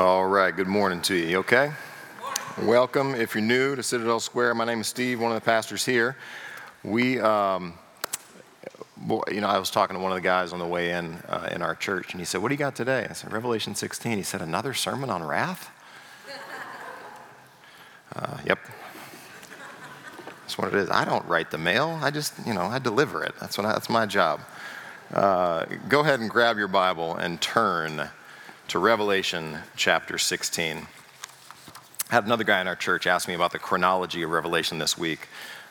All 0.00 0.24
right, 0.24 0.56
good 0.56 0.66
morning 0.66 1.02
to 1.02 1.14
you. 1.14 1.36
Okay? 1.40 1.70
Welcome. 2.62 3.14
If 3.14 3.34
you're 3.34 3.44
new 3.44 3.76
to 3.76 3.82
Citadel 3.82 4.18
Square, 4.18 4.54
my 4.54 4.64
name 4.64 4.80
is 4.80 4.86
Steve, 4.86 5.20
one 5.20 5.30
of 5.30 5.34
the 5.34 5.44
pastors 5.44 5.84
here. 5.84 6.16
We, 6.82 7.20
um, 7.20 7.74
well, 9.06 9.22
you 9.30 9.42
know, 9.42 9.48
I 9.48 9.58
was 9.58 9.70
talking 9.70 9.94
to 9.96 10.02
one 10.02 10.10
of 10.10 10.16
the 10.16 10.22
guys 10.22 10.54
on 10.54 10.58
the 10.58 10.66
way 10.66 10.92
in 10.92 11.16
uh, 11.28 11.50
in 11.52 11.60
our 11.60 11.74
church, 11.74 12.12
and 12.12 12.18
he 12.18 12.24
said, 12.24 12.40
"What 12.40 12.48
do 12.48 12.54
you 12.54 12.58
got 12.58 12.74
today?" 12.74 13.08
I 13.10 13.12
said, 13.12 13.30
"Revelation 13.30 13.74
16." 13.74 14.16
He 14.16 14.22
said, 14.22 14.40
"Another 14.40 14.72
sermon 14.72 15.10
on 15.10 15.22
wrath?" 15.22 15.70
Uh, 18.16 18.38
yep. 18.46 18.58
That's 20.40 20.56
what 20.56 20.68
it 20.68 20.74
is. 20.74 20.88
I 20.88 21.04
don't 21.04 21.26
write 21.26 21.50
the 21.50 21.58
mail. 21.58 21.98
I 22.00 22.10
just, 22.10 22.32
you 22.46 22.54
know, 22.54 22.62
I 22.62 22.78
deliver 22.78 23.22
it. 23.22 23.34
That's 23.38 23.58
what. 23.58 23.66
I, 23.66 23.72
that's 23.74 23.90
my 23.90 24.06
job. 24.06 24.40
Uh, 25.12 25.66
go 25.90 26.00
ahead 26.00 26.20
and 26.20 26.30
grab 26.30 26.56
your 26.56 26.68
Bible 26.68 27.16
and 27.16 27.38
turn 27.38 28.08
to 28.70 28.78
Revelation 28.78 29.58
chapter 29.74 30.16
16. 30.16 30.76
I 30.76 32.14
had 32.14 32.24
another 32.24 32.44
guy 32.44 32.60
in 32.60 32.68
our 32.68 32.76
church 32.76 33.08
ask 33.08 33.26
me 33.26 33.34
about 33.34 33.50
the 33.50 33.58
chronology 33.58 34.22
of 34.22 34.30
Revelation 34.30 34.78
this 34.78 34.96
week. 34.96 35.26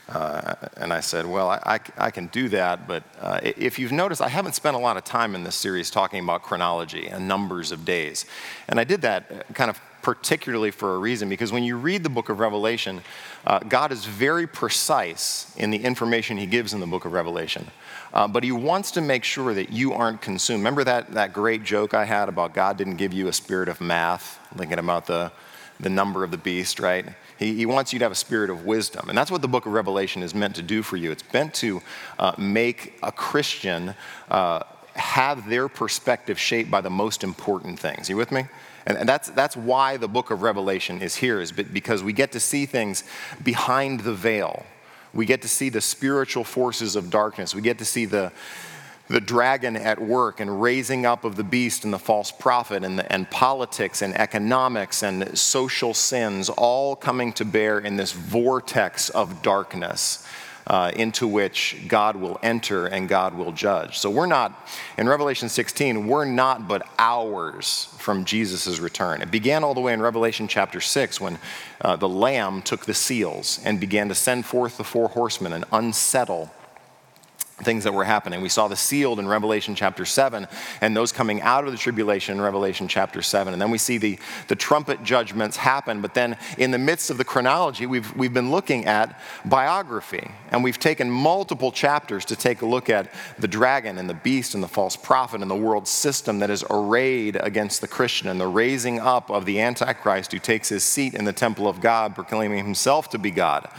Uh, 0.09 0.55
and 0.76 0.91
I 0.91 0.99
said, 0.99 1.26
Well, 1.26 1.49
I, 1.49 1.62
I, 1.66 1.80
I 2.07 2.12
can 2.12 2.27
do 2.27 2.49
that, 2.49 2.90
but 2.90 3.04
uh, 3.21 3.40
if 3.41 3.80
you've 3.80 3.93
noticed, 3.93 4.21
I 4.21 4.27
haven't 4.27 4.54
spent 4.54 4.76
a 4.76 4.80
lot 4.80 4.98
of 4.98 5.05
time 5.05 5.34
in 5.34 5.45
this 5.45 5.55
series 5.55 5.90
talking 5.90 6.21
about 6.21 6.43
chronology 6.43 7.07
and 7.07 7.26
numbers 7.26 7.71
of 7.71 7.85
days. 7.85 8.26
And 8.67 8.81
I 8.81 8.84
did 8.84 9.02
that 9.04 9.31
uh, 9.31 9.54
kind 9.54 9.70
of 9.70 9.79
particularly 10.09 10.72
for 10.72 10.95
a 10.95 10.98
reason, 10.98 11.30
because 11.30 11.52
when 11.52 11.63
you 11.63 11.77
read 11.77 12.02
the 12.02 12.09
book 12.09 12.30
of 12.30 12.40
Revelation, 12.40 12.99
uh, 13.45 13.60
God 13.60 13.91
is 13.91 14.05
very 14.05 14.48
precise 14.48 15.54
in 15.55 15.70
the 15.70 15.77
information 15.77 16.35
he 16.35 16.48
gives 16.48 16.74
in 16.74 16.79
the 16.79 16.88
book 16.88 17.05
of 17.05 17.12
Revelation. 17.12 17.68
Uh, 18.12 18.27
but 18.27 18.43
he 18.43 18.52
wants 18.52 18.90
to 18.90 19.02
make 19.02 19.24
sure 19.24 19.54
that 19.54 19.71
you 19.71 19.93
aren't 19.93 20.20
consumed. 20.20 20.62
Remember 20.62 20.84
that, 20.84 21.12
that 21.12 21.32
great 21.32 21.63
joke 21.63 21.93
I 21.93 22.05
had 22.05 22.27
about 22.27 22.55
God 22.55 22.76
didn't 22.76 22.96
give 22.96 23.13
you 23.13 23.27
a 23.27 23.32
spirit 23.32 23.70
of 23.70 23.82
math, 23.82 24.40
thinking 24.57 24.80
about 24.80 25.05
the, 25.05 25.32
the 25.80 25.91
number 25.91 26.24
of 26.24 26.32
the 26.32 26.40
beast, 26.40 26.80
right? 26.80 27.05
He, 27.37 27.54
he 27.54 27.68
wants 27.68 27.93
you 27.93 27.99
to 27.99 28.05
have 28.05 28.12
a 28.12 28.15
spirit 28.15 28.49
of 28.49 28.65
wisdom. 28.65 29.10
And 29.10 29.15
that's 29.15 29.30
what 29.30 29.43
the 29.43 29.48
book 29.48 29.68
of 29.68 29.74
Revelation 29.74 30.24
is 30.24 30.34
meant 30.34 30.55
to 30.55 30.63
do 30.63 30.82
for 30.82 30.98
you. 30.98 31.12
It's 31.12 31.24
meant 31.32 31.54
to 31.55 31.84
uh, 32.18 32.34
make 32.40 32.98
a 33.04 33.12
Christian 33.12 33.93
uh, 34.32 34.63
have 34.96 35.48
their 35.48 35.70
perspective 35.70 36.40
shaped 36.40 36.71
by 36.71 36.82
the 36.82 36.90
most 36.90 37.24
important 37.24 37.77
things. 37.77 38.10
You 38.10 38.18
with 38.18 38.32
me? 38.32 38.46
And, 38.85 38.98
and 38.98 39.10
that's, 39.10 39.30
that's 39.30 39.55
why 39.58 39.98
the 39.98 40.08
book 40.08 40.32
of 40.32 40.41
Revelation 40.41 41.02
is 41.02 41.16
here, 41.16 41.41
is 41.41 41.52
because 41.52 42.04
we 42.04 42.13
get 42.13 42.32
to 42.34 42.40
see 42.40 42.66
things 42.66 43.04
behind 43.44 44.02
the 44.02 44.13
veil 44.13 44.66
we 45.13 45.26
get 45.26 45.41
to 45.41 45.48
see 45.48 45.70
the 45.70 45.82
spiritual 45.82 46.44
forces 46.44 46.96
of 46.96 47.10
darkness. 47.10 47.55
We 47.55 47.62
get 47.62 47.80
to 47.80 47.86
see 47.86 48.05
the, 48.05 48.32
the 49.08 49.20
dragon 49.20 49.76
at 49.76 49.99
work 49.99 50.40
and 50.40 50.62
raising 50.62 51.05
up 51.05 51.24
of 51.24 51.36
the 51.36 51.44
beast 51.44 51.84
and 51.84 51.91
the 51.91 51.99
false 51.99 52.32
prophet 52.32 52.84
and, 52.84 52.99
the, 52.99 53.12
and 53.12 53.30
politics 53.30 54.02
and 54.02 54.16
economics 54.16 55.02
and 55.02 55.38
social 55.38 55.93
sins 55.93 56.49
all 56.49 56.96
coming 56.96 57.34
to 57.34 57.46
bear 57.46 57.80
in 57.80 57.98
this 57.98 58.12
vortex 58.12 59.10
of 59.10 59.41
darkness 59.41 60.27
uh, 60.68 60.91
into 60.96 61.27
which 61.27 61.77
God 61.88 62.15
will 62.15 62.40
enter 62.43 62.88
and 62.88 63.10
God 63.10 63.34
will 63.34 63.52
judge. 63.52 63.98
So 63.98 64.09
we're 64.09 64.25
not, 64.25 64.68
in 64.97 65.07
Revelation 65.07 65.50
16, 65.50 66.07
we're 66.07 66.25
not 66.25 66.68
but 66.68 66.88
hours 66.97 67.94
from 67.97 68.25
Jesus' 68.25 68.80
return. 68.80 69.22
It 69.22 69.31
began 69.31 69.63
all 69.63 69.74
the 69.74 69.81
way 69.81 69.94
in 69.94 70.02
Revelation 70.02 70.47
chapter 70.47 70.81
6 70.81 71.19
when 71.19 71.40
uh, 71.81 71.96
the 71.96 72.09
Lamb 72.09 72.62
took 72.62 72.85
the 72.85 72.94
seals 72.94 73.59
and 73.63 73.80
began 73.80 74.09
to 74.09 74.16
send 74.16 74.46
forth 74.46 74.78
the 74.78 74.84
four 74.84 75.09
horsemen 75.09 75.53
and 75.53 75.66
unsettle 75.72 76.52
things 77.64 77.84
that 77.84 77.94
were 77.94 78.03
happening. 78.03 78.42
We 78.42 78.50
saw 78.50 78.68
the 78.68 78.75
sealed 78.75 79.20
in 79.20 79.28
Revelation 79.28 79.75
chapter 79.75 80.06
7, 80.06 80.47
and 80.81 80.96
those 80.96 81.12
coming 81.12 81.42
out 81.42 81.66
of 81.66 81.72
the 81.72 81.78
tribulation 81.78 82.38
in 82.38 82.42
Revelation 82.42 82.88
chapter 82.88 83.22
7. 83.22 83.53
And 83.53 83.62
then 83.62 83.72
we 83.72 83.78
see 83.78 83.97
the, 83.97 84.20
the 84.47 84.56
trumpet 84.56 85.03
judgments 85.03 85.58
happen. 85.58 86.02
But 86.02 86.14
then 86.14 86.38
in 86.58 86.72
the 86.72 86.78
midst 86.78 87.09
of 87.09 87.18
the 87.18 87.24
chronology, 87.24 87.86
we've, 87.86 88.16
we've 88.16 88.34
been 88.34 88.52
looking 88.52 88.86
at 88.86 89.20
biography. 89.46 90.31
And 90.52 90.64
we've 90.64 90.80
taken 90.80 91.09
multiple 91.09 91.72
chapters 91.72 92.25
to 92.25 92.36
take 92.36 92.62
a 92.62 92.66
look 92.66 92.90
at 92.90 93.12
the 93.38 93.47
dragon 93.47 93.97
and 93.97 94.09
the 94.09 94.14
beast 94.14 94.53
and 94.53 94.64
the 94.64 94.68
false 94.68 94.96
prophet 94.96 95.41
and 95.41 95.50
the 95.50 95.56
world 95.56 95.88
system 95.88 96.40
that 96.40 96.50
is 96.50 96.64
arrayed 96.70 97.36
against 97.36 97.81
the 97.81 97.88
Christian 97.88 98.30
and 98.30 98.40
the 98.40 98.47
raising 98.47 99.00
up 99.00 99.30
of 99.30 99.46
the 99.46 99.59
Antichrist 99.59 100.31
who 100.31 100.40
takes 100.40 100.70
his 100.70 100.84
seat 100.84 101.14
in 101.14 101.26
the 101.26 101.34
temple 101.34 101.68
of 101.68 101.81
God, 101.81 102.16
proclaiming 102.16 102.64
himself 102.64 103.09
to 103.09 103.18
be 103.18 103.31
God. 103.31 103.70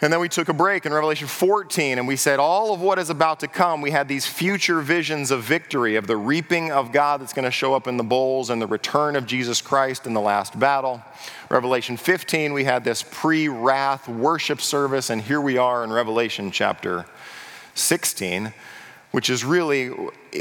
And 0.00 0.12
then 0.12 0.20
we 0.20 0.28
took 0.28 0.48
a 0.48 0.52
break 0.52 0.86
in 0.86 0.92
Revelation 0.92 1.26
14 1.26 1.98
and 1.98 2.06
we 2.06 2.14
said, 2.14 2.38
all 2.38 2.72
of 2.72 2.80
what 2.80 3.00
is 3.00 3.10
about 3.10 3.40
to 3.40 3.48
come, 3.48 3.80
we 3.80 3.90
had 3.90 4.06
these 4.06 4.26
future 4.26 4.80
visions 4.80 5.32
of 5.32 5.42
victory, 5.42 5.96
of 5.96 6.06
the 6.06 6.16
reaping 6.16 6.70
of 6.70 6.92
God 6.92 7.20
that's 7.20 7.32
going 7.32 7.44
to 7.44 7.50
show 7.50 7.74
up 7.74 7.88
in 7.88 7.96
the 7.96 8.04
bowls 8.04 8.48
and 8.48 8.62
the 8.62 8.66
return 8.68 9.16
of 9.16 9.26
Jesus 9.26 9.60
Christ 9.60 10.06
in 10.06 10.14
the 10.14 10.20
last 10.20 10.56
battle. 10.56 11.02
Revelation 11.50 11.96
15, 11.96 12.52
we 12.52 12.62
had 12.62 12.84
this 12.84 13.02
pre 13.02 13.48
wrath 13.48 14.08
worship 14.08 14.60
service, 14.60 15.10
and 15.10 15.20
here 15.20 15.40
we 15.40 15.58
are 15.58 15.82
in 15.82 15.90
Revelation 15.90 16.52
chapter 16.52 17.04
16, 17.74 18.52
which 19.10 19.28
is 19.28 19.44
really, 19.44 19.90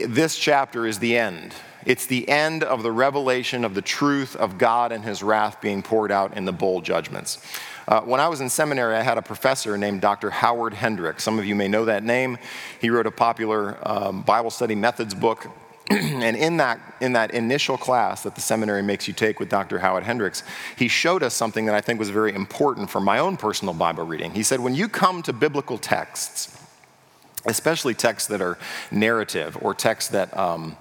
this 0.06 0.38
chapter 0.38 0.86
is 0.86 1.00
the 1.00 1.18
end. 1.18 1.56
It's 1.84 2.06
the 2.06 2.30
end 2.30 2.64
of 2.64 2.84
the 2.84 2.92
revelation 2.92 3.66
of 3.66 3.74
the 3.74 3.82
truth 3.82 4.36
of 4.36 4.60
God 4.60 4.92
and 4.92 5.04
his 5.04 5.24
wrath 5.24 5.62
being 5.62 5.82
poured 5.82 6.12
out 6.12 6.38
in 6.38 6.46
the 6.46 6.52
bowl 6.52 6.82
judgments. 6.82 7.40
Uh, 7.88 8.02
when 8.02 8.20
I 8.20 8.28
was 8.28 8.42
in 8.42 8.50
seminary, 8.50 8.96
I 8.96 9.02
had 9.02 9.18
a 9.18 9.22
professor 9.22 9.78
named 9.78 10.02
Dr. 10.02 10.30
Howard 10.30 10.74
Hendricks. 10.74 11.24
Some 11.24 11.40
of 11.40 11.46
you 11.46 11.56
may 11.56 11.70
know 11.70 11.86
that 11.86 12.04
name. 12.04 12.38
He 12.82 12.90
wrote 12.90 13.08
a 13.08 13.12
popular 13.12 13.78
um, 13.88 14.24
Bible 14.24 14.50
study 14.50 14.76
methods 14.76 15.14
book. 15.14 15.48
and 15.90 16.36
in 16.36 16.58
that, 16.58 16.82
in 17.00 17.14
that 17.14 17.32
initial 17.32 17.78
class 17.78 18.24
that 18.24 18.36
the 18.36 18.42
seminary 18.42 18.84
makes 18.84 19.08
you 19.08 19.14
take 19.14 19.40
with 19.40 19.48
Dr. 19.48 19.80
Howard 19.80 20.04
Hendricks, 20.04 20.44
he 20.76 20.90
showed 20.90 21.24
us 21.24 21.34
something 21.34 21.66
that 21.68 21.76
I 21.76 21.80
think 21.80 21.98
was 21.98 22.10
very 22.10 22.36
important 22.36 22.90
for 22.90 23.00
my 23.00 23.20
own 23.20 23.38
personal 23.38 23.74
Bible 23.74 24.06
reading. 24.06 24.32
He 24.32 24.44
said, 24.44 24.60
when 24.60 24.76
you 24.76 24.90
come 24.90 25.24
to 25.24 25.32
biblical 25.32 25.78
texts, 25.78 26.62
especially 27.46 27.94
texts 27.94 28.28
that 28.28 28.42
are 28.42 28.58
narrative 28.92 29.58
or 29.62 29.74
texts 29.74 30.12
that 30.12 30.36
um, 30.38 30.76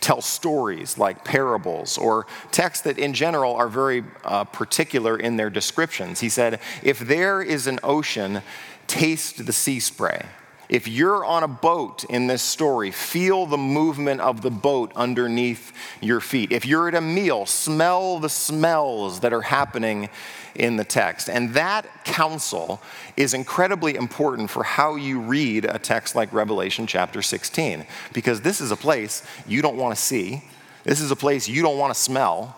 tell 0.00 0.20
stories 0.20 0.98
like 0.98 1.24
parables 1.24 1.98
or 1.98 2.26
texts 2.50 2.84
that 2.84 2.98
in 2.98 3.14
general 3.14 3.54
are 3.54 3.68
very 3.68 4.04
uh, 4.24 4.44
particular 4.44 5.18
in 5.18 5.36
their 5.36 5.50
descriptions. 5.50 6.20
He 6.20 6.28
said, 6.28 6.60
If 6.82 6.98
there 7.00 7.42
is 7.42 7.66
an 7.66 7.80
ocean, 7.82 8.42
taste 8.86 9.46
the 9.46 9.52
sea 9.52 9.80
spray. 9.80 10.24
If 10.68 10.88
you're 10.88 11.24
on 11.24 11.42
a 11.42 11.48
boat 11.48 12.04
in 12.04 12.26
this 12.26 12.42
story, 12.42 12.90
feel 12.90 13.46
the 13.46 13.56
movement 13.56 14.20
of 14.20 14.42
the 14.42 14.50
boat 14.50 14.92
underneath 14.96 15.72
your 16.00 16.20
feet. 16.20 16.50
If 16.50 16.66
you're 16.66 16.88
at 16.88 16.94
a 16.94 17.00
meal, 17.00 17.46
smell 17.46 18.18
the 18.18 18.28
smells 18.28 19.20
that 19.20 19.32
are 19.32 19.42
happening 19.42 20.08
in 20.54 20.76
the 20.76 20.84
text. 20.84 21.28
And 21.28 21.54
that 21.54 21.86
counsel 22.04 22.80
is 23.16 23.34
incredibly 23.34 23.94
important 23.94 24.50
for 24.50 24.64
how 24.64 24.96
you 24.96 25.20
read 25.20 25.64
a 25.66 25.78
text 25.78 26.14
like 26.16 26.32
Revelation 26.32 26.86
chapter 26.86 27.22
16, 27.22 27.86
because 28.12 28.40
this 28.40 28.60
is 28.60 28.70
a 28.70 28.76
place 28.76 29.22
you 29.46 29.62
don't 29.62 29.76
want 29.76 29.94
to 29.94 30.00
see, 30.00 30.42
this 30.84 31.00
is 31.00 31.10
a 31.10 31.16
place 31.16 31.48
you 31.48 31.62
don't 31.62 31.78
want 31.78 31.94
to 31.94 32.00
smell, 32.00 32.56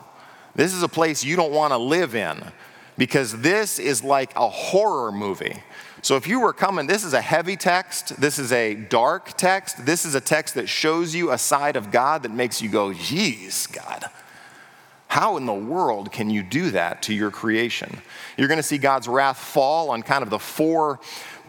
this 0.54 0.72
is 0.72 0.82
a 0.82 0.88
place 0.88 1.24
you 1.24 1.36
don't 1.36 1.52
want 1.52 1.72
to 1.72 1.78
live 1.78 2.14
in, 2.14 2.42
because 2.96 3.40
this 3.40 3.78
is 3.78 4.02
like 4.02 4.34
a 4.34 4.48
horror 4.48 5.12
movie. 5.12 5.62
So 6.02 6.16
if 6.16 6.26
you 6.26 6.40
were 6.40 6.52
coming, 6.52 6.86
this 6.86 7.04
is 7.04 7.12
a 7.12 7.20
heavy 7.20 7.56
text, 7.56 8.20
this 8.20 8.38
is 8.38 8.52
a 8.52 8.74
dark 8.74 9.36
text, 9.36 9.84
this 9.84 10.04
is 10.04 10.14
a 10.14 10.20
text 10.20 10.54
that 10.54 10.68
shows 10.68 11.14
you 11.14 11.32
a 11.32 11.38
side 11.38 11.76
of 11.76 11.90
God 11.90 12.22
that 12.22 12.30
makes 12.30 12.62
you 12.62 12.68
go, 12.68 12.92
geez, 12.92 13.66
God. 13.66 14.04
How 15.08 15.38
in 15.38 15.46
the 15.46 15.54
world 15.54 16.12
can 16.12 16.30
you 16.30 16.42
do 16.42 16.70
that 16.70 17.02
to 17.04 17.14
your 17.14 17.30
creation? 17.30 18.02
You're 18.36 18.48
going 18.48 18.58
to 18.58 18.62
see 18.62 18.78
God's 18.78 19.08
wrath 19.08 19.38
fall 19.38 19.90
on 19.90 20.02
kind 20.02 20.22
of 20.22 20.30
the 20.30 20.38
four 20.38 21.00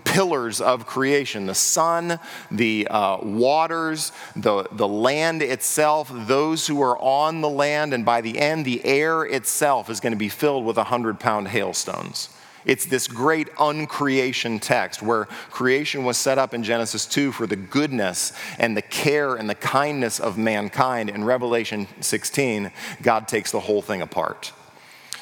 pillars 0.06 0.62
of 0.62 0.86
creation 0.86 1.45
the 1.45 1.54
sun, 1.54 2.19
the 2.50 2.88
uh, 2.90 3.18
waters, 3.18 4.12
the, 4.36 4.63
the 4.72 4.88
land 4.88 5.42
itself, 5.42 6.10
those 6.13 6.68
who 6.68 6.81
are 6.81 6.98
on 7.00 7.42
the 7.42 7.50
land, 7.50 7.94
and 7.94 8.06
by 8.06 8.22
the 8.22 8.40
end, 8.40 8.66
the 8.66 8.84
air 8.86 9.24
itself 9.24 9.90
is 9.90 10.00
going 10.00 10.13
to 10.13 10.18
be 10.18 10.30
filled 10.30 10.66
with 10.66 10.78
100 10.78 11.19
pound 11.19 11.50
hailstones. 11.50 12.30
It's 12.69 12.86
this 12.86 13.07
great 13.07 13.50
uncreation 13.56 14.62
text 14.62 15.01
where 15.01 15.25
creation 15.50 16.04
was 16.04 16.18
set 16.18 16.38
up 16.38 16.54
in 16.54 16.62
Genesis 16.62 17.07
2 17.07 17.31
for 17.31 17.48
the 17.48 17.56
goodness 17.56 18.31
and 18.60 18.77
the 18.77 18.83
care 18.83 19.33
and 19.33 19.50
the 19.50 19.56
kindness 19.56 20.19
of 20.19 20.38
mankind. 20.38 21.10
In 21.10 21.24
Revelation 21.24 21.88
16, 22.00 22.71
God 23.01 23.27
takes 23.27 23.51
the 23.51 23.60
whole 23.60 23.81
thing 23.81 24.04
apart. 24.04 24.54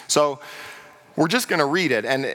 So, 0.09 0.41
we're 1.15 1.29
just 1.29 1.47
going 1.47 1.59
to 1.59 1.65
read 1.65 1.91
it 1.91 2.03
and, 2.03 2.25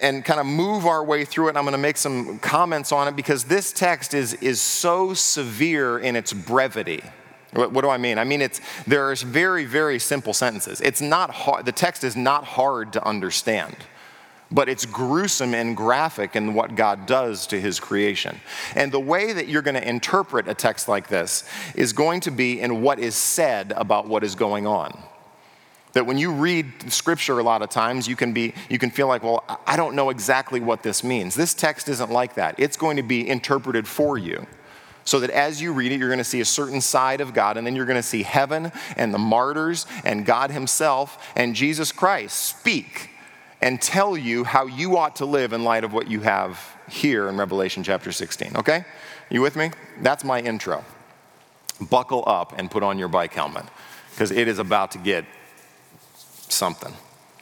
and 0.00 0.24
kind 0.24 0.40
of 0.40 0.46
move 0.46 0.86
our 0.86 1.04
way 1.04 1.26
through 1.26 1.46
it. 1.46 1.48
And 1.50 1.58
I'm 1.58 1.64
going 1.64 1.72
to 1.72 1.78
make 1.78 1.98
some 1.98 2.38
comments 2.38 2.92
on 2.92 3.08
it 3.08 3.14
because 3.14 3.44
this 3.44 3.74
text 3.74 4.14
is, 4.14 4.32
is 4.34 4.58
so 4.58 5.12
severe 5.12 5.98
in 5.98 6.16
its 6.16 6.32
brevity. 6.32 7.02
What, 7.52 7.72
what 7.72 7.82
do 7.82 7.90
I 7.90 7.98
mean? 7.98 8.18
I 8.18 8.24
mean, 8.24 8.40
it's, 8.40 8.60
there 8.86 9.10
are 9.10 9.14
very, 9.16 9.66
very 9.66 9.98
simple 9.98 10.32
sentences. 10.32 10.80
It's 10.80 11.02
not 11.02 11.30
hard, 11.30 11.66
the 11.66 11.72
text 11.72 12.02
is 12.04 12.16
not 12.16 12.44
hard 12.44 12.94
to 12.94 13.06
understand 13.06 13.76
but 14.52 14.68
it's 14.68 14.84
gruesome 14.84 15.54
and 15.54 15.76
graphic 15.76 16.36
in 16.36 16.54
what 16.54 16.76
God 16.76 17.06
does 17.06 17.46
to 17.48 17.60
his 17.60 17.80
creation. 17.80 18.38
And 18.74 18.92
the 18.92 19.00
way 19.00 19.32
that 19.32 19.48
you're 19.48 19.62
going 19.62 19.74
to 19.74 19.88
interpret 19.88 20.46
a 20.46 20.54
text 20.54 20.88
like 20.88 21.08
this 21.08 21.44
is 21.74 21.92
going 21.92 22.20
to 22.20 22.30
be 22.30 22.60
in 22.60 22.82
what 22.82 22.98
is 22.98 23.14
said 23.14 23.72
about 23.74 24.06
what 24.06 24.22
is 24.22 24.34
going 24.34 24.66
on. 24.66 25.02
That 25.94 26.06
when 26.06 26.18
you 26.18 26.32
read 26.32 26.90
scripture 26.92 27.38
a 27.38 27.42
lot 27.42 27.62
of 27.62 27.70
times, 27.70 28.08
you 28.08 28.16
can, 28.16 28.32
be, 28.32 28.54
you 28.68 28.78
can 28.78 28.90
feel 28.90 29.08
like, 29.08 29.22
well, 29.22 29.44
I 29.66 29.76
don't 29.76 29.94
know 29.94 30.10
exactly 30.10 30.60
what 30.60 30.82
this 30.82 31.02
means. 31.02 31.34
This 31.34 31.52
text 31.54 31.88
isn't 31.88 32.10
like 32.10 32.34
that. 32.34 32.54
It's 32.58 32.76
going 32.76 32.96
to 32.96 33.02
be 33.02 33.28
interpreted 33.28 33.86
for 33.86 34.16
you. 34.16 34.46
So 35.04 35.20
that 35.20 35.30
as 35.30 35.60
you 35.60 35.72
read 35.72 35.92
it, 35.92 35.98
you're 35.98 36.08
going 36.08 36.18
to 36.18 36.24
see 36.24 36.40
a 36.40 36.46
certain 36.46 36.80
side 36.80 37.20
of 37.20 37.34
God, 37.34 37.56
and 37.56 37.66
then 37.66 37.74
you're 37.74 37.86
going 37.86 37.98
to 37.98 38.02
see 38.02 38.22
heaven 38.22 38.70
and 38.96 39.12
the 39.12 39.18
martyrs 39.18 39.84
and 40.04 40.24
God 40.24 40.50
Himself 40.50 41.32
and 41.34 41.56
Jesus 41.56 41.90
Christ 41.90 42.38
speak 42.38 43.11
and 43.62 43.80
tell 43.80 44.16
you 44.16 44.42
how 44.42 44.66
you 44.66 44.98
ought 44.98 45.16
to 45.16 45.24
live 45.24 45.52
in 45.52 45.62
light 45.62 45.84
of 45.84 45.92
what 45.92 46.10
you 46.10 46.20
have 46.20 46.60
here 46.90 47.28
in 47.28 47.36
Revelation 47.38 47.84
chapter 47.84 48.10
16. 48.10 48.56
Okay? 48.56 48.84
You 49.30 49.40
with 49.40 49.56
me? 49.56 49.70
That's 50.00 50.24
my 50.24 50.40
intro. 50.40 50.84
Buckle 51.80 52.24
up 52.26 52.58
and 52.58 52.70
put 52.70 52.82
on 52.82 52.98
your 52.98 53.08
bike 53.08 53.32
helmet 53.32 53.64
because 54.10 54.32
it 54.32 54.48
is 54.48 54.58
about 54.58 54.90
to 54.90 54.98
get 54.98 55.24
something 56.48 56.92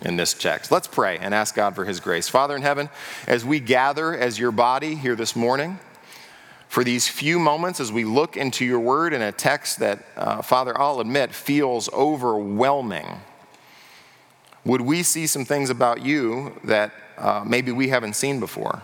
in 0.03 0.17
this 0.17 0.35
text. 0.35 0.71
Let's 0.71 0.87
pray 0.87 1.19
and 1.19 1.35
ask 1.35 1.55
God 1.55 1.75
for 1.75 1.85
His 1.85 2.01
grace. 2.01 2.29
Father 2.29 2.55
in 2.55 2.63
heaven, 2.63 2.91
as 3.27 3.45
we 3.45 3.59
gather 3.59 4.15
as 4.15 4.39
your 4.39 4.53
body 4.53 4.95
here 4.95 5.17
this 5.17 5.35
morning, 5.35 5.79
for 6.69 6.85
these 6.85 7.09
few 7.09 7.39
moments 7.39 7.81
as 7.81 7.91
we 7.91 8.05
look 8.05 8.37
into 8.37 8.65
your 8.65 8.79
word 8.79 9.13
in 9.13 9.23
a 9.23 9.33
text 9.33 9.81
that, 9.81 10.05
uh, 10.17 10.41
Father, 10.43 10.79
I'll 10.81 11.01
admit, 11.01 11.35
feels 11.35 11.93
overwhelming. 11.93 13.21
Would 14.65 14.83
we 14.83 15.03
see 15.03 15.27
some 15.27 15.45
things 15.45 15.71
about 15.71 16.03
you 16.03 16.59
that 16.65 16.93
uh, 17.17 17.45
maybe 17.47 17.73
we 17.73 17.89
haven't 17.89 18.15
seen 18.15 18.41
before? 18.41 18.83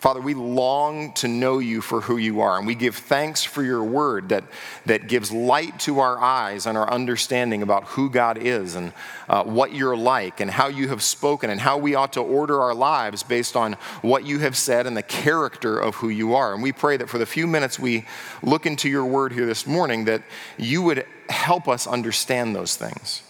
Father, 0.00 0.22
we 0.22 0.32
long 0.32 1.12
to 1.12 1.28
know 1.28 1.58
you 1.58 1.82
for 1.82 2.00
who 2.00 2.16
you 2.16 2.40
are, 2.40 2.56
and 2.56 2.66
we 2.66 2.74
give 2.74 2.96
thanks 2.96 3.44
for 3.44 3.62
your 3.62 3.84
word 3.84 4.30
that, 4.30 4.44
that 4.86 5.08
gives 5.08 5.30
light 5.30 5.78
to 5.80 5.98
our 5.98 6.18
eyes 6.18 6.64
and 6.64 6.78
our 6.78 6.90
understanding 6.90 7.60
about 7.60 7.84
who 7.84 8.08
God 8.08 8.38
is 8.38 8.76
and 8.76 8.94
uh, 9.28 9.44
what 9.44 9.74
you're 9.74 9.98
like 9.98 10.40
and 10.40 10.50
how 10.50 10.68
you 10.68 10.88
have 10.88 11.02
spoken 11.02 11.50
and 11.50 11.60
how 11.60 11.76
we 11.76 11.94
ought 11.94 12.14
to 12.14 12.22
order 12.22 12.62
our 12.62 12.72
lives 12.72 13.22
based 13.22 13.56
on 13.56 13.74
what 14.00 14.24
you 14.24 14.38
have 14.38 14.56
said 14.56 14.86
and 14.86 14.96
the 14.96 15.02
character 15.02 15.78
of 15.78 15.96
who 15.96 16.08
you 16.08 16.34
are. 16.34 16.54
And 16.54 16.62
we 16.62 16.72
pray 16.72 16.96
that 16.96 17.10
for 17.10 17.18
the 17.18 17.26
few 17.26 17.46
minutes 17.46 17.78
we 17.78 18.06
look 18.42 18.64
into 18.64 18.88
your 18.88 19.04
word 19.04 19.34
here 19.34 19.44
this 19.44 19.66
morning, 19.66 20.06
that 20.06 20.22
you 20.56 20.80
would 20.80 21.04
help 21.28 21.68
us 21.68 21.86
understand 21.86 22.56
those 22.56 22.74
things 22.74 23.22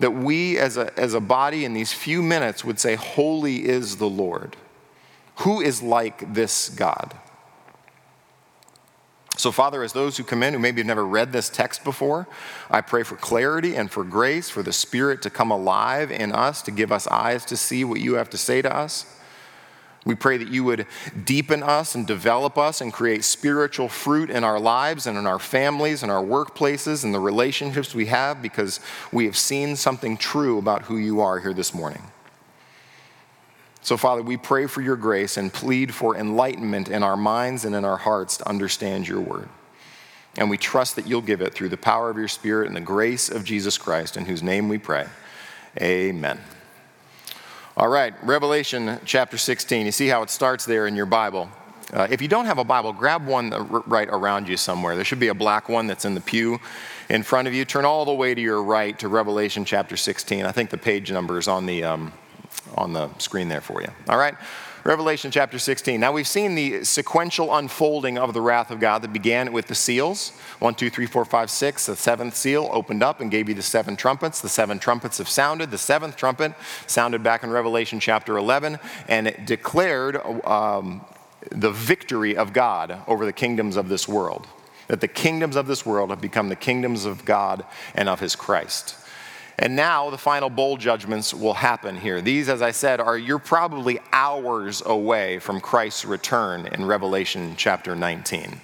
that 0.00 0.10
we 0.10 0.58
as 0.58 0.76
a, 0.76 0.98
as 0.98 1.14
a 1.14 1.20
body 1.20 1.64
in 1.64 1.72
these 1.72 1.92
few 1.92 2.22
minutes 2.22 2.64
would 2.64 2.80
say, 2.80 2.96
Holy 2.96 3.68
is 3.68 3.98
the 3.98 4.08
Lord. 4.08 4.56
Who 5.36 5.60
is 5.60 5.82
like 5.82 6.34
this 6.34 6.68
God? 6.70 7.14
So, 9.36 9.52
Father, 9.52 9.82
as 9.82 9.94
those 9.94 10.18
who 10.18 10.24
come 10.24 10.42
in 10.42 10.52
who 10.52 10.58
maybe 10.58 10.80
have 10.80 10.86
never 10.86 11.06
read 11.06 11.32
this 11.32 11.48
text 11.48 11.82
before, 11.82 12.28
I 12.70 12.82
pray 12.82 13.04
for 13.04 13.16
clarity 13.16 13.74
and 13.74 13.90
for 13.90 14.04
grace, 14.04 14.50
for 14.50 14.62
the 14.62 14.72
Spirit 14.72 15.22
to 15.22 15.30
come 15.30 15.50
alive 15.50 16.10
in 16.10 16.32
us, 16.32 16.60
to 16.62 16.70
give 16.70 16.92
us 16.92 17.06
eyes 17.06 17.46
to 17.46 17.56
see 17.56 17.84
what 17.84 18.00
you 18.00 18.14
have 18.14 18.28
to 18.30 18.38
say 18.38 18.60
to 18.60 18.74
us. 18.74 19.06
We 20.06 20.14
pray 20.14 20.38
that 20.38 20.48
you 20.48 20.64
would 20.64 20.86
deepen 21.24 21.62
us 21.62 21.94
and 21.94 22.06
develop 22.06 22.56
us 22.56 22.80
and 22.80 22.90
create 22.92 23.22
spiritual 23.22 23.88
fruit 23.88 24.30
in 24.30 24.44
our 24.44 24.58
lives 24.58 25.06
and 25.06 25.18
in 25.18 25.26
our 25.26 25.38
families 25.38 26.02
and 26.02 26.10
our 26.10 26.22
workplaces 26.24 27.04
and 27.04 27.12
the 27.12 27.20
relationships 27.20 27.94
we 27.94 28.06
have 28.06 28.40
because 28.40 28.80
we 29.12 29.26
have 29.26 29.36
seen 29.36 29.76
something 29.76 30.16
true 30.16 30.58
about 30.58 30.82
who 30.82 30.96
you 30.96 31.20
are 31.20 31.38
here 31.38 31.52
this 31.52 31.74
morning. 31.74 32.02
So, 33.82 33.96
Father, 33.96 34.22
we 34.22 34.36
pray 34.36 34.66
for 34.66 34.80
your 34.80 34.96
grace 34.96 35.36
and 35.36 35.52
plead 35.52 35.94
for 35.94 36.16
enlightenment 36.16 36.88
in 36.88 37.02
our 37.02 37.16
minds 37.16 37.64
and 37.64 37.74
in 37.74 37.84
our 37.84 37.96
hearts 37.96 38.38
to 38.38 38.48
understand 38.48 39.06
your 39.06 39.20
word. 39.20 39.48
And 40.36 40.48
we 40.48 40.56
trust 40.56 40.96
that 40.96 41.06
you'll 41.06 41.22
give 41.22 41.40
it 41.40 41.54
through 41.54 41.70
the 41.70 41.76
power 41.76 42.10
of 42.10 42.16
your 42.16 42.28
Spirit 42.28 42.68
and 42.68 42.76
the 42.76 42.80
grace 42.80 43.28
of 43.28 43.44
Jesus 43.44 43.78
Christ, 43.78 44.16
in 44.16 44.26
whose 44.26 44.42
name 44.42 44.68
we 44.68 44.78
pray. 44.78 45.06
Amen. 45.80 46.38
All 47.76 47.86
right, 47.86 48.12
Revelation 48.24 48.98
chapter 49.04 49.38
16. 49.38 49.86
You 49.86 49.92
see 49.92 50.08
how 50.08 50.22
it 50.22 50.30
starts 50.30 50.64
there 50.64 50.88
in 50.88 50.96
your 50.96 51.06
Bible. 51.06 51.48
Uh, 51.92 52.08
if 52.10 52.20
you 52.20 52.26
don't 52.26 52.46
have 52.46 52.58
a 52.58 52.64
Bible, 52.64 52.92
grab 52.92 53.24
one 53.24 53.50
right 53.86 54.08
around 54.10 54.48
you 54.48 54.56
somewhere. 54.56 54.96
There 54.96 55.04
should 55.04 55.20
be 55.20 55.28
a 55.28 55.34
black 55.34 55.68
one 55.68 55.86
that's 55.86 56.04
in 56.04 56.14
the 56.14 56.20
pew 56.20 56.58
in 57.08 57.22
front 57.22 57.46
of 57.46 57.54
you. 57.54 57.64
Turn 57.64 57.84
all 57.84 58.04
the 58.04 58.12
way 58.12 58.34
to 58.34 58.40
your 58.40 58.60
right 58.60 58.98
to 58.98 59.06
Revelation 59.06 59.64
chapter 59.64 59.96
16. 59.96 60.44
I 60.44 60.50
think 60.50 60.70
the 60.70 60.78
page 60.78 61.12
number 61.12 61.38
is 61.38 61.46
on 61.46 61.64
the, 61.64 61.84
um, 61.84 62.12
on 62.76 62.92
the 62.92 63.08
screen 63.18 63.48
there 63.48 63.60
for 63.60 63.80
you. 63.80 63.88
All 64.08 64.18
right? 64.18 64.34
Revelation 64.82 65.30
chapter 65.30 65.58
16. 65.58 66.00
Now 66.00 66.12
we've 66.12 66.26
seen 66.26 66.54
the 66.54 66.84
sequential 66.84 67.54
unfolding 67.54 68.16
of 68.16 68.32
the 68.32 68.40
wrath 68.40 68.70
of 68.70 68.80
God 68.80 69.02
that 69.02 69.12
began 69.12 69.52
with 69.52 69.66
the 69.66 69.74
seals. 69.74 70.30
One, 70.58 70.74
two, 70.74 70.88
three, 70.88 71.04
four, 71.04 71.26
five, 71.26 71.50
six. 71.50 71.84
The 71.84 71.96
seventh 71.96 72.34
seal 72.34 72.66
opened 72.72 73.02
up 73.02 73.20
and 73.20 73.30
gave 73.30 73.46
you 73.46 73.54
the 73.54 73.60
seven 73.60 73.94
trumpets. 73.94 74.40
The 74.40 74.48
seven 74.48 74.78
trumpets 74.78 75.18
have 75.18 75.28
sounded. 75.28 75.70
The 75.70 75.76
seventh 75.76 76.16
trumpet 76.16 76.54
sounded 76.86 77.22
back 77.22 77.42
in 77.42 77.50
Revelation 77.50 78.00
chapter 78.00 78.38
11, 78.38 78.78
and 79.06 79.26
it 79.26 79.44
declared 79.44 80.16
um, 80.46 81.04
the 81.50 81.70
victory 81.70 82.34
of 82.34 82.54
God 82.54 83.02
over 83.06 83.26
the 83.26 83.34
kingdoms 83.34 83.76
of 83.76 83.90
this 83.90 84.08
world. 84.08 84.46
That 84.88 85.02
the 85.02 85.08
kingdoms 85.08 85.56
of 85.56 85.66
this 85.66 85.84
world 85.84 86.08
have 86.08 86.22
become 86.22 86.48
the 86.48 86.56
kingdoms 86.56 87.04
of 87.04 87.26
God 87.26 87.66
and 87.94 88.08
of 88.08 88.20
his 88.20 88.34
Christ. 88.34 88.96
And 89.60 89.76
now 89.76 90.08
the 90.08 90.16
final 90.16 90.48
bowl 90.48 90.78
judgments 90.78 91.34
will 91.34 91.52
happen 91.52 91.94
here. 91.94 92.22
These, 92.22 92.48
as 92.48 92.62
I 92.62 92.70
said, 92.70 92.98
are 92.98 93.18
you're 93.18 93.38
probably 93.38 94.00
hours 94.10 94.82
away 94.86 95.38
from 95.38 95.60
Christ's 95.60 96.06
return 96.06 96.66
in 96.68 96.86
Revelation 96.86 97.52
chapter 97.58 97.94
19. 97.94 98.58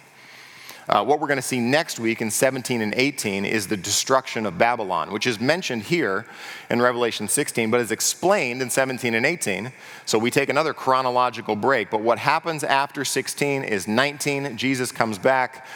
Uh, 0.88 1.04
what 1.04 1.20
we're 1.20 1.26
going 1.26 1.36
to 1.36 1.42
see 1.42 1.60
next 1.60 2.00
week 2.00 2.22
in 2.22 2.30
17 2.30 2.80
and 2.80 2.94
18 2.94 3.44
is 3.44 3.66
the 3.66 3.76
destruction 3.76 4.46
of 4.46 4.56
Babylon, 4.56 5.12
which 5.12 5.26
is 5.26 5.38
mentioned 5.38 5.82
here 5.82 6.24
in 6.70 6.80
Revelation 6.80 7.28
16, 7.28 7.70
but 7.70 7.80
is 7.80 7.90
explained 7.90 8.62
in 8.62 8.70
17 8.70 9.14
and 9.14 9.26
18. 9.26 9.72
So 10.06 10.18
we 10.18 10.30
take 10.30 10.48
another 10.48 10.72
chronological 10.72 11.56
break. 11.56 11.90
But 11.90 12.00
what 12.00 12.18
happens 12.18 12.64
after 12.64 13.04
16 13.04 13.64
is 13.64 13.86
19. 13.86 14.56
Jesus 14.56 14.92
comes 14.92 15.18
back. 15.18 15.66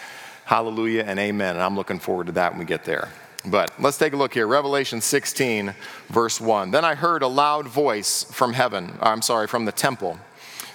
Hallelujah 0.46 1.02
and 1.02 1.18
amen. 1.18 1.56
And 1.56 1.62
I'm 1.62 1.76
looking 1.76 1.98
forward 1.98 2.28
to 2.28 2.32
that 2.32 2.52
when 2.52 2.60
we 2.60 2.64
get 2.64 2.84
there. 2.84 3.10
But 3.46 3.72
let's 3.80 3.96
take 3.96 4.12
a 4.12 4.16
look 4.16 4.34
here. 4.34 4.46
Revelation 4.46 5.00
16, 5.00 5.74
verse 6.08 6.40
1. 6.40 6.70
Then 6.70 6.84
I 6.84 6.94
heard 6.94 7.22
a 7.22 7.28
loud 7.28 7.66
voice 7.66 8.24
from 8.24 8.52
heaven, 8.52 8.98
I'm 9.00 9.22
sorry, 9.22 9.46
from 9.46 9.64
the 9.64 9.72
temple, 9.72 10.18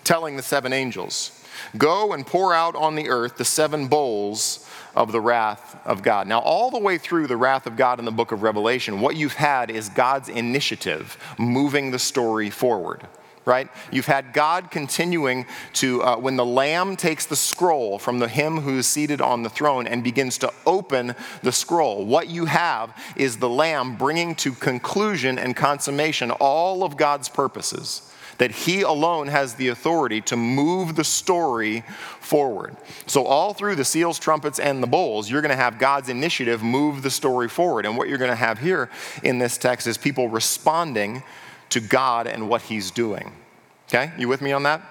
telling 0.04 0.36
the 0.36 0.44
seven 0.44 0.74
angels, 0.74 1.44
Go 1.78 2.14
and 2.14 2.26
pour 2.26 2.54
out 2.54 2.76
on 2.76 2.96
the 2.96 3.10
earth 3.10 3.38
the 3.38 3.46
seven 3.46 3.88
bowls 3.88 4.70
of 4.96 5.12
the 5.12 5.22
wrath 5.22 5.80
of 5.86 6.04
God. 6.04 6.28
Now, 6.28 6.40
all 6.40 6.72
the 6.72 6.80
way 6.80 6.98
through 6.98 7.28
the 7.28 7.38
wrath 7.38 7.68
of 7.68 7.76
God 7.76 8.00
in 8.00 8.06
the 8.06 8.12
book 8.12 8.32
of 8.32 8.44
Revelation, 8.44 9.02
what 9.02 9.16
you've 9.16 9.34
had 9.34 9.70
is 9.70 9.90
God's 9.90 10.30
initiative 10.30 11.18
moving 11.38 11.92
the 11.92 12.00
story 12.00 12.50
forward 12.50 13.08
right? 13.46 13.70
You've 13.92 14.08
had 14.08 14.34
God 14.34 14.72
continuing 14.72 15.46
to, 15.74 16.02
uh, 16.04 16.18
when 16.18 16.36
the 16.36 16.46
Lamb 16.46 16.96
takes 16.96 17.26
the 17.26 17.36
scroll 17.36 18.00
from 18.00 18.20
the 18.20 18.28
Him 18.28 18.62
who 18.62 18.80
is 18.80 18.88
seated 18.88 19.22
on 19.22 19.44
the 19.44 19.50
throne 19.50 19.88
and 19.88 20.04
begins 20.04 20.38
to 20.40 20.52
open 20.66 21.16
the 21.44 21.52
scroll, 21.52 22.06
what 22.06 22.28
you 22.28 22.46
have 22.46 22.96
is 23.16 23.38
the 23.38 23.50
Lamb 23.50 23.96
bringing 23.96 24.36
to 24.36 24.52
conclusion 24.54 25.38
and 25.38 25.56
consummation 25.56 26.32
all 26.32 26.84
of 26.84 26.98
God's 26.98 27.30
purposes. 27.30 28.12
That 28.38 28.52
he 28.52 28.82
alone 28.82 29.30
has 29.30 29.54
the 29.54 29.70
authority 29.70 30.20
to 30.24 30.36
move 30.36 30.98
the 30.98 31.06
story 31.06 31.86
forward. 32.20 32.76
So, 33.08 33.24
all 33.24 33.54
through 33.54 33.76
the 33.76 33.86
seals, 33.86 34.20
trumpets, 34.20 34.60
and 34.60 34.84
the 34.84 34.88
bowls, 34.88 35.32
you're 35.32 35.42
going 35.42 35.52
to 35.52 35.56
have 35.56 35.80
God's 35.80 36.10
initiative 36.10 36.62
move 36.62 37.02
the 37.02 37.10
story 37.10 37.48
forward. 37.48 37.86
And 37.86 37.98
what 37.98 38.10
you're 38.10 38.18
going 38.18 38.32
to 38.32 38.36
have 38.36 38.60
here 38.60 38.90
in 39.24 39.40
this 39.40 39.58
text 39.58 39.88
is 39.88 39.98
people 39.98 40.28
responding 40.28 41.24
to 41.70 41.80
God 41.80 42.28
and 42.28 42.50
what 42.50 42.62
He's 42.64 42.92
doing. 42.92 43.32
Okay, 43.88 44.12
you 44.18 44.28
with 44.28 44.42
me 44.42 44.52
on 44.52 44.64
that? 44.64 44.82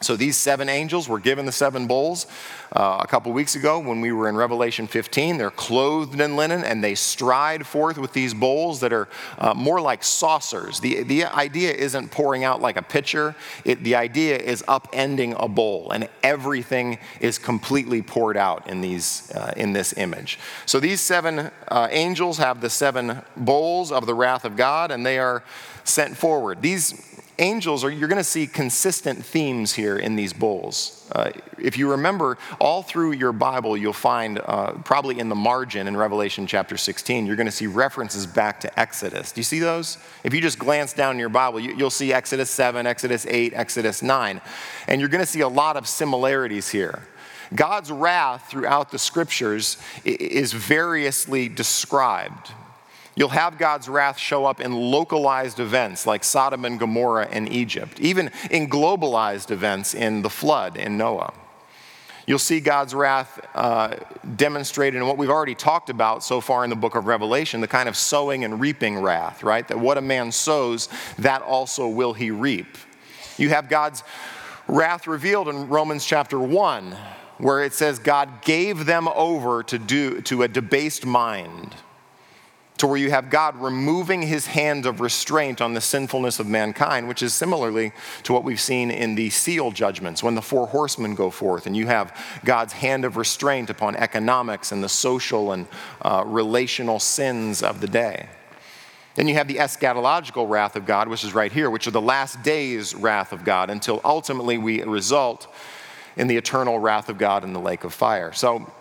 So 0.00 0.14
these 0.16 0.36
seven 0.36 0.68
angels 0.68 1.08
were 1.08 1.18
given 1.18 1.44
the 1.44 1.52
seven 1.52 1.88
bowls 1.88 2.26
uh, 2.72 2.98
a 3.00 3.06
couple 3.08 3.32
weeks 3.32 3.56
ago 3.56 3.80
when 3.80 4.00
we 4.00 4.12
were 4.12 4.28
in 4.28 4.36
Revelation 4.36 4.86
15. 4.86 5.38
They're 5.38 5.50
clothed 5.50 6.20
in 6.20 6.36
linen 6.36 6.62
and 6.62 6.84
they 6.84 6.94
stride 6.94 7.66
forth 7.66 7.98
with 7.98 8.12
these 8.12 8.32
bowls 8.32 8.78
that 8.80 8.92
are 8.92 9.08
uh, 9.38 9.54
more 9.54 9.80
like 9.80 10.04
saucers. 10.04 10.78
The, 10.78 11.02
the 11.02 11.24
idea 11.24 11.72
isn't 11.72 12.12
pouring 12.12 12.44
out 12.44 12.60
like 12.60 12.76
a 12.76 12.82
pitcher, 12.82 13.34
it, 13.64 13.82
the 13.82 13.96
idea 13.96 14.36
is 14.36 14.62
upending 14.68 15.34
a 15.36 15.48
bowl, 15.48 15.90
and 15.90 16.08
everything 16.22 16.98
is 17.20 17.38
completely 17.38 18.00
poured 18.00 18.36
out 18.36 18.68
in, 18.68 18.80
these, 18.80 19.32
uh, 19.32 19.52
in 19.56 19.72
this 19.72 19.94
image. 19.96 20.38
So 20.64 20.78
these 20.78 21.00
seven 21.00 21.50
uh, 21.66 21.88
angels 21.90 22.38
have 22.38 22.60
the 22.60 22.70
seven 22.70 23.22
bowls 23.36 23.90
of 23.90 24.06
the 24.06 24.14
wrath 24.14 24.44
of 24.44 24.54
God, 24.54 24.92
and 24.92 25.04
they 25.04 25.18
are 25.18 25.42
sent 25.88 26.16
forward. 26.16 26.62
These 26.62 27.08
angels 27.38 27.84
are, 27.84 27.90
you're 27.90 28.08
going 28.08 28.18
to 28.18 28.24
see 28.24 28.46
consistent 28.46 29.24
themes 29.24 29.74
here 29.74 29.96
in 29.96 30.16
these 30.16 30.32
bowls. 30.32 31.08
Uh, 31.12 31.30
if 31.58 31.78
you 31.78 31.90
remember, 31.90 32.36
all 32.60 32.82
through 32.82 33.12
your 33.12 33.32
Bible, 33.32 33.76
you'll 33.76 33.92
find 33.92 34.40
uh, 34.44 34.72
probably 34.84 35.18
in 35.18 35.28
the 35.28 35.34
margin 35.34 35.86
in 35.86 35.96
Revelation 35.96 36.46
chapter 36.46 36.76
16, 36.76 37.26
you're 37.26 37.36
going 37.36 37.46
to 37.46 37.52
see 37.52 37.66
references 37.66 38.26
back 38.26 38.60
to 38.60 38.80
Exodus. 38.80 39.32
Do 39.32 39.40
you 39.40 39.44
see 39.44 39.60
those? 39.60 39.98
If 40.24 40.34
you 40.34 40.40
just 40.40 40.58
glance 40.58 40.92
down 40.92 41.18
your 41.18 41.28
Bible, 41.28 41.60
you, 41.60 41.74
you'll 41.74 41.90
see 41.90 42.12
Exodus 42.12 42.50
7, 42.50 42.86
Exodus 42.86 43.26
8, 43.26 43.52
Exodus 43.54 44.02
9. 44.02 44.40
And 44.88 45.00
you're 45.00 45.10
going 45.10 45.22
to 45.22 45.26
see 45.26 45.40
a 45.40 45.48
lot 45.48 45.76
of 45.76 45.86
similarities 45.86 46.68
here. 46.68 47.02
God's 47.54 47.90
wrath 47.90 48.50
throughout 48.50 48.90
the 48.90 48.98
scriptures 48.98 49.78
is 50.04 50.52
variously 50.52 51.48
described. 51.48 52.52
You'll 53.18 53.30
have 53.30 53.58
God's 53.58 53.88
wrath 53.88 54.16
show 54.16 54.44
up 54.44 54.60
in 54.60 54.72
localized 54.72 55.58
events 55.58 56.06
like 56.06 56.22
Sodom 56.22 56.64
and 56.64 56.78
Gomorrah 56.78 57.26
and 57.28 57.52
Egypt, 57.52 57.98
even 57.98 58.30
in 58.48 58.68
globalized 58.68 59.50
events 59.50 59.92
in 59.92 60.22
the 60.22 60.30
flood 60.30 60.76
in 60.76 60.96
Noah. 60.96 61.34
You'll 62.28 62.38
see 62.38 62.60
God's 62.60 62.94
wrath 62.94 63.44
uh, 63.56 63.96
demonstrated 64.36 65.00
in 65.00 65.08
what 65.08 65.18
we've 65.18 65.30
already 65.30 65.56
talked 65.56 65.90
about 65.90 66.22
so 66.22 66.40
far 66.40 66.62
in 66.62 66.70
the 66.70 66.76
book 66.76 66.94
of 66.94 67.08
Revelation 67.08 67.60
the 67.60 67.66
kind 67.66 67.88
of 67.88 67.96
sowing 67.96 68.44
and 68.44 68.60
reaping 68.60 69.00
wrath, 69.00 69.42
right? 69.42 69.66
That 69.66 69.80
what 69.80 69.98
a 69.98 70.00
man 70.00 70.30
sows, 70.30 70.88
that 71.18 71.42
also 71.42 71.88
will 71.88 72.12
he 72.12 72.30
reap. 72.30 72.78
You 73.36 73.48
have 73.48 73.68
God's 73.68 74.04
wrath 74.68 75.08
revealed 75.08 75.48
in 75.48 75.66
Romans 75.68 76.04
chapter 76.04 76.38
1 76.38 76.96
where 77.38 77.64
it 77.64 77.72
says 77.72 77.98
God 77.98 78.42
gave 78.42 78.86
them 78.86 79.08
over 79.08 79.64
to, 79.64 79.76
do, 79.76 80.20
to 80.22 80.44
a 80.44 80.48
debased 80.48 81.04
mind, 81.04 81.74
to 82.78 82.86
where 82.86 82.96
you 82.96 83.10
have 83.10 83.28
God 83.28 83.56
removing 83.56 84.22
his 84.22 84.46
hand 84.46 84.86
of 84.86 85.00
restraint 85.00 85.60
on 85.60 85.74
the 85.74 85.80
sinfulness 85.80 86.38
of 86.38 86.46
mankind, 86.46 87.08
which 87.08 87.22
is 87.22 87.34
similarly 87.34 87.92
to 88.22 88.32
what 88.32 88.44
we've 88.44 88.60
seen 88.60 88.90
in 88.90 89.16
the 89.16 89.30
seal 89.30 89.72
judgments 89.72 90.22
when 90.22 90.36
the 90.36 90.42
four 90.42 90.68
horsemen 90.68 91.14
go 91.14 91.28
forth, 91.30 91.66
and 91.66 91.76
you 91.76 91.86
have 91.86 92.16
God's 92.44 92.72
hand 92.72 93.04
of 93.04 93.16
restraint 93.16 93.68
upon 93.68 93.96
economics 93.96 94.70
and 94.72 94.82
the 94.82 94.88
social 94.88 95.52
and 95.52 95.66
uh, 96.02 96.22
relational 96.24 97.00
sins 97.00 97.62
of 97.62 97.80
the 97.80 97.88
day. 97.88 98.28
Then 99.16 99.26
you 99.26 99.34
have 99.34 99.48
the 99.48 99.56
eschatological 99.56 100.48
wrath 100.48 100.76
of 100.76 100.86
God, 100.86 101.08
which 101.08 101.24
is 101.24 101.34
right 101.34 101.50
here, 101.50 101.70
which 101.70 101.88
are 101.88 101.92
the 101.92 102.00
last 102.00 102.40
days' 102.44 102.94
wrath 102.94 103.32
of 103.32 103.44
God, 103.44 103.70
until 103.70 104.00
ultimately 104.04 104.58
we 104.58 104.80
result 104.84 105.52
in 106.16 106.28
the 106.28 106.36
eternal 106.36 106.78
wrath 106.78 107.08
of 107.08 107.18
God 107.18 107.42
in 107.42 107.52
the 107.52 107.60
lake 107.60 107.82
of 107.82 107.92
fire. 107.92 108.32
So, 108.32 108.72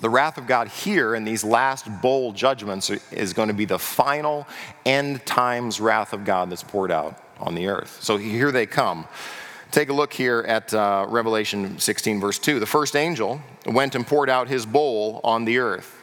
the 0.00 0.10
wrath 0.10 0.38
of 0.38 0.46
God 0.46 0.68
here 0.68 1.14
in 1.14 1.24
these 1.24 1.44
last 1.44 1.86
bowl 2.00 2.32
judgments 2.32 2.90
is 3.10 3.32
going 3.32 3.48
to 3.48 3.54
be 3.54 3.64
the 3.64 3.78
final 3.78 4.46
end 4.84 5.24
times 5.26 5.80
wrath 5.80 6.12
of 6.12 6.24
God 6.24 6.50
that's 6.50 6.62
poured 6.62 6.90
out 6.90 7.22
on 7.38 7.54
the 7.54 7.68
earth. 7.68 7.98
So, 8.02 8.16
here 8.16 8.52
they 8.52 8.66
come. 8.66 9.06
Take 9.70 9.88
a 9.88 9.92
look 9.92 10.12
here 10.12 10.40
at 10.48 10.74
uh, 10.74 11.06
Revelation 11.08 11.78
16, 11.78 12.18
verse 12.20 12.38
2. 12.38 12.58
The 12.58 12.66
first 12.66 12.96
angel 12.96 13.40
went 13.66 13.94
and 13.94 14.04
poured 14.06 14.28
out 14.28 14.48
his 14.48 14.66
bowl 14.66 15.20
on 15.22 15.44
the 15.44 15.58
earth. 15.58 15.96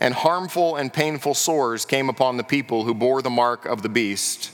And 0.00 0.12
harmful 0.12 0.76
and 0.76 0.92
painful 0.92 1.34
sores 1.34 1.84
came 1.84 2.08
upon 2.08 2.36
the 2.36 2.44
people 2.44 2.84
who 2.84 2.92
bore 2.92 3.22
the 3.22 3.30
mark 3.30 3.66
of 3.66 3.82
the 3.82 3.88
beast 3.88 4.50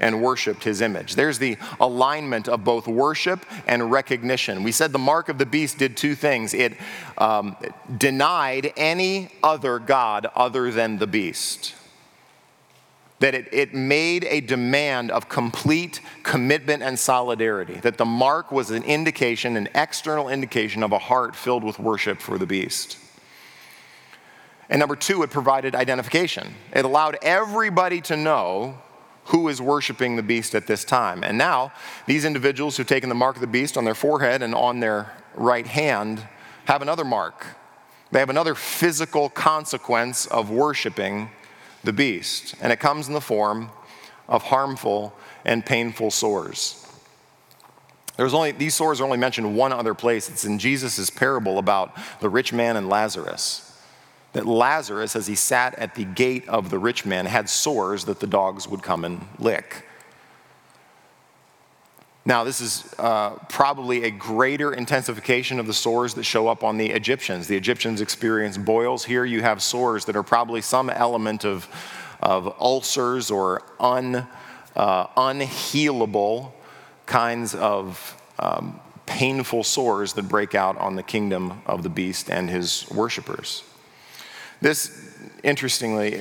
and 0.00 0.22
worshiped 0.22 0.64
his 0.64 0.80
image. 0.80 1.14
There's 1.14 1.38
the 1.38 1.56
alignment 1.80 2.48
of 2.48 2.64
both 2.64 2.86
worship 2.86 3.44
and 3.66 3.90
recognition. 3.90 4.62
We 4.62 4.72
said 4.72 4.92
the 4.92 4.98
mark 4.98 5.28
of 5.28 5.38
the 5.38 5.46
beast 5.46 5.78
did 5.78 5.96
two 5.96 6.14
things 6.14 6.54
it 6.54 6.74
um, 7.18 7.56
denied 7.98 8.72
any 8.76 9.30
other 9.42 9.78
God 9.78 10.26
other 10.34 10.70
than 10.70 10.98
the 10.98 11.06
beast. 11.06 11.74
That 13.20 13.34
it, 13.34 13.48
it 13.52 13.74
made 13.74 14.24
a 14.24 14.40
demand 14.40 15.12
of 15.12 15.28
complete 15.28 16.00
commitment 16.24 16.82
and 16.82 16.98
solidarity. 16.98 17.74
That 17.74 17.96
the 17.96 18.04
mark 18.04 18.50
was 18.50 18.72
an 18.72 18.82
indication, 18.82 19.56
an 19.56 19.68
external 19.74 20.28
indication 20.28 20.82
of 20.82 20.90
a 20.90 20.98
heart 20.98 21.36
filled 21.36 21.62
with 21.62 21.78
worship 21.78 22.20
for 22.20 22.36
the 22.36 22.46
beast. 22.46 22.98
And 24.68 24.80
number 24.80 24.96
two, 24.96 25.22
it 25.22 25.30
provided 25.30 25.74
identification. 25.74 26.54
It 26.74 26.84
allowed 26.84 27.18
everybody 27.22 28.00
to 28.02 28.16
know 28.16 28.78
who 29.26 29.48
is 29.48 29.60
worshiping 29.60 30.16
the 30.16 30.22
beast 30.22 30.54
at 30.54 30.66
this 30.66 30.84
time. 30.84 31.22
And 31.22 31.38
now, 31.38 31.72
these 32.06 32.24
individuals 32.24 32.76
who've 32.76 32.86
taken 32.86 33.08
the 33.08 33.14
mark 33.14 33.36
of 33.36 33.40
the 33.40 33.46
beast 33.46 33.76
on 33.76 33.84
their 33.84 33.94
forehead 33.94 34.42
and 34.42 34.54
on 34.54 34.80
their 34.80 35.12
right 35.34 35.66
hand 35.66 36.26
have 36.64 36.82
another 36.82 37.04
mark. 37.04 37.46
They 38.10 38.18
have 38.18 38.30
another 38.30 38.54
physical 38.54 39.28
consequence 39.28 40.26
of 40.26 40.50
worshiping 40.50 41.30
the 41.84 41.92
beast. 41.92 42.54
And 42.60 42.72
it 42.72 42.80
comes 42.80 43.08
in 43.08 43.14
the 43.14 43.20
form 43.20 43.70
of 44.28 44.42
harmful 44.42 45.14
and 45.44 45.64
painful 45.64 46.10
sores. 46.10 46.78
There's 48.16 48.34
only, 48.34 48.52
these 48.52 48.74
sores 48.74 49.00
are 49.00 49.04
only 49.04 49.18
mentioned 49.18 49.56
one 49.56 49.72
other 49.72 49.94
place. 49.94 50.28
It's 50.28 50.44
in 50.44 50.58
Jesus' 50.58 51.08
parable 51.08 51.58
about 51.58 51.96
the 52.20 52.28
rich 52.28 52.52
man 52.52 52.76
and 52.76 52.88
Lazarus 52.88 53.71
that 54.32 54.46
Lazarus, 54.46 55.14
as 55.14 55.26
he 55.26 55.34
sat 55.34 55.78
at 55.78 55.94
the 55.94 56.04
gate 56.04 56.48
of 56.48 56.70
the 56.70 56.78
rich 56.78 57.04
man, 57.04 57.26
had 57.26 57.48
sores 57.48 58.04
that 58.06 58.20
the 58.20 58.26
dogs 58.26 58.66
would 58.66 58.82
come 58.82 59.04
and 59.04 59.26
lick. 59.38 59.84
Now, 62.24 62.44
this 62.44 62.60
is 62.60 62.94
uh, 62.98 63.30
probably 63.48 64.04
a 64.04 64.10
greater 64.10 64.72
intensification 64.72 65.58
of 65.58 65.66
the 65.66 65.74
sores 65.74 66.14
that 66.14 66.22
show 66.22 66.46
up 66.46 66.62
on 66.62 66.78
the 66.78 66.90
Egyptians. 66.90 67.48
The 67.48 67.56
Egyptians 67.56 68.00
experience 68.00 68.56
boils. 68.56 69.04
Here 69.04 69.24
you 69.24 69.42
have 69.42 69.60
sores 69.60 70.04
that 70.04 70.14
are 70.14 70.22
probably 70.22 70.60
some 70.60 70.88
element 70.88 71.44
of, 71.44 71.68
of 72.20 72.54
ulcers 72.60 73.30
or 73.30 73.62
un, 73.80 74.26
uh, 74.76 75.06
unhealable 75.08 76.52
kinds 77.06 77.56
of 77.56 78.22
um, 78.38 78.78
painful 79.04 79.64
sores 79.64 80.12
that 80.12 80.28
break 80.28 80.54
out 80.54 80.78
on 80.78 80.94
the 80.94 81.02
kingdom 81.02 81.60
of 81.66 81.82
the 81.82 81.88
beast 81.88 82.30
and 82.30 82.48
his 82.48 82.88
worshippers. 82.88 83.64
This, 84.62 85.12
interestingly, 85.42 86.20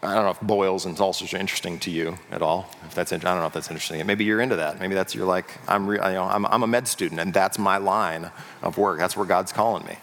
I 0.00 0.14
don't 0.14 0.24
know 0.24 0.30
if 0.30 0.40
boils 0.40 0.86
and 0.86 0.98
ulcers 1.00 1.34
are 1.34 1.36
interesting 1.36 1.80
to 1.80 1.90
you 1.90 2.16
at 2.30 2.40
all. 2.40 2.70
If 2.84 2.94
that's, 2.94 3.12
I 3.12 3.16
don't 3.16 3.40
know 3.40 3.46
if 3.46 3.52
that's 3.54 3.72
interesting. 3.72 4.06
Maybe 4.06 4.24
you're 4.24 4.40
into 4.40 4.54
that. 4.54 4.78
Maybe 4.78 4.94
that's 4.94 5.16
you're 5.16 5.26
like 5.26 5.50
I'm, 5.66 5.88
re, 5.88 5.96
you 5.96 6.12
know, 6.12 6.22
I'm, 6.22 6.46
I'm 6.46 6.62
a 6.62 6.68
med 6.68 6.86
student, 6.86 7.20
and 7.20 7.34
that's 7.34 7.58
my 7.58 7.78
line 7.78 8.30
of 8.62 8.78
work. 8.78 9.00
That's 9.00 9.16
where 9.16 9.26
God's 9.26 9.52
calling 9.52 9.84
me, 9.84 9.98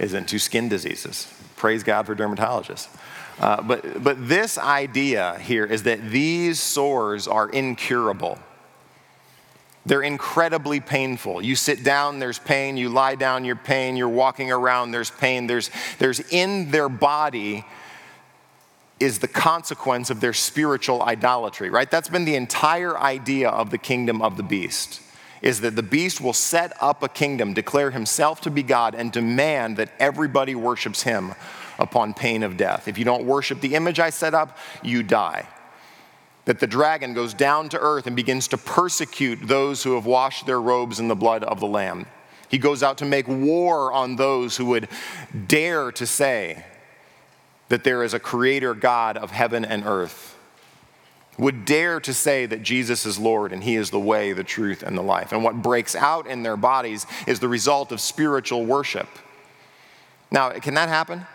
is 0.00 0.12
into 0.12 0.40
skin 0.40 0.68
diseases. 0.68 1.32
Praise 1.54 1.84
God 1.84 2.04
for 2.04 2.16
dermatologists. 2.16 2.88
Uh, 3.38 3.62
but, 3.62 4.02
but 4.02 4.28
this 4.28 4.58
idea 4.58 5.38
here 5.38 5.64
is 5.64 5.84
that 5.84 6.10
these 6.10 6.58
sores 6.58 7.28
are 7.28 7.48
incurable. 7.48 8.40
They're 9.88 10.02
incredibly 10.02 10.80
painful. 10.80 11.40
You 11.40 11.56
sit 11.56 11.82
down, 11.82 12.18
there's 12.18 12.38
pain. 12.38 12.76
You 12.76 12.90
lie 12.90 13.14
down, 13.14 13.46
you're 13.46 13.56
pain. 13.56 13.96
You're 13.96 14.10
walking 14.10 14.52
around, 14.52 14.90
there's 14.90 15.10
pain. 15.10 15.46
There's, 15.46 15.70
there's 15.98 16.20
in 16.20 16.70
their 16.70 16.90
body 16.90 17.64
is 19.00 19.20
the 19.20 19.28
consequence 19.28 20.10
of 20.10 20.20
their 20.20 20.34
spiritual 20.34 21.00
idolatry, 21.00 21.70
right? 21.70 21.90
That's 21.90 22.10
been 22.10 22.26
the 22.26 22.34
entire 22.34 22.98
idea 22.98 23.48
of 23.48 23.70
the 23.70 23.78
kingdom 23.78 24.20
of 24.20 24.36
the 24.36 24.42
beast. 24.42 25.00
Is 25.40 25.62
that 25.62 25.74
the 25.74 25.82
beast 25.82 26.20
will 26.20 26.34
set 26.34 26.72
up 26.82 27.02
a 27.02 27.08
kingdom, 27.08 27.54
declare 27.54 27.90
himself 27.90 28.42
to 28.42 28.50
be 28.50 28.62
God, 28.62 28.94
and 28.94 29.10
demand 29.10 29.78
that 29.78 29.90
everybody 29.98 30.54
worships 30.54 31.04
him 31.04 31.34
upon 31.78 32.12
pain 32.12 32.42
of 32.42 32.58
death. 32.58 32.88
If 32.88 32.98
you 32.98 33.06
don't 33.06 33.24
worship 33.24 33.62
the 33.62 33.74
image 33.74 34.00
I 34.00 34.10
set 34.10 34.34
up, 34.34 34.58
you 34.82 35.02
die 35.02 35.46
that 36.48 36.60
the 36.60 36.66
dragon 36.66 37.12
goes 37.12 37.34
down 37.34 37.68
to 37.68 37.78
earth 37.78 38.06
and 38.06 38.16
begins 38.16 38.48
to 38.48 38.56
persecute 38.56 39.38
those 39.42 39.82
who 39.82 39.94
have 39.96 40.06
washed 40.06 40.46
their 40.46 40.62
robes 40.62 40.98
in 40.98 41.06
the 41.06 41.14
blood 41.14 41.44
of 41.44 41.60
the 41.60 41.66
Lamb. 41.66 42.06
He 42.48 42.56
goes 42.56 42.82
out 42.82 42.96
to 42.98 43.04
make 43.04 43.28
war 43.28 43.92
on 43.92 44.16
those 44.16 44.56
who 44.56 44.64
would 44.64 44.88
dare 45.46 45.92
to 45.92 46.06
say 46.06 46.64
that 47.68 47.84
there 47.84 48.02
is 48.02 48.14
a 48.14 48.18
creator 48.18 48.72
God 48.72 49.18
of 49.18 49.30
heaven 49.30 49.62
and 49.62 49.84
earth, 49.84 50.38
would 51.36 51.66
dare 51.66 52.00
to 52.00 52.14
say 52.14 52.46
that 52.46 52.62
Jesus 52.62 53.04
is 53.04 53.18
Lord 53.18 53.52
and 53.52 53.62
He 53.62 53.76
is 53.76 53.90
the 53.90 54.00
way, 54.00 54.32
the 54.32 54.42
truth, 54.42 54.82
and 54.82 54.96
the 54.96 55.02
life. 55.02 55.32
And 55.32 55.44
what 55.44 55.60
breaks 55.60 55.94
out 55.94 56.26
in 56.26 56.44
their 56.44 56.56
bodies 56.56 57.04
is 57.26 57.40
the 57.40 57.48
result 57.48 57.92
of 57.92 58.00
spiritual 58.00 58.64
worship. 58.64 59.08
Now, 60.30 60.48
can 60.52 60.72
that 60.72 60.88
happen? 60.88 61.26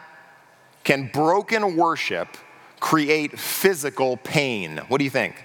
Can 0.84 1.12
broken 1.14 1.78
worship 1.78 2.30
create 2.84 3.40
physical 3.40 4.18
pain. 4.18 4.78
What 4.90 4.98
do 4.98 5.06
you 5.06 5.10
think? 5.10 5.36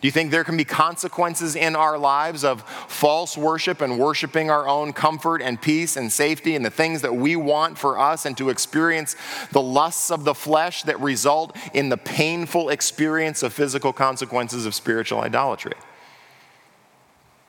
Do 0.00 0.08
you 0.08 0.10
think 0.10 0.30
there 0.30 0.42
can 0.42 0.56
be 0.56 0.64
consequences 0.64 1.54
in 1.54 1.76
our 1.76 1.98
lives 1.98 2.44
of 2.44 2.62
false 2.88 3.36
worship 3.36 3.82
and 3.82 3.98
worshiping 3.98 4.50
our 4.50 4.66
own 4.66 4.94
comfort 4.94 5.42
and 5.42 5.60
peace 5.60 5.98
and 5.98 6.10
safety 6.10 6.56
and 6.56 6.64
the 6.64 6.70
things 6.70 7.02
that 7.02 7.14
we 7.14 7.36
want 7.36 7.76
for 7.76 7.98
us 7.98 8.24
and 8.24 8.38
to 8.38 8.48
experience 8.48 9.16
the 9.52 9.60
lusts 9.60 10.10
of 10.10 10.24
the 10.24 10.32
flesh 10.32 10.82
that 10.84 10.98
result 10.98 11.54
in 11.74 11.90
the 11.90 11.98
painful 11.98 12.70
experience 12.70 13.42
of 13.42 13.52
physical 13.52 13.92
consequences 13.92 14.64
of 14.64 14.74
spiritual 14.74 15.20
idolatry? 15.20 15.74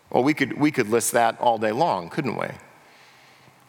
Well, 0.09 0.23
we 0.23 0.33
could, 0.33 0.59
we 0.59 0.69
could 0.69 0.89
list 0.89 1.13
that 1.13 1.39
all 1.39 1.57
day 1.57 1.71
long, 1.71 2.09
couldn't 2.09 2.35
we? 2.35 2.47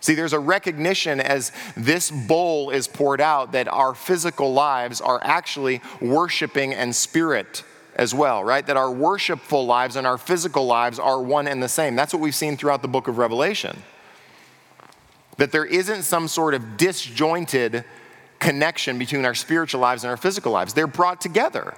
See, 0.00 0.14
there's 0.14 0.33
a 0.33 0.38
recognition 0.38 1.21
as 1.21 1.50
this 1.76 2.11
bowl 2.11 2.71
is 2.71 2.87
poured 2.87 3.21
out 3.21 3.52
that 3.52 3.69
our 3.69 3.95
physical 3.95 4.52
lives 4.52 5.00
are 5.00 5.21
actually 5.23 5.81
worshiping 6.00 6.73
and 6.73 6.95
spirit 6.95 7.64
as 7.97 8.14
well, 8.14 8.45
right? 8.45 8.64
That 8.64 8.76
our 8.76 8.90
worshipful 8.90 9.67
lives 9.67 9.97
and 9.97 10.07
our 10.07 10.19
physical 10.19 10.67
lives 10.67 11.00
are 11.00 11.21
one 11.21 11.49
and 11.49 11.61
the 11.61 11.69
same. 11.69 11.97
That's 11.97 12.12
what 12.12 12.23
we've 12.23 12.35
seen 12.35 12.57
throughout 12.57 12.83
the 12.83 12.88
book 12.88 13.09
of 13.09 13.19
Revelation. 13.19 13.83
That 15.37 15.50
there 15.50 15.64
isn't 15.64 16.05
some 16.05 16.28
sort 16.28 16.55
of 16.55 16.76
disjointed 16.76 17.85
connection 18.38 18.99
between 18.99 19.25
our 19.25 19.35
spiritual 19.35 19.81
lives 19.81 20.05
and 20.05 20.11
our 20.11 20.17
physical 20.17 20.52
lives, 20.52 20.75
they're 20.75 20.87
brought 20.87 21.21
together. 21.21 21.75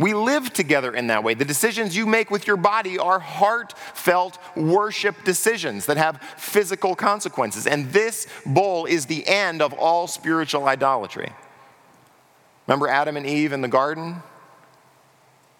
We 0.00 0.14
live 0.14 0.54
together 0.54 0.94
in 0.94 1.08
that 1.08 1.22
way. 1.22 1.34
The 1.34 1.44
decisions 1.44 1.94
you 1.94 2.06
make 2.06 2.30
with 2.30 2.46
your 2.46 2.56
body 2.56 2.98
are 2.98 3.18
heartfelt 3.18 4.38
worship 4.56 5.24
decisions 5.24 5.84
that 5.86 5.98
have 5.98 6.22
physical 6.38 6.94
consequences. 6.94 7.66
And 7.66 7.92
this 7.92 8.26
bowl 8.46 8.86
is 8.86 9.04
the 9.04 9.26
end 9.28 9.60
of 9.60 9.74
all 9.74 10.06
spiritual 10.06 10.66
idolatry. 10.66 11.30
Remember 12.66 12.88
Adam 12.88 13.18
and 13.18 13.26
Eve 13.26 13.52
in 13.52 13.60
the 13.60 13.68
garden? 13.68 14.22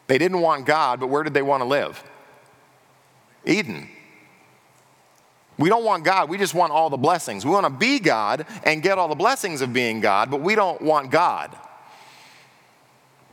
They 0.07 0.17
didn't 0.17 0.41
want 0.41 0.65
God, 0.65 1.01
but 1.01 1.09
where 1.09 1.23
did 1.23 1.35
they 1.35 1.43
want 1.43 1.61
to 1.61 1.67
live? 1.67 2.03
Eden. 3.45 3.91
We 5.59 5.69
don't 5.69 5.85
want 5.85 6.03
God, 6.03 6.31
we 6.31 6.39
just 6.39 6.55
want 6.55 6.73
all 6.73 6.89
the 6.89 6.97
blessings. 6.97 7.45
We 7.45 7.51
want 7.51 7.67
to 7.67 7.71
be 7.71 7.99
God 7.99 8.47
and 8.65 8.83
get 8.83 8.97
all 8.97 9.09
the 9.09 9.15
blessings 9.15 9.61
of 9.61 9.75
being 9.75 10.01
God, 10.01 10.31
but 10.31 10.41
we 10.41 10.55
don't 10.55 10.81
want 10.81 11.11
God. 11.11 11.55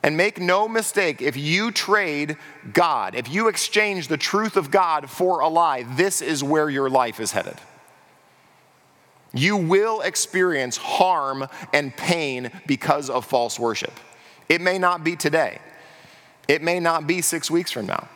And 0.08 0.16
make 0.16 0.40
no 0.40 0.70
mistake, 0.70 1.22
if 1.22 1.36
you 1.36 1.70
trade 1.70 2.38
God, 2.72 3.14
if 3.14 3.30
you 3.30 3.50
exchange 3.50 4.08
the 4.08 4.16
truth 4.16 4.56
of 4.56 4.72
God 4.72 5.10
for 5.10 5.42
a 5.42 5.50
lie, 5.50 5.84
this 5.84 6.22
is 6.22 6.42
where 6.42 6.70
your 6.70 6.90
life 6.90 7.20
is 7.20 7.34
headed. 7.34 7.58
You 9.34 9.58
will 9.58 10.00
experience 10.00 10.78
harm 10.78 11.50
and 11.74 11.94
pain 11.94 12.52
because 12.66 13.10
of 13.10 13.26
false 13.26 13.60
worship. 13.60 13.92
It 14.48 14.62
may 14.62 14.80
not 14.80 15.04
be 15.04 15.18
today, 15.18 15.60
it 16.48 16.62
may 16.62 16.80
not 16.80 17.06
be 17.06 17.22
six 17.22 17.52
weeks 17.52 17.74
from 17.74 17.88
now, 17.88 18.08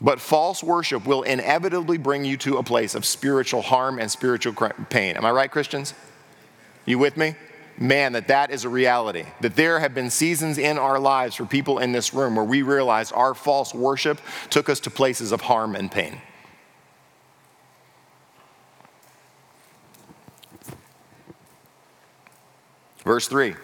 but 0.00 0.22
false 0.22 0.64
worship 0.64 1.04
will 1.04 1.22
inevitably 1.24 1.98
bring 1.98 2.24
you 2.24 2.38
to 2.38 2.56
a 2.56 2.62
place 2.62 2.94
of 2.94 3.04
spiritual 3.04 3.60
harm 3.60 3.98
and 3.98 4.10
spiritual 4.10 4.54
pain. 4.88 5.18
Am 5.18 5.26
I 5.26 5.32
right, 5.32 5.50
Christians? 5.50 5.92
You 6.86 6.98
with 6.98 7.18
me? 7.18 7.34
Man, 7.80 8.12
that 8.12 8.28
that 8.28 8.50
is 8.50 8.64
a 8.64 8.68
reality. 8.68 9.24
That 9.40 9.56
there 9.56 9.80
have 9.80 9.94
been 9.94 10.10
seasons 10.10 10.58
in 10.58 10.78
our 10.78 11.00
lives 11.00 11.34
for 11.34 11.46
people 11.46 11.78
in 11.78 11.92
this 11.92 12.14
room 12.14 12.36
where 12.36 12.44
we 12.44 12.62
realized 12.62 13.12
our 13.14 13.34
false 13.34 13.74
worship 13.74 14.20
took 14.50 14.68
us 14.68 14.78
to 14.80 14.90
places 14.90 15.32
of 15.32 15.40
harm 15.40 15.74
and 15.74 15.90
pain. 15.90 16.20
Verse 23.02 23.26
3 23.26 23.56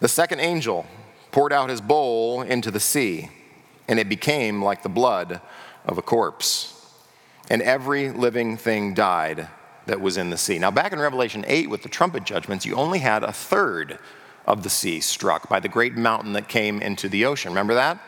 The 0.00 0.08
second 0.08 0.40
angel 0.40 0.86
poured 1.30 1.52
out 1.52 1.68
his 1.68 1.82
bowl 1.82 2.40
into 2.40 2.70
the 2.70 2.80
sea, 2.80 3.28
and 3.86 3.98
it 3.98 4.08
became 4.08 4.64
like 4.64 4.82
the 4.82 4.88
blood 4.88 5.42
of 5.84 5.98
a 5.98 6.02
corpse. 6.02 6.72
And 7.48 7.62
every 7.62 8.10
living 8.10 8.56
thing 8.56 8.94
died 8.94 9.48
that 9.86 10.00
was 10.00 10.16
in 10.16 10.30
the 10.30 10.36
sea. 10.36 10.58
Now, 10.58 10.70
back 10.70 10.92
in 10.92 10.98
Revelation 10.98 11.44
8 11.46 11.70
with 11.70 11.82
the 11.82 11.88
trumpet 11.88 12.24
judgments, 12.24 12.66
you 12.66 12.74
only 12.74 12.98
had 12.98 13.22
a 13.22 13.32
third 13.32 13.98
of 14.46 14.62
the 14.62 14.70
sea 14.70 15.00
struck 15.00 15.48
by 15.48 15.60
the 15.60 15.68
great 15.68 15.96
mountain 15.96 16.32
that 16.34 16.48
came 16.48 16.80
into 16.80 17.08
the 17.08 17.24
ocean. 17.24 17.50
Remember 17.50 17.74
that? 17.74 17.98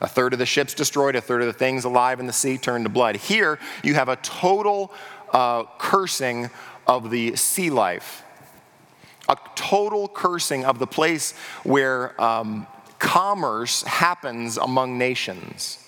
A 0.00 0.08
third 0.08 0.32
of 0.32 0.38
the 0.38 0.46
ships 0.46 0.74
destroyed, 0.74 1.16
a 1.16 1.20
third 1.20 1.42
of 1.42 1.46
the 1.46 1.52
things 1.52 1.84
alive 1.84 2.20
in 2.20 2.26
the 2.26 2.32
sea 2.32 2.58
turned 2.58 2.84
to 2.84 2.88
blood. 2.90 3.16
Here, 3.16 3.58
you 3.82 3.94
have 3.94 4.08
a 4.08 4.16
total 4.16 4.92
uh, 5.32 5.64
cursing 5.78 6.50
of 6.86 7.10
the 7.10 7.34
sea 7.36 7.70
life, 7.70 8.22
a 9.28 9.36
total 9.54 10.06
cursing 10.08 10.64
of 10.64 10.78
the 10.78 10.86
place 10.86 11.32
where 11.62 12.20
um, 12.20 12.66
commerce 12.98 13.82
happens 13.82 14.58
among 14.58 14.98
nations. 14.98 15.82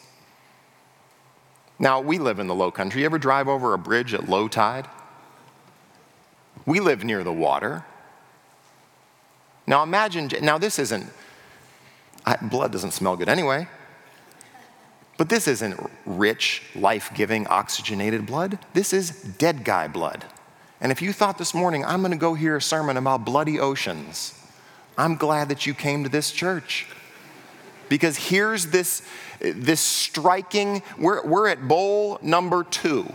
Now, 1.79 2.01
we 2.01 2.19
live 2.19 2.41
in 2.41 2.49
the 2.49 2.55
low 2.55 2.71
country. 2.71 3.03
You 3.03 3.07
ever 3.07 3.19
drive 3.19 3.47
over 3.47 3.75
a 3.75 3.79
bridge 3.79 4.15
at 4.15 4.29
low 4.29 4.49
tide? 4.49 4.89
We 6.69 6.81
live 6.81 7.03
near 7.03 7.25
the 7.25 7.33
water. 7.33 7.83
Now 9.67 9.83
imagine, 9.83 10.31
now 10.43 10.59
this 10.59 10.79
isn't, 10.79 11.07
blood 12.43 12.73
doesn't 12.73 12.91
smell 12.91 13.17
good 13.17 13.31
anyway. 13.31 13.69
But 15.17 15.31
this 15.31 15.49
isn't 15.49 15.81
rich, 16.05 16.61
life 16.77 17.11
giving, 17.15 17.47
oxygenated 17.47 18.27
blood. 18.27 18.59
This 18.75 18.93
is 18.93 19.13
dead 19.13 19.65
guy 19.65 19.89
blood. 19.89 20.27
And 20.79 20.93
if 20.93 21.01
you 21.01 21.15
thought 21.15 21.39
this 21.39 21.55
morning, 21.55 21.87
I'm 21.87 22.03
going 22.03 22.13
to 22.13 22.19
go 22.19 22.35
hear 22.35 22.57
a 22.57 22.63
sermon 22.63 22.99
about 22.99 23.25
bloody 23.25 23.59
oceans, 23.59 24.39
I'm 24.99 25.17
glad 25.17 25.49
that 25.49 25.65
you 25.65 25.73
came 25.73 26.05
to 26.05 26.11
this 26.11 26.31
church. 26.33 26.87
Because 27.89 28.19
here's 28.19 28.67
this, 28.67 29.01
this 29.41 29.81
striking, 29.81 30.83
we're, 30.99 31.27
we're 31.27 31.49
at 31.49 31.67
bowl 31.67 32.19
number 32.21 32.63
two 32.63 33.11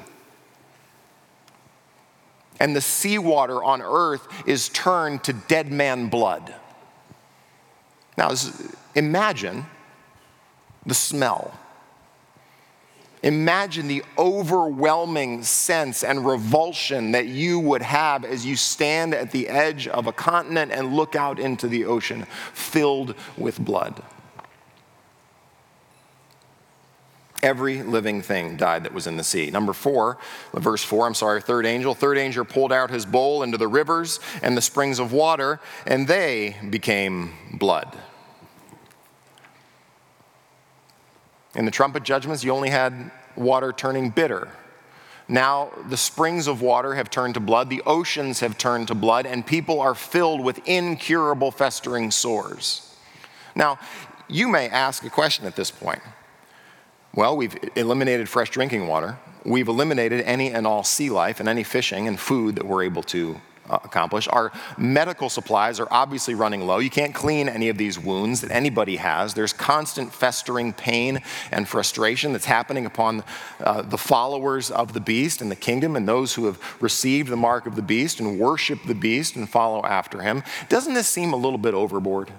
and 2.60 2.76
the 2.76 2.82
seawater 2.82 3.64
on 3.64 3.82
earth 3.82 4.28
is 4.48 4.70
turned 4.70 5.24
to 5.24 5.34
dead 5.34 5.72
man 5.72 6.08
blood. 6.08 6.54
Now, 8.18 8.32
imagine 8.96 9.66
the 10.86 10.94
smell. 10.94 11.58
Imagine 13.24 13.88
the 13.88 14.04
overwhelming 14.18 15.44
sense 15.44 16.04
and 16.04 16.26
revulsion 16.26 17.14
that 17.14 17.28
you 17.28 17.58
would 17.58 17.82
have 17.82 18.26
as 18.26 18.46
you 18.46 18.58
stand 18.58 19.14
at 19.14 19.32
the 19.32 19.48
edge 19.48 19.88
of 19.88 20.08
a 20.08 20.12
continent 20.12 20.74
and 20.74 20.94
look 20.94 21.16
out 21.16 21.40
into 21.40 21.70
the 21.70 21.86
ocean 21.86 22.26
filled 22.52 23.16
with 23.38 23.64
blood. 23.64 24.04
Every 27.44 27.84
living 27.84 28.22
thing 28.22 28.56
died 28.56 28.86
that 28.86 28.94
was 28.94 29.06
in 29.06 29.18
the 29.18 29.24
sea. 29.24 29.52
Number 29.52 29.74
four, 29.74 30.18
verse 30.54 30.82
four, 30.82 31.06
I'm 31.06 31.14
sorry, 31.14 31.42
third 31.42 31.66
angel. 31.66 31.94
Third 31.94 32.18
angel 32.18 32.46
pulled 32.46 32.72
out 32.72 32.90
his 32.90 33.06
bowl 33.06 33.44
into 33.44 33.58
the 33.58 33.68
rivers 33.68 34.22
and 34.42 34.56
the 34.56 34.62
springs 34.62 34.98
of 34.98 35.12
water, 35.12 35.60
and 35.86 36.08
they 36.08 36.56
became 36.70 37.34
blood. 37.54 37.96
In 41.54 41.66
the 41.66 41.72
trumpet 41.72 42.04
judgments, 42.04 42.46
you 42.46 42.52
only 42.52 42.70
had 42.70 43.12
water 43.36 43.74
turning 43.74 44.10
bitter. 44.10 44.48
Now 45.28 45.72
the 45.90 45.98
springs 45.98 46.48
of 46.48 46.62
water 46.62 46.96
have 46.96 47.10
turned 47.10 47.34
to 47.34 47.40
blood, 47.42 47.70
the 47.70 47.82
oceans 47.86 48.40
have 48.40 48.58
turned 48.58 48.88
to 48.88 48.96
blood, 48.96 49.26
and 49.26 49.46
people 49.46 49.82
are 49.82 49.96
filled 49.96 50.42
with 50.42 50.66
incurable 50.66 51.52
festering 51.52 52.10
sores. 52.10 52.96
Now, 53.54 53.80
you 54.30 54.48
may 54.48 54.70
ask 54.70 55.04
a 55.04 55.10
question 55.10 55.46
at 55.46 55.58
this 55.58 55.72
point. 55.72 56.02
Well, 57.16 57.38
we've 57.38 57.56
eliminated 57.76 58.28
fresh 58.28 58.50
drinking 58.50 58.88
water. 58.88 59.20
We've 59.46 59.68
eliminated 59.68 60.22
any 60.22 60.52
and 60.52 60.66
all 60.66 60.84
sea 60.84 61.12
life 61.12 61.40
and 61.40 61.48
any 61.48 61.64
fishing 61.64 62.08
and 62.08 62.20
food 62.20 62.56
that 62.56 62.66
we're 62.66 62.84
able 62.84 63.04
to 63.04 63.40
uh, 63.70 63.78
accomplish. 63.84 64.28
Our 64.28 64.52
medical 64.80 65.30
supplies 65.30 65.80
are 65.80 65.88
obviously 65.92 66.34
running 66.34 66.66
low. 66.66 66.80
You 66.80 66.90
can't 66.90 67.14
clean 67.14 67.48
any 67.48 67.70
of 67.70 67.78
these 67.78 68.00
wounds 68.00 68.42
that 68.42 68.50
anybody 68.50 68.96
has. 68.96 69.36
There's 69.36 69.54
constant 69.54 70.12
festering 70.12 70.74
pain 70.74 71.22
and 71.52 71.68
frustration 71.68 72.32
that's 72.32 72.46
happening 72.46 72.88
upon 72.88 73.24
uh, 73.60 73.84
the 73.84 73.98
followers 73.98 74.72
of 74.72 74.94
the 74.94 75.00
beast 75.00 75.40
and 75.40 75.52
the 75.52 75.56
kingdom 75.56 75.96
and 75.96 76.08
those 76.08 76.34
who 76.34 76.46
have 76.46 76.60
received 76.82 77.30
the 77.30 77.38
mark 77.38 77.68
of 77.68 77.76
the 77.76 77.84
beast 77.84 78.20
and 78.20 78.40
worship 78.40 78.80
the 78.88 78.96
beast 78.96 79.36
and 79.36 79.48
follow 79.48 79.86
after 79.86 80.22
him. 80.22 80.42
Doesn't 80.68 80.96
this 80.96 81.08
seem 81.08 81.32
a 81.32 81.38
little 81.38 81.60
bit 81.60 81.76
overboard? 81.76 82.32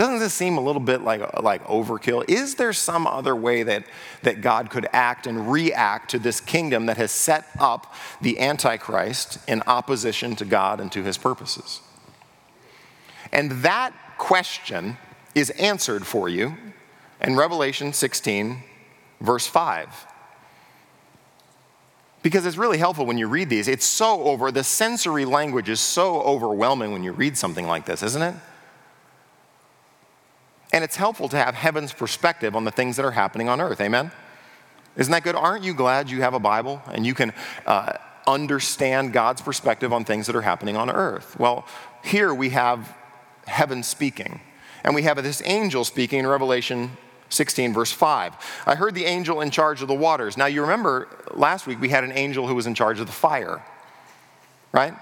Doesn't 0.00 0.18
this 0.18 0.32
seem 0.32 0.56
a 0.56 0.62
little 0.62 0.80
bit 0.80 1.02
like, 1.02 1.42
like 1.42 1.62
overkill? 1.66 2.24
Is 2.26 2.54
there 2.54 2.72
some 2.72 3.06
other 3.06 3.36
way 3.36 3.64
that, 3.64 3.84
that 4.22 4.40
God 4.40 4.70
could 4.70 4.88
act 4.94 5.26
and 5.26 5.52
react 5.52 6.12
to 6.12 6.18
this 6.18 6.40
kingdom 6.40 6.86
that 6.86 6.96
has 6.96 7.12
set 7.12 7.44
up 7.58 7.94
the 8.22 8.40
Antichrist 8.40 9.36
in 9.46 9.62
opposition 9.66 10.36
to 10.36 10.46
God 10.46 10.80
and 10.80 10.90
to 10.92 11.02
his 11.02 11.18
purposes? 11.18 11.82
And 13.30 13.50
that 13.60 13.92
question 14.16 14.96
is 15.34 15.50
answered 15.50 16.06
for 16.06 16.30
you 16.30 16.56
in 17.20 17.36
Revelation 17.36 17.92
16, 17.92 18.62
verse 19.20 19.46
5. 19.46 20.06
Because 22.22 22.46
it's 22.46 22.56
really 22.56 22.78
helpful 22.78 23.04
when 23.04 23.18
you 23.18 23.28
read 23.28 23.50
these. 23.50 23.68
It's 23.68 23.84
so 23.84 24.22
over, 24.22 24.50
the 24.50 24.64
sensory 24.64 25.26
language 25.26 25.68
is 25.68 25.78
so 25.78 26.22
overwhelming 26.22 26.90
when 26.92 27.04
you 27.04 27.12
read 27.12 27.36
something 27.36 27.66
like 27.66 27.84
this, 27.84 28.02
isn't 28.02 28.22
it? 28.22 28.34
And 30.72 30.84
it's 30.84 30.96
helpful 30.96 31.28
to 31.28 31.36
have 31.36 31.54
heaven's 31.54 31.92
perspective 31.92 32.54
on 32.54 32.64
the 32.64 32.70
things 32.70 32.96
that 32.96 33.04
are 33.04 33.10
happening 33.10 33.48
on 33.48 33.60
earth. 33.60 33.80
Amen? 33.80 34.12
Isn't 34.96 35.10
that 35.12 35.24
good? 35.24 35.34
Aren't 35.34 35.64
you 35.64 35.74
glad 35.74 36.10
you 36.10 36.22
have 36.22 36.34
a 36.34 36.38
Bible 36.38 36.82
and 36.92 37.06
you 37.06 37.14
can 37.14 37.32
uh, 37.66 37.94
understand 38.26 39.12
God's 39.12 39.40
perspective 39.40 39.92
on 39.92 40.04
things 40.04 40.26
that 40.26 40.36
are 40.36 40.42
happening 40.42 40.76
on 40.76 40.90
earth? 40.90 41.38
Well, 41.38 41.66
here 42.04 42.32
we 42.34 42.50
have 42.50 42.94
heaven 43.46 43.82
speaking. 43.82 44.40
And 44.84 44.94
we 44.94 45.02
have 45.02 45.22
this 45.22 45.42
angel 45.44 45.84
speaking 45.84 46.20
in 46.20 46.26
Revelation 46.26 46.96
16, 47.28 47.72
verse 47.72 47.92
5. 47.92 48.62
I 48.66 48.74
heard 48.74 48.94
the 48.94 49.04
angel 49.04 49.40
in 49.40 49.50
charge 49.50 49.82
of 49.82 49.88
the 49.88 49.94
waters. 49.94 50.36
Now, 50.36 50.46
you 50.46 50.62
remember 50.62 51.08
last 51.32 51.66
week 51.66 51.80
we 51.80 51.88
had 51.88 52.04
an 52.04 52.12
angel 52.12 52.46
who 52.46 52.54
was 52.54 52.66
in 52.66 52.74
charge 52.74 53.00
of 53.00 53.06
the 53.06 53.12
fire, 53.12 53.62
right? 54.72 54.94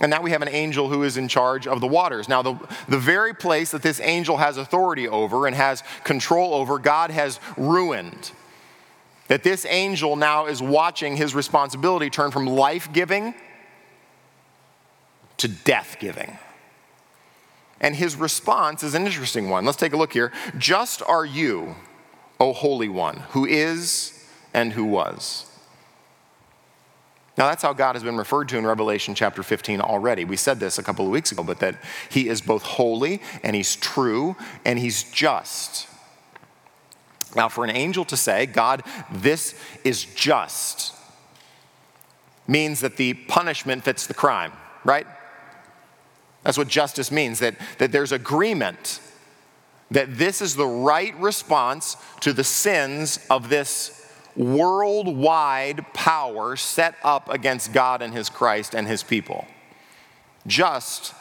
And 0.00 0.10
now 0.10 0.22
we 0.22 0.32
have 0.32 0.42
an 0.42 0.48
angel 0.48 0.88
who 0.88 1.04
is 1.04 1.16
in 1.16 1.28
charge 1.28 1.66
of 1.66 1.80
the 1.80 1.86
waters. 1.86 2.28
Now, 2.28 2.42
the, 2.42 2.58
the 2.88 2.98
very 2.98 3.32
place 3.32 3.70
that 3.70 3.82
this 3.82 4.00
angel 4.00 4.38
has 4.38 4.56
authority 4.56 5.08
over 5.08 5.46
and 5.46 5.54
has 5.54 5.82
control 6.02 6.52
over, 6.52 6.78
God 6.78 7.10
has 7.10 7.38
ruined. 7.56 8.32
That 9.28 9.42
this 9.42 9.64
angel 9.66 10.16
now 10.16 10.46
is 10.46 10.60
watching 10.60 11.16
his 11.16 11.34
responsibility 11.34 12.10
turn 12.10 12.30
from 12.30 12.46
life 12.46 12.92
giving 12.92 13.34
to 15.38 15.48
death 15.48 15.96
giving. 16.00 16.38
And 17.80 17.94
his 17.94 18.16
response 18.16 18.82
is 18.82 18.94
an 18.94 19.06
interesting 19.06 19.48
one. 19.48 19.64
Let's 19.64 19.78
take 19.78 19.92
a 19.92 19.96
look 19.96 20.12
here. 20.12 20.32
Just 20.58 21.02
are 21.02 21.24
you, 21.24 21.76
O 22.40 22.52
Holy 22.52 22.88
One, 22.88 23.18
who 23.30 23.44
is 23.46 24.26
and 24.52 24.72
who 24.72 24.84
was. 24.84 25.46
Now, 27.36 27.48
that's 27.48 27.62
how 27.62 27.72
God 27.72 27.96
has 27.96 28.04
been 28.04 28.16
referred 28.16 28.48
to 28.50 28.58
in 28.58 28.66
Revelation 28.66 29.14
chapter 29.14 29.42
15 29.42 29.80
already. 29.80 30.24
We 30.24 30.36
said 30.36 30.60
this 30.60 30.78
a 30.78 30.82
couple 30.84 31.04
of 31.04 31.10
weeks 31.10 31.32
ago, 31.32 31.42
but 31.42 31.58
that 31.60 31.76
He 32.08 32.28
is 32.28 32.40
both 32.40 32.62
holy 32.62 33.20
and 33.42 33.56
He's 33.56 33.74
true 33.74 34.36
and 34.64 34.78
He's 34.78 35.10
just. 35.10 35.88
Now, 37.34 37.48
for 37.48 37.64
an 37.64 37.70
angel 37.70 38.04
to 38.06 38.16
say, 38.16 38.46
God, 38.46 38.84
this 39.10 39.60
is 39.82 40.04
just, 40.04 40.94
means 42.46 42.80
that 42.80 42.96
the 42.96 43.14
punishment 43.14 43.82
fits 43.82 44.06
the 44.06 44.14
crime, 44.14 44.52
right? 44.84 45.06
That's 46.44 46.58
what 46.58 46.68
justice 46.68 47.10
means, 47.10 47.40
that, 47.40 47.56
that 47.78 47.90
there's 47.90 48.12
agreement 48.12 49.00
that 49.90 50.16
this 50.16 50.40
is 50.40 50.56
the 50.56 50.66
right 50.66 51.18
response 51.20 51.96
to 52.20 52.32
the 52.32 52.44
sins 52.44 53.18
of 53.30 53.48
this 53.48 53.93
worldwide 54.36 55.92
power 55.92 56.56
set 56.56 56.96
up 57.02 57.28
against 57.28 57.72
God 57.72 58.02
and 58.02 58.12
his 58.12 58.28
Christ 58.28 58.74
and 58.74 58.86
his 58.86 59.02
people. 59.02 59.46
Just 60.46 61.14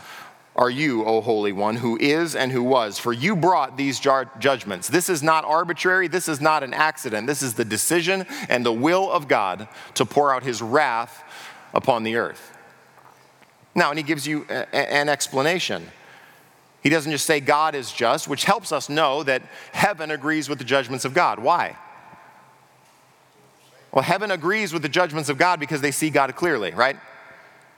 are 0.56 0.69
you, 0.69 1.04
O 1.06 1.21
Holy 1.21 1.52
One, 1.52 1.78
who 1.78 1.97
is 1.97 2.36
and 2.36 2.52
who 2.52 2.62
was, 2.62 2.99
for 2.99 3.12
you 3.12 3.36
brought 3.36 3.76
these 3.76 3.99
judgments. 3.99 4.88
This 4.88 5.10
is 5.10 5.23
not 5.23 5.45
arbitrary, 5.45 6.08
this 6.08 6.28
is 6.28 6.39
not 6.39 6.63
an 6.63 6.73
accident. 6.73 7.26
This 7.26 7.41
is 7.41 7.56
the 7.56 7.65
decision 7.65 8.26
and 8.49 8.65
the 8.65 8.71
will 8.71 9.12
of 9.12 9.28
God 9.28 9.67
to 9.95 10.06
pour 10.06 10.34
out 10.34 10.43
his 10.43 10.62
wrath 10.62 11.23
upon 11.73 12.04
the 12.04 12.17
earth. 12.17 12.56
Now, 13.73 13.89
and 13.89 13.97
he 13.97 14.04
gives 14.04 14.28
you 14.28 14.45
a, 14.49 14.76
an 14.76 15.10
explanation. 15.10 15.88
He 16.84 16.89
doesn't 16.89 17.12
just 17.12 17.26
say 17.26 17.39
God 17.39 17.73
is 17.73 17.91
just, 17.91 18.28
which 18.28 18.43
helps 18.43 18.71
us 18.71 18.89
know 18.89 19.23
that 19.23 19.41
heaven 19.71 20.12
agrees 20.12 20.49
with 20.49 20.60
the 20.60 20.65
judgments 20.65 21.06
of 21.06 21.15
God. 21.15 21.39
Why? 21.39 21.78
Well, 23.93 24.03
heaven 24.03 24.32
agrees 24.32 24.73
with 24.73 24.82
the 24.82 24.89
judgments 24.89 25.29
of 25.29 25.38
God 25.38 25.60
because 25.60 25.82
they 25.82 25.91
see 25.91 26.10
God 26.10 26.36
clearly, 26.36 26.71
right? 26.71 26.97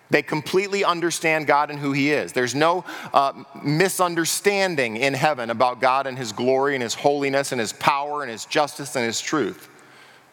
They 0.09 0.21
completely 0.21 0.85
understand 0.85 1.45
God 1.45 1.69
and 1.69 1.79
who 1.79 1.91
He 1.91 2.11
is. 2.11 2.31
There's 2.31 2.55
no 2.55 2.85
uh, 3.13 3.43
misunderstanding 3.61 4.97
in 4.97 5.13
heaven 5.13 5.49
about 5.49 5.81
God 5.81 6.07
and 6.07 6.17
His 6.17 6.31
glory 6.31 6.75
and 6.75 6.81
His 6.81 6.93
holiness 6.93 7.51
and 7.51 7.59
His 7.59 7.73
power 7.73 8.21
and 8.21 8.31
His 8.31 8.45
justice 8.45 8.95
and 8.95 9.05
His 9.05 9.19
truth. 9.19 9.67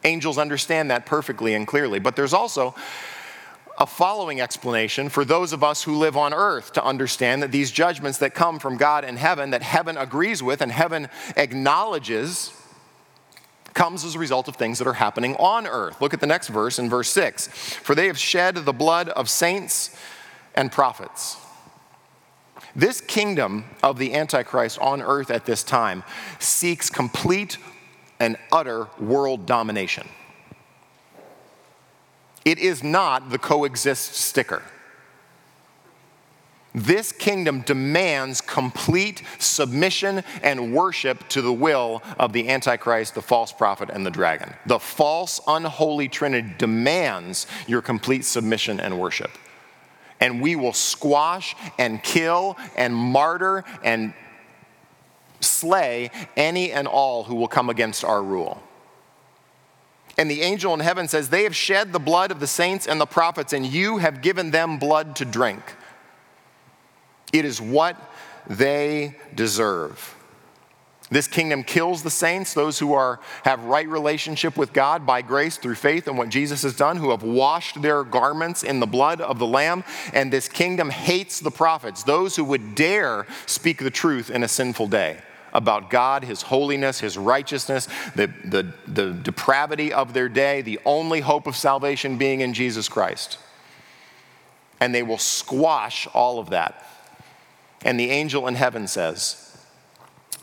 Angels 0.04 0.38
understand 0.38 0.90
that 0.90 1.04
perfectly 1.04 1.54
and 1.54 1.66
clearly. 1.66 1.98
But 1.98 2.14
there's 2.14 2.34
also 2.34 2.74
a 3.78 3.86
following 3.86 4.40
explanation 4.40 5.08
for 5.08 5.24
those 5.24 5.52
of 5.52 5.64
us 5.64 5.82
who 5.82 5.96
live 5.96 6.16
on 6.16 6.32
earth 6.32 6.74
to 6.74 6.84
understand 6.84 7.42
that 7.42 7.50
these 7.50 7.72
judgments 7.72 8.18
that 8.18 8.34
come 8.34 8.58
from 8.58 8.76
God 8.76 9.04
in 9.04 9.16
heaven, 9.16 9.50
that 9.50 9.62
heaven 9.62 9.96
agrees 9.96 10.42
with 10.42 10.60
and 10.60 10.70
heaven 10.70 11.08
acknowledges, 11.36 12.52
comes 13.74 14.04
as 14.04 14.14
a 14.14 14.18
result 14.18 14.48
of 14.48 14.56
things 14.56 14.78
that 14.78 14.86
are 14.86 14.92
happening 14.94 15.34
on 15.36 15.66
earth. 15.66 16.00
Look 16.00 16.14
at 16.14 16.20
the 16.20 16.26
next 16.26 16.48
verse 16.48 16.78
in 16.78 16.90
verse 16.90 17.08
6. 17.10 17.48
For 17.48 17.94
they 17.94 18.06
have 18.06 18.18
shed 18.18 18.56
the 18.56 18.72
blood 18.72 19.08
of 19.10 19.28
saints 19.28 19.96
and 20.54 20.70
prophets. 20.70 21.36
This 22.74 23.00
kingdom 23.00 23.64
of 23.82 23.98
the 23.98 24.14
Antichrist 24.14 24.78
on 24.78 25.02
earth 25.02 25.30
at 25.30 25.44
this 25.44 25.62
time 25.62 26.04
seeks 26.38 26.88
complete 26.88 27.58
and 28.18 28.36
utter 28.50 28.88
world 28.98 29.46
domination. 29.46 30.08
It 32.44 32.58
is 32.58 32.82
not 32.82 33.30
the 33.30 33.38
coexist 33.38 34.14
sticker. 34.14 34.62
This 36.74 37.12
kingdom 37.12 37.60
demands 37.60 38.40
complete 38.40 39.22
submission 39.38 40.24
and 40.42 40.72
worship 40.72 41.28
to 41.28 41.42
the 41.42 41.52
will 41.52 42.02
of 42.18 42.32
the 42.32 42.48
Antichrist, 42.48 43.14
the 43.14 43.20
false 43.20 43.52
prophet, 43.52 43.90
and 43.92 44.06
the 44.06 44.10
dragon. 44.10 44.54
The 44.64 44.78
false, 44.78 45.40
unholy 45.46 46.08
trinity 46.08 46.54
demands 46.56 47.46
your 47.66 47.82
complete 47.82 48.24
submission 48.24 48.80
and 48.80 48.98
worship. 48.98 49.30
And 50.18 50.40
we 50.40 50.56
will 50.56 50.72
squash 50.72 51.54
and 51.78 52.02
kill 52.02 52.56
and 52.76 52.94
martyr 52.94 53.64
and 53.84 54.14
slay 55.40 56.10
any 56.36 56.72
and 56.72 56.88
all 56.88 57.24
who 57.24 57.34
will 57.34 57.48
come 57.48 57.68
against 57.68 58.02
our 58.02 58.22
rule. 58.22 58.62
And 60.16 60.30
the 60.30 60.42
angel 60.42 60.72
in 60.72 60.80
heaven 60.80 61.08
says, 61.08 61.28
They 61.28 61.42
have 61.42 61.56
shed 61.56 61.92
the 61.92 61.98
blood 61.98 62.30
of 62.30 62.40
the 62.40 62.46
saints 62.46 62.86
and 62.86 63.00
the 63.00 63.06
prophets, 63.06 63.52
and 63.52 63.66
you 63.66 63.98
have 63.98 64.22
given 64.22 64.52
them 64.52 64.78
blood 64.78 65.16
to 65.16 65.24
drink. 65.24 65.62
It 67.32 67.44
is 67.44 67.60
what 67.60 67.96
they 68.48 69.16
deserve. 69.34 70.16
This 71.12 71.28
kingdom 71.28 71.62
kills 71.62 72.02
the 72.02 72.10
saints, 72.10 72.54
those 72.54 72.78
who 72.78 72.94
are, 72.94 73.20
have 73.44 73.62
right 73.64 73.86
relationship 73.86 74.56
with 74.56 74.72
God 74.72 75.06
by 75.06 75.20
grace 75.20 75.58
through 75.58 75.74
faith 75.74 76.08
in 76.08 76.16
what 76.16 76.30
Jesus 76.30 76.62
has 76.62 76.74
done, 76.74 76.96
who 76.96 77.10
have 77.10 77.22
washed 77.22 77.82
their 77.82 78.02
garments 78.02 78.62
in 78.62 78.80
the 78.80 78.86
blood 78.86 79.20
of 79.20 79.38
the 79.38 79.46
Lamb. 79.46 79.84
And 80.14 80.32
this 80.32 80.48
kingdom 80.48 80.88
hates 80.88 81.38
the 81.38 81.50
prophets, 81.50 82.02
those 82.02 82.34
who 82.34 82.44
would 82.44 82.74
dare 82.74 83.26
speak 83.44 83.78
the 83.78 83.90
truth 83.90 84.30
in 84.30 84.42
a 84.42 84.48
sinful 84.48 84.86
day 84.86 85.18
about 85.52 85.90
God, 85.90 86.24
His 86.24 86.40
holiness, 86.40 87.00
His 87.00 87.18
righteousness, 87.18 87.88
the, 88.16 88.32
the, 88.46 88.72
the 88.86 89.12
depravity 89.12 89.92
of 89.92 90.14
their 90.14 90.30
day, 90.30 90.62
the 90.62 90.80
only 90.86 91.20
hope 91.20 91.46
of 91.46 91.56
salvation 91.56 92.16
being 92.16 92.40
in 92.40 92.54
Jesus 92.54 92.88
Christ. 92.88 93.36
And 94.80 94.94
they 94.94 95.02
will 95.02 95.18
squash 95.18 96.08
all 96.14 96.38
of 96.38 96.48
that 96.50 96.86
and 97.84 97.98
the 97.98 98.10
angel 98.10 98.46
in 98.46 98.54
heaven 98.54 98.86
says, 98.86 99.56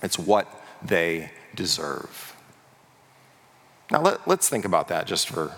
it's 0.02 0.20
what 0.20 0.48
they 0.84 1.32
deserve. 1.56 2.36
Now, 3.92 4.02
let, 4.02 4.28
us 4.28 4.50
think 4.50 4.66
about 4.66 4.88
that 4.90 5.08
just 5.08 5.28
for, 5.30 5.54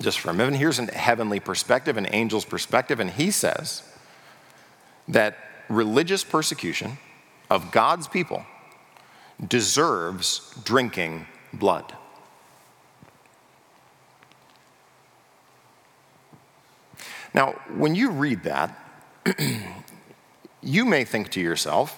just 0.00 0.20
for 0.20 0.30
a 0.30 0.34
minute. 0.34 0.58
Here's 0.58 0.78
a 0.78 0.86
heavenly 0.86 1.40
perspective, 1.40 1.96
an 1.96 2.06
angel's 2.06 2.44
perspective, 2.44 3.00
and 3.00 3.10
he 3.10 3.30
says 3.30 3.82
that 5.08 5.36
religious 5.68 6.24
persecution 6.24 6.98
of 7.50 7.70
God's 7.70 8.08
people 8.08 8.44
deserves 9.46 10.54
drinking 10.64 11.26
blood. 11.52 11.94
Now, 17.32 17.52
when 17.76 17.94
you 17.94 18.10
read 18.10 18.42
that, 18.44 18.76
you 20.62 20.84
may 20.84 21.04
think 21.04 21.30
to 21.30 21.40
yourself, 21.40 21.96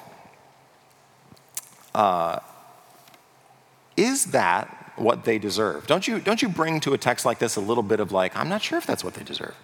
uh, 1.94 2.38
is 3.96 4.26
that 4.26 4.92
what 4.96 5.24
they 5.24 5.38
deserve? 5.38 5.86
Don't 5.86 6.06
you, 6.06 6.20
don't 6.20 6.42
you 6.42 6.48
bring 6.48 6.80
to 6.80 6.94
a 6.94 6.98
text 6.98 7.24
like 7.24 7.38
this 7.38 7.56
a 7.56 7.60
little 7.60 7.82
bit 7.82 8.00
of 8.00 8.12
like, 8.12 8.36
I'm 8.36 8.48
not 8.48 8.62
sure 8.62 8.78
if 8.78 8.86
that's 8.86 9.04
what 9.04 9.14
they 9.14 9.24
deserve? 9.24 9.54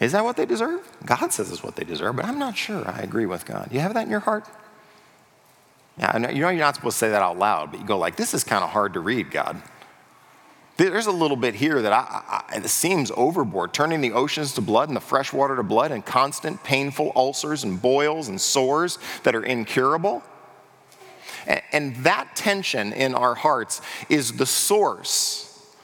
Is 0.00 0.12
that 0.12 0.24
what 0.24 0.36
they 0.36 0.46
deserve? 0.46 0.88
God 1.04 1.32
says 1.32 1.50
it's 1.50 1.62
what 1.62 1.76
they 1.76 1.84
deserve, 1.84 2.16
but 2.16 2.24
I'm 2.24 2.38
not 2.38 2.56
sure. 2.56 2.88
I 2.88 3.00
agree 3.00 3.26
with 3.26 3.44
God. 3.44 3.68
You 3.72 3.80
have 3.80 3.94
that 3.94 4.04
in 4.04 4.10
your 4.10 4.20
heart? 4.20 4.46
Yeah, 5.98 6.16
you 6.30 6.40
know 6.40 6.48
you're 6.50 6.60
not 6.60 6.76
supposed 6.76 6.94
to 6.94 6.98
say 6.98 7.10
that 7.10 7.22
out 7.22 7.38
loud, 7.38 7.72
but 7.72 7.80
you 7.80 7.86
go 7.86 7.98
like, 7.98 8.14
this 8.14 8.32
is 8.32 8.44
kind 8.44 8.62
of 8.62 8.70
hard 8.70 8.94
to 8.94 9.00
read, 9.00 9.32
God. 9.32 9.60
There's 10.78 11.08
a 11.08 11.12
little 11.12 11.36
bit 11.36 11.56
here 11.56 11.82
that 11.82 11.92
I, 11.92 12.44
I, 12.50 12.56
it 12.58 12.68
seems 12.68 13.10
overboard, 13.16 13.74
turning 13.74 14.00
the 14.00 14.12
oceans 14.12 14.54
to 14.54 14.60
blood 14.60 14.88
and 14.88 14.94
the 14.94 15.00
fresh 15.00 15.32
water 15.32 15.56
to 15.56 15.64
blood, 15.64 15.90
and 15.90 16.06
constant 16.06 16.62
painful 16.62 17.10
ulcers 17.16 17.64
and 17.64 17.82
boils 17.82 18.28
and 18.28 18.40
sores 18.40 19.00
that 19.24 19.34
are 19.34 19.42
incurable. 19.42 20.22
And, 21.48 21.62
and 21.72 21.96
that 21.96 22.36
tension 22.36 22.92
in 22.92 23.16
our 23.16 23.34
hearts 23.34 23.82
is 24.08 24.36
the 24.36 24.46
source 24.46 25.74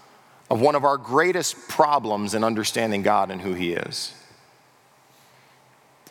of 0.48 0.60
one 0.60 0.76
of 0.76 0.84
our 0.84 0.96
greatest 0.96 1.68
problems 1.68 2.32
in 2.32 2.44
understanding 2.44 3.02
God 3.02 3.32
and 3.32 3.40
who 3.40 3.52
He 3.52 3.72
is. 3.72 4.14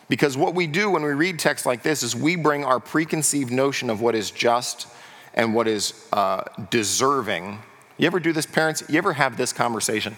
Because 0.09 0.35
what 0.35 0.55
we 0.55 0.67
do 0.67 0.89
when 0.89 1.03
we 1.03 1.11
read 1.11 1.39
texts 1.39 1.65
like 1.65 1.83
this 1.83 2.03
is 2.03 2.17
we 2.17 2.35
bring 2.35 2.65
our 2.65 2.81
preconceived 2.81 3.49
notion 3.49 3.89
of 3.89 4.01
what 4.01 4.13
is 4.13 4.29
just 4.29 4.87
and 5.33 5.55
what 5.55 5.69
is 5.69 6.05
uh, 6.11 6.43
deserving 6.69 7.59
you 7.97 8.07
ever 8.07 8.19
do 8.19 8.33
this, 8.33 8.45
parents? 8.45 8.83
You 8.89 8.97
ever 8.97 9.13
have 9.13 9.37
this 9.37 9.53
conversation? 9.53 10.17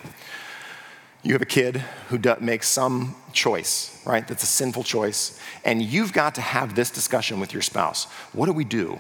You 1.24 1.34
have 1.34 1.42
a 1.42 1.46
kid 1.46 1.78
who 2.10 2.20
makes 2.40 2.68
some 2.68 3.16
choice, 3.34 4.02
right? 4.06 4.28
That's 4.28 4.44
a 4.44 4.48
sinful 4.48 4.84
choice. 4.84 5.40
And 5.64 5.82
you've 5.82 6.14
got 6.14 6.36
to 6.36 6.42
have 6.42 6.76
this 6.76 6.92
discussion 6.92 7.40
with 7.40 7.52
your 7.52 7.64
spouse. 7.64 8.06
What 8.32 8.46
do 8.46 8.54
we 8.54 8.64
do 8.64 9.00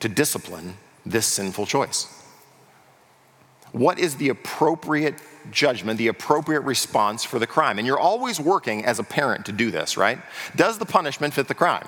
to 0.00 0.08
discipline 0.08 0.74
this 1.04 1.26
sinful 1.26 1.66
choice? 1.66 2.06
What 3.72 3.98
is 3.98 4.16
the 4.16 4.30
appropriate 4.30 5.16
judgment, 5.50 5.98
the 5.98 6.08
appropriate 6.08 6.60
response 6.60 7.24
for 7.24 7.38
the 7.38 7.46
crime? 7.46 7.78
And 7.78 7.86
you're 7.86 7.98
always 7.98 8.40
working 8.40 8.84
as 8.84 8.98
a 8.98 9.04
parent 9.04 9.46
to 9.46 9.52
do 9.52 9.70
this, 9.70 9.96
right? 9.96 10.18
Does 10.56 10.78
the 10.78 10.86
punishment 10.86 11.34
fit 11.34 11.48
the 11.48 11.54
crime? 11.54 11.86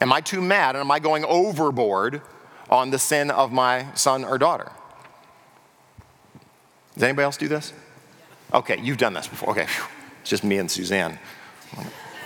Am 0.00 0.12
I 0.12 0.20
too 0.20 0.40
mad 0.40 0.74
and 0.74 0.80
am 0.80 0.90
I 0.90 0.98
going 0.98 1.24
overboard 1.24 2.22
on 2.70 2.90
the 2.90 2.98
sin 2.98 3.30
of 3.30 3.52
my 3.52 3.86
son 3.94 4.24
or 4.24 4.38
daughter. 4.38 4.70
Does 6.94 7.02
anybody 7.02 7.24
else 7.24 7.36
do 7.36 7.48
this? 7.48 7.72
Okay, 8.52 8.78
you've 8.80 8.98
done 8.98 9.14
this 9.14 9.26
before. 9.26 9.50
Okay, 9.50 9.66
it's 10.20 10.30
just 10.30 10.44
me 10.44 10.58
and 10.58 10.70
Suzanne. 10.70 11.18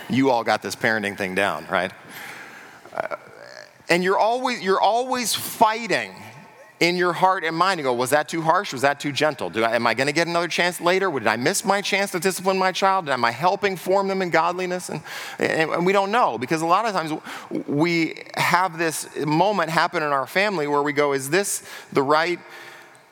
You 0.09 0.29
all 0.29 0.43
got 0.43 0.61
this 0.61 0.75
parenting 0.75 1.17
thing 1.17 1.35
down, 1.35 1.65
right? 1.69 1.91
Uh, 2.93 3.15
and 3.89 4.03
you're 4.03 4.17
always, 4.17 4.61
you're 4.61 4.81
always 4.81 5.33
fighting 5.33 6.13
in 6.79 6.95
your 6.95 7.13
heart 7.13 7.43
and 7.43 7.55
mind 7.55 7.79
to 7.79 7.83
go, 7.83 7.93
was 7.93 8.11
that 8.11 8.29
too 8.29 8.41
harsh? 8.41 8.71
Was 8.71 8.83
that 8.83 8.99
too 8.99 9.11
gentle? 9.11 9.51
I, 9.55 9.75
am 9.75 9.87
I 9.87 9.93
going 9.93 10.07
to 10.07 10.13
get 10.13 10.27
another 10.27 10.47
chance 10.47 10.79
later? 10.79 11.09
Did 11.11 11.27
I 11.27 11.35
miss 11.35 11.65
my 11.65 11.81
chance 11.81 12.11
to 12.11 12.19
discipline 12.19 12.57
my 12.57 12.71
child? 12.71 13.09
Am 13.09 13.25
I 13.25 13.31
helping 13.31 13.75
form 13.75 14.07
them 14.07 14.21
in 14.21 14.29
godliness? 14.29 14.89
And, 14.89 15.01
and, 15.39 15.71
and 15.71 15.85
we 15.85 15.93
don't 15.93 16.11
know 16.11 16.37
because 16.37 16.61
a 16.61 16.67
lot 16.67 16.85
of 16.85 16.93
times 16.93 17.19
we 17.67 18.23
have 18.35 18.77
this 18.77 19.07
moment 19.25 19.71
happen 19.71 20.03
in 20.03 20.09
our 20.09 20.27
family 20.27 20.67
where 20.67 20.83
we 20.83 20.93
go, 20.93 21.13
is 21.13 21.29
this 21.29 21.67
the 21.93 22.03
right 22.03 22.39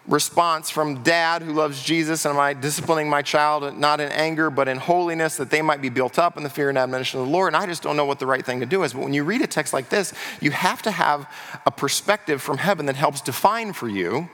response 0.08 0.70
from 0.70 1.02
dad 1.02 1.42
who 1.42 1.54
loves 1.54 1.82
Jesus, 1.82 2.26
and 2.26 2.34
am 2.34 2.40
I 2.40 2.54
disciplining 2.54 3.10
my 3.10 3.22
child 3.22 3.76
not 3.78 4.00
in 4.00 4.12
anger 4.12 4.50
but 4.50 4.68
in 4.68 4.78
holiness 4.78 5.38
that 5.38 5.50
they 5.50 5.62
might 5.62 5.82
be 5.82 5.90
built 5.90 6.20
up 6.20 6.38
in 6.38 6.44
the 6.44 6.50
fear 6.50 6.70
and 6.70 6.78
admonition 6.78 7.20
of 7.20 7.26
the 7.26 7.32
Lord? 7.32 7.54
And 7.54 7.56
I 7.56 7.66
just 7.66 7.82
don't 7.82 7.98
know 7.98 8.06
what 8.06 8.20
the 8.20 8.28
right 8.28 8.46
thing 8.46 8.60
to 8.60 8.66
do 8.66 8.84
is. 8.84 8.94
But 8.94 9.04
when 9.04 9.14
you 9.14 9.24
read 9.24 9.42
a 9.42 9.48
text 9.48 9.74
like 9.74 9.90
this, 9.90 10.14
you 10.42 10.52
have 10.52 10.82
to 10.84 10.92
have 10.92 11.28
a 11.66 11.72
perspective 11.72 12.42
from 12.42 12.58
heaven 12.58 12.86
that 12.86 12.96
helps 12.96 13.22
define 13.22 13.74
for 13.74 13.90
you 13.90 14.30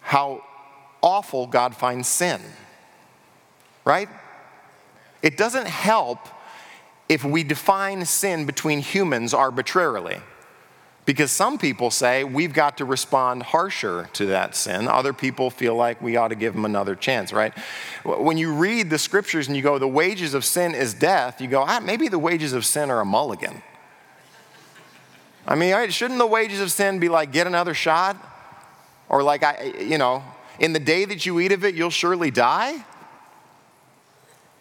how 0.00 0.42
awful 1.02 1.46
God 1.46 1.76
finds 1.76 2.08
sin. 2.08 2.40
Right? 3.84 4.08
It 5.22 5.36
doesn't 5.36 5.66
help 5.66 6.18
if 7.08 7.24
we 7.24 7.44
define 7.44 8.04
sin 8.06 8.46
between 8.46 8.80
humans 8.80 9.34
arbitrarily. 9.34 10.20
Because 11.06 11.30
some 11.30 11.58
people 11.58 11.90
say 11.90 12.24
we've 12.24 12.54
got 12.54 12.78
to 12.78 12.84
respond 12.84 13.42
harsher 13.42 14.08
to 14.14 14.26
that 14.26 14.56
sin. 14.56 14.88
Other 14.88 15.12
people 15.12 15.50
feel 15.50 15.74
like 15.74 16.00
we 16.00 16.16
ought 16.16 16.28
to 16.28 16.34
give 16.34 16.54
them 16.54 16.64
another 16.64 16.94
chance, 16.94 17.32
right? 17.32 17.52
When 18.04 18.38
you 18.38 18.54
read 18.54 18.88
the 18.88 18.98
scriptures 18.98 19.46
and 19.46 19.56
you 19.56 19.62
go, 19.62 19.78
the 19.78 19.86
wages 19.86 20.32
of 20.32 20.44
sin 20.44 20.74
is 20.74 20.94
death, 20.94 21.42
you 21.42 21.48
go, 21.48 21.62
ah, 21.66 21.80
maybe 21.82 22.08
the 22.08 22.18
wages 22.18 22.54
of 22.54 22.64
sin 22.64 22.90
are 22.90 23.00
a 23.00 23.04
mulligan. 23.04 23.62
I 25.46 25.56
mean, 25.56 25.90
shouldn't 25.90 26.18
the 26.18 26.26
wages 26.26 26.60
of 26.60 26.70
sin 26.70 26.98
be 26.98 27.10
like, 27.10 27.32
get 27.32 27.46
another 27.46 27.74
shot? 27.74 28.16
Or 29.10 29.22
like, 29.22 29.42
I, 29.42 29.74
you 29.78 29.98
know, 29.98 30.22
in 30.58 30.72
the 30.72 30.80
day 30.80 31.04
that 31.04 31.26
you 31.26 31.38
eat 31.40 31.52
of 31.52 31.64
it, 31.64 31.74
you'll 31.74 31.90
surely 31.90 32.30
die? 32.30 32.82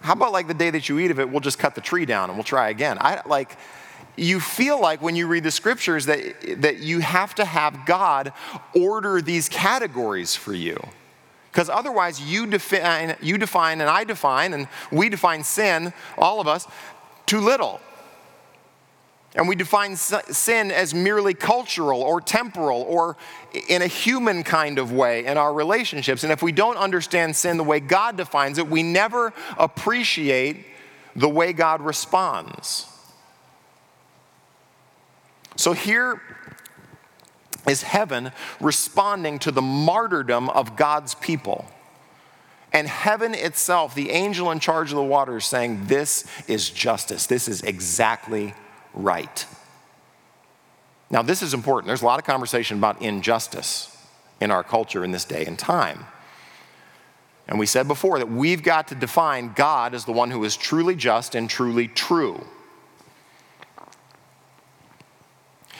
How 0.01 0.11
about 0.11 0.33
like 0.33 0.49
the 0.49 0.53
day 0.53 0.69
that 0.69 0.89
you 0.89 0.99
eat 0.99 1.11
of 1.11 1.19
it, 1.21 1.29
we'll 1.29 1.39
just 1.39 1.57
cut 1.57 1.75
the 1.75 1.81
tree 1.81 2.05
down 2.05 2.29
and 2.29 2.37
we'll 2.37 2.43
try 2.43 2.69
again? 2.69 2.97
I 2.99 3.21
like, 3.25 3.57
you 4.15 4.39
feel 4.39 4.79
like 4.79 5.01
when 5.01 5.15
you 5.15 5.27
read 5.27 5.43
the 5.43 5.51
scriptures 5.51 6.05
that, 6.05 6.61
that 6.61 6.79
you 6.79 6.99
have 6.99 7.35
to 7.35 7.45
have 7.45 7.85
God 7.85 8.33
order 8.75 9.21
these 9.21 9.49
categories 9.49 10.35
for 10.35 10.53
you. 10.53 10.77
Because 11.51 11.69
otherwise, 11.69 12.19
you 12.19 12.47
define, 12.47 13.15
you 13.21 13.37
define, 13.37 13.79
and 13.81 13.89
I 13.89 14.03
define, 14.03 14.53
and 14.53 14.67
we 14.91 15.09
define 15.09 15.43
sin, 15.43 15.93
all 16.17 16.41
of 16.41 16.47
us, 16.47 16.67
too 17.27 17.39
little. 17.39 17.79
And 19.35 19.47
we 19.47 19.55
define 19.55 19.95
sin 19.95 20.71
as 20.71 20.93
merely 20.93 21.33
cultural 21.33 22.01
or 22.01 22.21
temporal 22.21 22.81
or 22.83 23.17
in 23.67 23.81
a 23.81 23.87
human 23.87 24.43
kind 24.43 24.77
of 24.77 24.91
way 24.91 25.25
in 25.25 25.37
our 25.37 25.53
relationships. 25.53 26.23
And 26.23 26.31
if 26.31 26.43
we 26.43 26.51
don't 26.51 26.77
understand 26.77 27.35
sin 27.35 27.57
the 27.57 27.63
way 27.63 27.79
God 27.79 28.15
defines 28.15 28.59
it, 28.59 28.67
we 28.67 28.83
never 28.83 29.33
appreciate 29.57 30.65
the 31.15 31.29
way 31.29 31.53
God 31.53 31.81
responds. 31.81 32.92
So 35.55 35.73
here 35.73 36.21
is 37.67 37.83
heaven 37.83 38.31
responding 38.59 39.39
to 39.39 39.51
the 39.51 39.61
martyrdom 39.61 40.49
of 40.49 40.75
God's 40.75 41.15
people. 41.15 41.65
And 42.71 42.87
heaven 42.87 43.35
itself, 43.35 43.93
the 43.93 44.09
angel 44.09 44.49
in 44.49 44.59
charge 44.59 44.89
of 44.89 44.95
the 44.95 45.03
waters, 45.03 45.45
saying, 45.45 45.85
This 45.85 46.25
is 46.47 46.69
justice. 46.69 47.27
This 47.27 47.47
is 47.47 47.61
exactly 47.61 48.55
right. 48.93 49.45
Now, 51.11 51.21
this 51.21 51.43
is 51.43 51.53
important. 51.53 51.87
There's 51.87 52.01
a 52.01 52.05
lot 52.05 52.19
of 52.19 52.25
conversation 52.25 52.79
about 52.79 52.99
injustice 53.01 53.95
in 54.41 54.49
our 54.49 54.63
culture 54.63 55.03
in 55.03 55.11
this 55.11 55.25
day 55.25 55.45
and 55.45 55.57
time. 55.57 56.07
And 57.47 57.59
we 57.59 57.67
said 57.67 57.87
before 57.87 58.17
that 58.17 58.29
we've 58.31 58.63
got 58.63 58.87
to 58.87 58.95
define 58.95 59.53
God 59.53 59.93
as 59.93 60.05
the 60.05 60.11
one 60.11 60.31
who 60.31 60.43
is 60.43 60.57
truly 60.57 60.95
just 60.95 61.35
and 61.35 61.47
truly 61.47 61.87
true. 61.87 62.43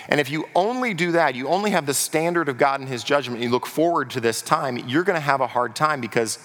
And 0.10 0.20
if 0.20 0.30
you 0.30 0.48
only 0.56 0.94
do 0.94 1.14
that, 1.14 1.36
you 1.36 1.48
only 1.48 1.72
have 1.72 1.86
the 1.86 1.94
standard 1.94 2.50
of 2.50 2.58
God 2.58 2.80
and 2.80 2.90
His 2.90 3.04
judgment, 3.04 3.38
and 3.38 3.44
you 3.44 3.50
look 3.50 3.66
forward 3.66 4.10
to 4.12 4.20
this 4.20 4.42
time, 4.42 4.78
you're 4.78 5.04
going 5.04 5.16
to 5.16 5.22
have 5.22 5.42
a 5.42 5.48
hard 5.48 5.76
time 5.76 6.02
because 6.02 6.40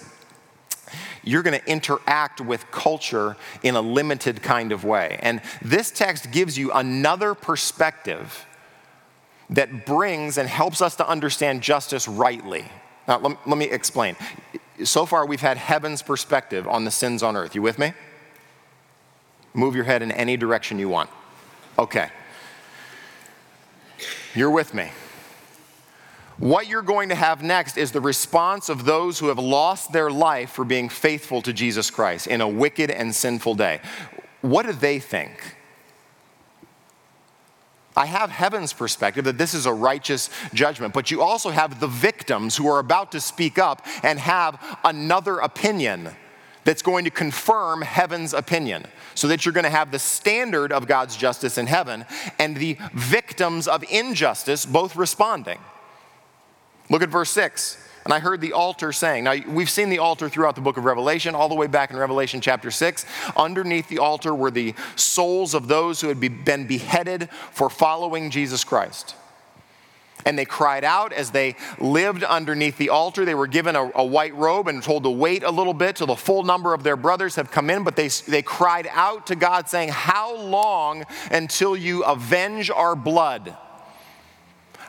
you're 1.23 1.43
going 1.43 1.59
to 1.59 1.71
interact 1.71 2.41
with 2.41 2.71
culture 2.71 3.37
in 3.63 3.75
a 3.75 3.81
limited 3.81 4.43
kind 4.43 4.73
of 4.73 4.85
way. 4.85 5.19
And 5.23 5.43
this 5.61 5.91
text 5.91 6.31
gives 6.31 6.57
you 6.57 6.73
another 6.73 7.35
perspective 7.35 8.47
that 9.51 9.87
brings 9.87 10.39
and 10.39 10.49
helps 10.49 10.81
us 10.81 10.97
to 10.97 11.09
understand 11.09 11.63
justice 11.63 12.07
rightly. 12.07 12.67
Now, 13.07 13.19
let, 13.19 13.49
let 13.49 13.59
me 13.59 13.67
explain. 13.67 14.17
So 14.85 15.07
far, 15.07 15.27
we've 15.27 15.41
had 15.41 15.57
heaven's 15.57 16.03
perspective 16.03 16.69
on 16.69 16.85
the 16.85 16.91
sins 16.91 17.23
on 17.23 17.37
earth. 17.37 17.55
You 17.55 17.63
with 17.63 17.79
me? 17.79 17.93
Move 19.55 19.75
your 19.75 19.85
head 19.85 20.03
in 20.03 20.13
any 20.13 20.37
direction 20.37 20.79
you 20.79 20.89
want. 20.89 21.11
Okay. 21.79 22.11
You're 24.39 24.53
with 24.53 24.73
me. 24.73 24.89
What 26.37 26.69
you're 26.69 26.81
going 26.81 27.09
to 27.09 27.17
have 27.17 27.43
next 27.43 27.77
is 27.77 27.91
the 27.91 28.01
response 28.01 28.69
of 28.69 28.85
those 28.85 29.19
who 29.19 29.27
have 29.27 29.39
lost 29.41 29.93
their 29.93 30.13
life 30.13 30.51
for 30.51 30.65
being 30.65 30.89
faithful 30.89 31.43
to 31.43 31.53
Jesus 31.53 31.91
Christ 31.91 32.29
in 32.29 32.41
a 32.41 32.47
wicked 32.47 32.89
and 32.89 33.13
sinful 33.13 33.57
day. 33.57 33.81
What 34.41 34.65
do 34.65 34.73
they 34.73 35.01
think? 35.01 35.57
I 37.97 38.07
have 38.07 38.31
heaven's 38.31 38.73
perspective 38.73 39.25
that 39.25 39.39
this 39.39 39.55
is 39.55 39.67
a 39.67 39.73
righteous 39.73 40.31
judgment, 40.55 40.95
but 40.95 41.11
you 41.11 41.21
also 41.21 41.51
have 41.51 41.81
the 41.81 41.89
victims 41.89 42.57
who 42.57 42.69
are 42.69 42.79
about 42.79 43.11
to 43.11 43.21
speak 43.21 43.59
up 43.59 43.85
and 44.05 44.21
have 44.21 44.79
another 44.85 45.39
opinion 45.39 46.11
that's 46.69 46.83
going 46.83 47.07
to 47.07 47.11
confirm 47.11 47.81
heaven's 47.81 48.35
opinion 48.35 48.85
so 49.15 49.27
that 49.27 49.47
you're 49.47 49.55
going 49.55 49.65
to 49.65 49.71
have 49.71 49.91
the 49.91 49.99
standard 49.99 50.71
of 50.71 50.87
God's 50.87 51.17
justice 51.17 51.57
in 51.57 51.67
heaven 51.67 52.05
and 52.39 52.55
the 52.55 52.77
victims 52.93 53.67
of 53.67 53.83
injustice 53.89 54.67
both 54.67 54.95
responding. 54.95 55.59
Look 56.91 57.03
at 57.03 57.09
verse 57.09 57.31
6. 57.31 57.83
And 58.05 58.13
I 58.13 58.19
heard 58.19 58.43
the 58.43 58.53
altar 58.53 58.93
saying, 58.93 59.25
now 59.25 59.37
we've 59.49 59.71
seen 59.71 59.89
the 59.89 60.01
altar 60.01 60.29
throughout 60.29 60.57
the 60.57 60.61
book 60.61 60.77
of 60.77 60.85
Revelation, 60.85 61.35
all 61.35 61.49
the 61.49 61.55
way 61.55 61.69
back 61.69 61.91
in 61.91 61.97
Revelation 61.97 62.43
chapter 62.43 62.71
6. 62.71 63.07
Underneath 63.35 63.89
the 63.89 64.01
altar 64.01 64.35
were 64.35 64.51
the 64.51 64.75
souls 64.95 65.55
of 65.55 65.69
those 65.69 66.03
who 66.03 66.09
had 66.09 66.21
been 66.21 66.67
beheaded 66.67 67.31
for 67.51 67.71
following 67.71 68.29
Jesus 68.29 68.63
Christ. 68.63 69.15
And 70.27 70.39
they 70.39 70.45
cried 70.45 70.85
out 70.85 71.13
as 71.13 71.31
they 71.31 71.57
lived 71.79 72.25
underneath 72.25 72.77
the 72.77 72.91
altar. 72.91 73.25
They 73.25 73.35
were 73.35 73.47
given 73.47 73.77
a, 73.77 73.91
a, 73.95 74.05
white 74.05 74.35
robe 74.35 74.69
and 74.69 74.83
told 74.83 75.05
to 75.05 75.11
wait 75.11 75.43
a 75.43 75.51
little 75.51 75.75
bit 75.75 75.97
till 75.97 76.07
the 76.07 76.17
full 76.17 76.43
number 76.43 76.75
of 76.75 76.83
their 76.83 76.97
brothers 76.97 77.37
have 77.37 77.51
come 77.51 77.71
in. 77.71 77.85
But 77.85 77.97
they, 77.97 78.09
they 78.09 78.43
cried 78.43 78.89
out 78.91 79.29
to 79.29 79.37
God, 79.37 79.69
saying, 79.69 79.91
How 79.91 80.37
long 80.37 81.05
until 81.31 81.77
you 81.77 82.05
avenge 82.05 82.71
our 82.71 82.97
blood? 82.97 83.57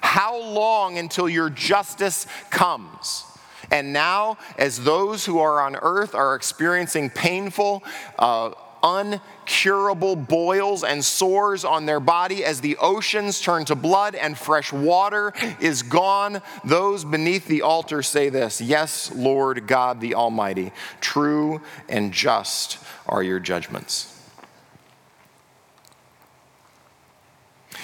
How 0.01 0.41
long 0.41 0.97
until 0.97 1.29
your 1.29 1.49
justice 1.49 2.25
comes? 2.49 3.25
And 3.71 3.93
now, 3.93 4.37
as 4.57 4.83
those 4.83 5.25
who 5.25 5.39
are 5.39 5.61
on 5.61 5.75
earth 5.75 6.15
are 6.15 6.35
experiencing 6.35 7.09
painful, 7.09 7.83
uh, 8.17 8.51
uncurable 8.83 10.27
boils 10.27 10.83
and 10.83 11.03
sores 11.03 11.65
on 11.65 11.85
their 11.85 11.99
body 11.99 12.43
as 12.43 12.61
the 12.61 12.77
oceans 12.77 13.41
turn 13.41 13.65
to 13.65 13.75
blood 13.75 14.15
and 14.15 14.37
fresh 14.37 14.71
water 14.71 15.33
is 15.59 15.83
gone. 15.83 16.41
Those 16.63 17.03
beneath 17.03 17.47
the 17.47 17.61
altar 17.61 18.01
say 18.01 18.29
this 18.29 18.61
Yes, 18.61 19.13
Lord 19.13 19.67
God 19.67 20.01
the 20.01 20.15
Almighty, 20.15 20.71
true 21.01 21.61
and 21.87 22.11
just 22.11 22.77
are 23.07 23.23
your 23.23 23.39
judgments. 23.39 24.15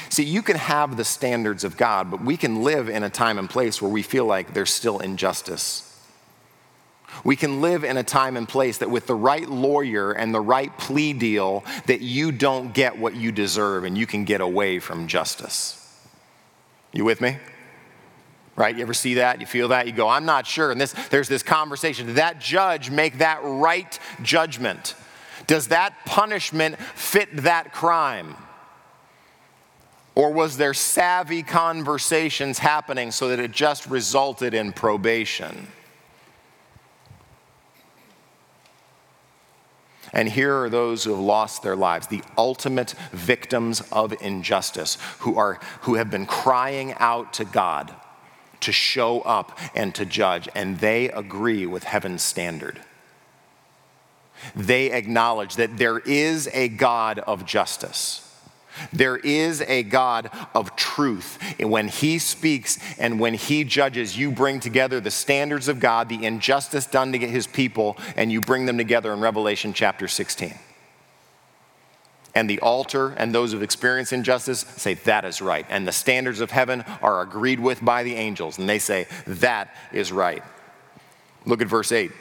See, 0.09 0.23
you 0.23 0.41
can 0.41 0.55
have 0.55 0.97
the 0.97 1.03
standards 1.03 1.63
of 1.63 1.77
God, 1.77 2.09
but 2.11 2.23
we 2.23 2.37
can 2.37 2.63
live 2.63 2.87
in 2.87 3.03
a 3.03 3.09
time 3.09 3.37
and 3.37 3.49
place 3.49 3.81
where 3.81 3.91
we 3.91 4.01
feel 4.01 4.25
like 4.25 4.53
there's 4.53 4.71
still 4.71 4.99
injustice 4.99 5.94
we 7.23 7.35
can 7.35 7.61
live 7.61 7.83
in 7.83 7.97
a 7.97 8.03
time 8.03 8.37
and 8.37 8.47
place 8.47 8.79
that 8.79 8.89
with 8.89 9.07
the 9.07 9.15
right 9.15 9.49
lawyer 9.49 10.11
and 10.11 10.33
the 10.33 10.41
right 10.41 10.75
plea 10.77 11.13
deal 11.13 11.63
that 11.87 12.01
you 12.01 12.31
don't 12.31 12.73
get 12.73 12.97
what 12.97 13.15
you 13.15 13.31
deserve 13.31 13.83
and 13.83 13.97
you 13.97 14.05
can 14.05 14.25
get 14.25 14.41
away 14.41 14.79
from 14.79 15.07
justice. 15.07 15.81
You 16.93 17.05
with 17.05 17.21
me? 17.21 17.37
Right? 18.55 18.75
You 18.75 18.83
ever 18.83 18.93
see 18.93 19.15
that? 19.15 19.41
You 19.41 19.45
feel 19.45 19.69
that? 19.69 19.85
You 19.85 19.91
go, 19.91 20.07
I'm 20.07 20.25
not 20.25 20.47
sure. 20.47 20.71
And 20.71 20.79
this, 20.79 20.93
there's 21.09 21.27
this 21.27 21.43
conversation. 21.43 22.07
Did 22.07 22.15
that 22.15 22.39
judge 22.39 22.89
make 22.89 23.17
that 23.17 23.39
right 23.43 23.99
judgment? 24.21 24.95
Does 25.47 25.67
that 25.67 25.93
punishment 26.05 26.79
fit 26.79 27.35
that 27.43 27.73
crime? 27.73 28.35
Or 30.15 30.31
was 30.31 30.55
there 30.55 30.73
savvy 30.73 31.43
conversations 31.43 32.57
happening 32.57 33.11
so 33.11 33.27
that 33.27 33.39
it 33.39 33.51
just 33.51 33.87
resulted 33.87 34.53
in 34.53 34.71
probation? 34.71 35.67
And 40.15 40.29
here 40.29 40.63
are 40.63 40.69
those 40.69 41.03
who 41.03 41.11
have 41.11 41.19
lost 41.19 41.61
their 41.61 41.75
lives, 41.75 42.07
the 42.07 42.23
ultimate 42.37 42.95
victims 43.11 43.81
of 43.91 44.13
injustice, 44.21 44.97
who, 45.19 45.37
are, 45.37 45.59
who 45.81 45.95
have 45.95 46.09
been 46.09 46.25
crying 46.25 46.93
out 46.93 47.33
to 47.33 47.45
God 47.45 47.93
to 48.61 48.71
show 48.71 49.19
up 49.21 49.59
and 49.75 49.93
to 49.93 50.05
judge, 50.05 50.47
and 50.55 50.79
they 50.79 51.09
agree 51.09 51.65
with 51.65 51.83
heaven's 51.83 52.23
standard. 52.23 52.81
They 54.55 54.91
acknowledge 54.91 55.55
that 55.57 55.77
there 55.77 55.99
is 55.99 56.49
a 56.53 56.69
God 56.69 57.19
of 57.19 57.45
justice. 57.45 58.24
There 58.93 59.17
is 59.17 59.61
a 59.61 59.83
God 59.83 60.29
of 60.53 60.75
truth. 60.75 61.37
And 61.59 61.69
when 61.71 61.87
He 61.87 62.19
speaks 62.19 62.79
and 62.99 63.19
when 63.19 63.33
He 63.33 63.63
judges, 63.63 64.17
you 64.17 64.31
bring 64.31 64.59
together 64.59 64.99
the 64.99 65.11
standards 65.11 65.67
of 65.67 65.79
God, 65.79 66.09
the 66.09 66.25
injustice 66.25 66.85
done 66.85 67.11
to 67.11 67.19
His 67.19 67.47
people, 67.47 67.97
and 68.15 68.31
you 68.31 68.41
bring 68.41 68.65
them 68.65 68.77
together 68.77 69.13
in 69.13 69.21
Revelation 69.21 69.73
chapter 69.73 70.07
16. 70.07 70.53
And 72.35 72.49
the 72.49 72.59
altar 72.59 73.13
and 73.17 73.33
those 73.33 73.53
who've 73.53 73.63
experienced 73.63 74.11
injustice 74.11 74.59
say, 74.59 74.95
that 74.95 75.23
is 75.23 75.41
right. 75.41 75.65
And 75.69 75.87
the 75.87 75.93
standards 75.93 76.41
of 76.41 76.51
heaven 76.51 76.83
are 77.01 77.21
agreed 77.21 77.61
with 77.61 77.83
by 77.83 78.03
the 78.03 78.15
angels, 78.15 78.59
and 78.59 78.67
they 78.67 78.79
say, 78.79 79.07
that 79.25 79.73
is 79.93 80.11
right. 80.11 80.43
Look 81.45 81.61
at 81.61 81.69
verse 81.69 81.93
8. 81.93 82.11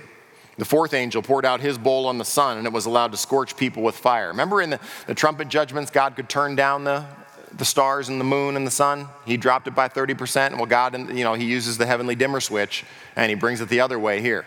The 0.57 0.65
fourth 0.65 0.95
angel 0.95 1.21
poured 1.21 1.45
out 1.45 1.61
his 1.61 1.79
bowl 1.79 2.07
on 2.07 2.19
the 2.19 2.25
sun, 2.25 2.59
and 2.59 2.67
it 2.67 2.73
was 2.73 2.87
allowed 2.87 3.13
to 3.13 3.19
scorch 3.19 3.57
people 3.57 3.83
with 3.83 3.97
fire. 3.97 4.29
Remember 4.29 4.63
in 4.63 4.71
the, 4.71 4.81
the 5.07 5.15
trumpet 5.15 5.49
judgments, 5.49 5.91
God 5.91 6.15
could 6.15 6.29
turn 6.29 6.55
down 6.55 6.85
the, 6.85 7.05
the 7.53 7.65
stars 7.65 8.09
and 8.09 8.21
the 8.21 8.25
moon 8.25 8.57
and 8.57 8.67
the 8.67 8.71
sun? 8.71 9.09
He 9.27 9.37
dropped 9.37 9.67
it 9.67 9.75
by 9.75 9.89
30%. 9.89 10.57
Well, 10.57 10.67
God, 10.67 10.95
you 11.11 11.25
know, 11.25 11.35
he 11.35 11.45
uses 11.45 11.77
the 11.77 11.87
heavenly 11.87 12.15
dimmer 12.15 12.41
switch, 12.41 12.85
and 13.17 13.31
he 13.31 13.35
brings 13.35 13.61
it 13.61 13.69
the 13.69 13.81
other 13.81 13.99
way 13.99 14.21
here. 14.21 14.45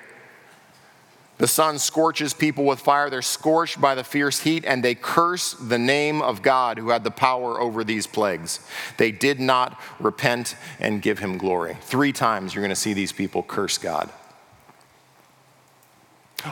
The 1.39 1.47
sun 1.47 1.77
scorches 1.77 2.33
people 2.33 2.65
with 2.65 2.79
fire. 2.79 3.11
They're 3.11 3.21
scorched 3.21 3.79
by 3.79 3.93
the 3.93 4.03
fierce 4.03 4.39
heat, 4.39 4.65
and 4.65 4.83
they 4.83 4.95
curse 4.95 5.53
the 5.53 5.77
name 5.77 6.21
of 6.21 6.41
God 6.41 6.79
who 6.79 6.89
had 6.89 7.03
the 7.03 7.11
power 7.11 7.61
over 7.61 7.83
these 7.83 8.07
plagues. 8.07 8.59
They 8.97 9.11
did 9.11 9.39
not 9.39 9.79
repent 9.99 10.55
and 10.79 11.01
give 11.01 11.19
him 11.19 11.37
glory. 11.37 11.77
Three 11.81 12.11
times 12.11 12.55
you're 12.55 12.63
going 12.63 12.69
to 12.69 12.75
see 12.75 12.93
these 12.93 13.11
people 13.11 13.43
curse 13.43 13.77
God. 13.77 14.09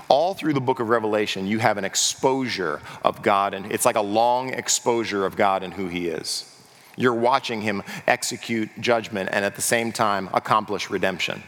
All 0.07 0.33
through 0.33 0.53
the 0.53 0.61
book 0.61 0.79
of 0.79 0.89
Revelation, 0.89 1.45
you 1.45 1.59
have 1.59 1.77
an 1.77 1.85
exposure 1.85 2.81
of 3.03 3.21
God, 3.21 3.53
and 3.53 3.71
it's 3.71 3.85
like 3.85 3.95
a 3.95 4.01
long 4.01 4.49
exposure 4.49 5.25
of 5.25 5.35
God 5.35 5.63
and 5.63 5.73
who 5.73 5.87
He 5.87 6.07
is. 6.07 6.51
You're 6.97 7.13
watching 7.13 7.61
Him 7.61 7.83
execute 8.07 8.69
judgment 8.79 9.29
and 9.31 9.45
at 9.45 9.55
the 9.55 9.61
same 9.61 9.91
time 9.91 10.29
accomplish 10.33 10.89
redemption. 10.89 11.43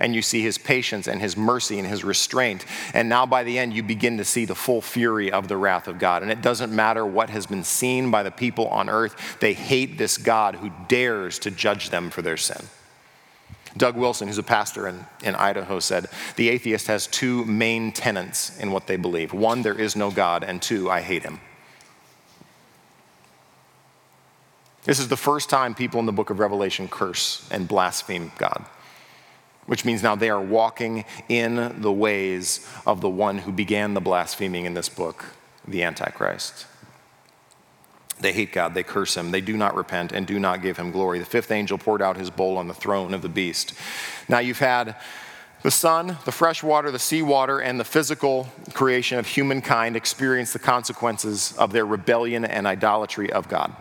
And 0.00 0.14
you 0.14 0.22
see 0.22 0.42
His 0.42 0.58
patience 0.58 1.06
and 1.06 1.20
His 1.20 1.36
mercy 1.36 1.78
and 1.78 1.86
His 1.86 2.02
restraint. 2.02 2.64
And 2.94 3.08
now 3.08 3.26
by 3.26 3.44
the 3.44 3.58
end, 3.58 3.74
you 3.74 3.82
begin 3.82 4.16
to 4.18 4.24
see 4.24 4.46
the 4.46 4.54
full 4.54 4.80
fury 4.80 5.30
of 5.30 5.48
the 5.48 5.56
wrath 5.56 5.86
of 5.86 5.98
God. 5.98 6.22
And 6.22 6.32
it 6.32 6.40
doesn't 6.40 6.74
matter 6.74 7.04
what 7.04 7.30
has 7.30 7.46
been 7.46 7.64
seen 7.64 8.10
by 8.10 8.22
the 8.22 8.30
people 8.30 8.68
on 8.68 8.88
earth, 8.88 9.38
they 9.40 9.52
hate 9.52 9.98
this 9.98 10.18
God 10.18 10.56
who 10.56 10.72
dares 10.88 11.38
to 11.40 11.50
judge 11.50 11.90
them 11.90 12.10
for 12.10 12.22
their 12.22 12.36
sin. 12.36 12.66
Doug 13.76 13.96
Wilson, 13.96 14.28
who's 14.28 14.38
a 14.38 14.42
pastor 14.42 14.86
in, 14.86 15.06
in 15.22 15.34
Idaho, 15.34 15.80
said 15.80 16.06
the 16.36 16.48
atheist 16.48 16.86
has 16.88 17.06
two 17.06 17.44
main 17.46 17.92
tenets 17.92 18.58
in 18.58 18.70
what 18.70 18.86
they 18.86 18.96
believe 18.96 19.32
one, 19.32 19.62
there 19.62 19.78
is 19.78 19.96
no 19.96 20.10
God, 20.10 20.44
and 20.44 20.60
two, 20.60 20.90
I 20.90 21.00
hate 21.00 21.22
him. 21.22 21.40
This 24.84 24.98
is 24.98 25.08
the 25.08 25.16
first 25.16 25.48
time 25.48 25.74
people 25.74 26.00
in 26.00 26.06
the 26.06 26.12
book 26.12 26.30
of 26.30 26.40
Revelation 26.40 26.88
curse 26.88 27.48
and 27.50 27.68
blaspheme 27.68 28.32
God, 28.36 28.64
which 29.66 29.84
means 29.84 30.02
now 30.02 30.16
they 30.16 30.28
are 30.28 30.40
walking 30.40 31.04
in 31.28 31.80
the 31.80 31.92
ways 31.92 32.68
of 32.84 33.00
the 33.00 33.08
one 33.08 33.38
who 33.38 33.52
began 33.52 33.94
the 33.94 34.00
blaspheming 34.00 34.64
in 34.64 34.74
this 34.74 34.88
book, 34.88 35.24
the 35.66 35.84
Antichrist. 35.84 36.66
They 38.22 38.32
hate 38.32 38.52
God, 38.52 38.74
they 38.74 38.82
curse 38.82 39.16
him, 39.16 39.32
they 39.32 39.40
do 39.40 39.56
not 39.56 39.74
repent 39.74 40.12
and 40.12 40.26
do 40.26 40.38
not 40.38 40.62
give 40.62 40.76
him 40.76 40.92
glory. 40.92 41.18
The 41.18 41.24
fifth 41.24 41.50
angel 41.50 41.76
poured 41.76 42.00
out 42.00 42.16
his 42.16 42.30
bowl 42.30 42.56
on 42.56 42.68
the 42.68 42.74
throne 42.74 43.14
of 43.14 43.22
the 43.22 43.28
beast. 43.28 43.74
Now 44.28 44.38
you've 44.38 44.60
had 44.60 44.96
the 45.62 45.70
sun, 45.70 46.18
the 46.24 46.32
fresh 46.32 46.62
water, 46.62 46.90
the 46.90 46.98
seawater, 46.98 47.60
and 47.60 47.78
the 47.78 47.84
physical 47.84 48.48
creation 48.74 49.18
of 49.18 49.26
humankind 49.26 49.96
experience 49.96 50.52
the 50.52 50.58
consequences 50.58 51.54
of 51.58 51.72
their 51.72 51.86
rebellion 51.86 52.44
and 52.44 52.66
idolatry 52.66 53.32
of 53.32 53.48
God. 53.48 53.74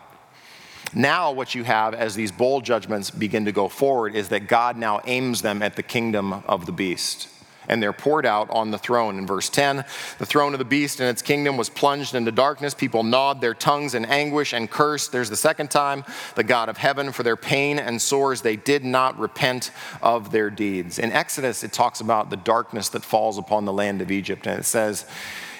Now, 0.93 1.31
what 1.31 1.55
you 1.55 1.63
have 1.63 1.93
as 1.93 2.15
these 2.15 2.31
bowl 2.31 2.61
judgments 2.61 3.09
begin 3.09 3.45
to 3.45 3.51
go 3.51 3.67
forward 3.67 4.15
is 4.15 4.29
that 4.29 4.47
God 4.47 4.75
now 4.75 5.01
aims 5.05 5.41
them 5.41 5.61
at 5.61 5.75
the 5.75 5.83
kingdom 5.83 6.33
of 6.33 6.65
the 6.65 6.71
beast 6.71 7.29
and 7.67 7.81
they're 7.81 7.93
poured 7.93 8.25
out 8.25 8.49
on 8.49 8.71
the 8.71 8.77
throne. 8.77 9.17
In 9.17 9.27
verse 9.27 9.49
10, 9.49 9.85
the 10.17 10.25
throne 10.25 10.53
of 10.53 10.59
the 10.59 10.65
beast 10.65 10.99
and 10.99 11.09
its 11.09 11.21
kingdom 11.21 11.57
was 11.57 11.69
plunged 11.69 12.15
into 12.15 12.31
darkness. 12.31 12.73
People 12.73 13.03
gnawed 13.03 13.41
their 13.41 13.53
tongues 13.53 13.95
in 13.95 14.05
anguish 14.05 14.53
and 14.53 14.69
cursed. 14.69 15.11
There's 15.11 15.29
the 15.29 15.37
second 15.37 15.71
time, 15.71 16.03
the 16.35 16.43
God 16.43 16.69
of 16.69 16.77
heaven, 16.77 17.11
for 17.11 17.23
their 17.23 17.37
pain 17.37 17.79
and 17.79 18.01
sores. 18.01 18.41
They 18.41 18.55
did 18.55 18.83
not 18.83 19.17
repent 19.19 19.71
of 20.01 20.31
their 20.31 20.49
deeds. 20.49 20.99
In 20.99 21.11
Exodus, 21.11 21.63
it 21.63 21.73
talks 21.73 22.01
about 22.01 22.29
the 22.29 22.37
darkness 22.37 22.89
that 22.89 23.03
falls 23.03 23.37
upon 23.37 23.65
the 23.65 23.73
land 23.73 24.01
of 24.01 24.11
Egypt. 24.11 24.47
And 24.47 24.59
it 24.59 24.63
says 24.63 25.05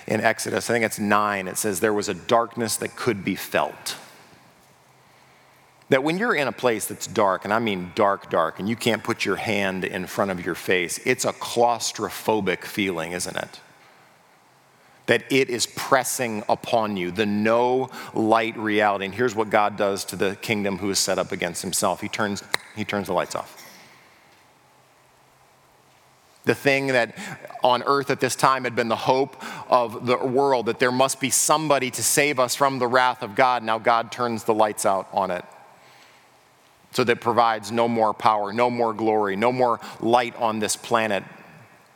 in 0.07 0.21
Exodus, 0.21 0.69
I 0.69 0.73
think 0.73 0.85
it's 0.85 0.99
9, 0.99 1.47
it 1.47 1.57
says, 1.57 1.79
there 1.79 1.93
was 1.93 2.09
a 2.09 2.13
darkness 2.13 2.75
that 2.77 2.95
could 2.95 3.23
be 3.23 3.35
felt 3.35 3.97
that 5.91 6.06
when 6.06 6.17
you're 6.17 6.34
in 6.34 6.47
a 6.47 6.54
place 6.54 6.86
that's 6.86 7.06
dark, 7.06 7.43
and 7.43 7.54
I 7.54 7.60
mean 7.60 7.91
dark, 7.95 8.30
dark, 8.30 8.60
and 8.60 8.69
you 8.69 8.77
can't 8.77 9.04
put 9.04 9.25
your 9.25 9.36
hand 9.36 9.84
in 9.84 10.08
front 10.08 10.32
of 10.32 10.45
your 10.45 10.56
face, 10.56 11.01
it's 11.04 11.25
a 11.25 11.34
claustrophobic 11.34 12.63
feeling, 12.63 13.12
isn't 13.12 13.36
it? 13.36 13.60
That 15.08 15.30
it 15.30 15.49
is 15.49 15.65
pressing 15.65 16.45
upon 16.47 16.95
you, 16.95 17.12
the 17.12 17.25
no 17.25 17.89
light 18.13 18.58
reality. 18.58 19.04
And 19.04 19.13
here's 19.13 19.36
what 19.36 19.49
God 19.49 19.75
does 19.75 20.06
to 20.06 20.15
the 20.15 20.38
kingdom 20.38 20.77
who 20.77 20.89
is 20.89 20.97
set 20.97 21.19
up 21.19 21.34
against 21.34 21.62
himself 21.62 21.99
He 21.99 22.08
turns, 22.08 22.41
he 22.73 22.86
turns 22.86 23.08
the 23.08 23.13
lights 23.13 23.36
off. 23.36 23.62
The 26.45 26.56
thing 26.56 26.88
that 26.88 27.17
on 27.65 27.84
earth 27.84 28.10
at 28.10 28.21
this 28.21 28.38
time 28.38 28.63
had 28.63 28.77
been 28.77 28.88
the 28.88 28.95
hope 28.95 29.36
of 29.69 30.06
the 30.06 30.15
world, 30.15 30.67
that 30.67 30.80
there 30.80 30.91
must 30.91 31.19
be 31.19 31.30
somebody 31.30 31.91
to 31.91 32.01
save 32.01 32.39
us 32.39 32.56
from 32.56 32.80
the 32.80 32.88
wrath 32.88 33.21
of 33.23 33.36
God. 33.36 33.62
Now 33.62 33.77
God 33.77 34.10
turns 34.10 34.45
the 34.45 34.54
lights 34.54 34.86
out 34.86 35.10
on 35.12 35.32
it 35.32 35.43
so 36.91 37.04
that 37.04 37.21
provides 37.21 37.71
no 37.71 37.88
more 37.88 38.13
power, 38.13 38.51
no 38.54 38.69
more 38.69 38.93
glory, 38.93 39.36
no 39.36 39.51
more 39.51 39.80
light 39.99 40.36
on 40.36 40.60
this 40.60 40.75
planet, 40.75 41.23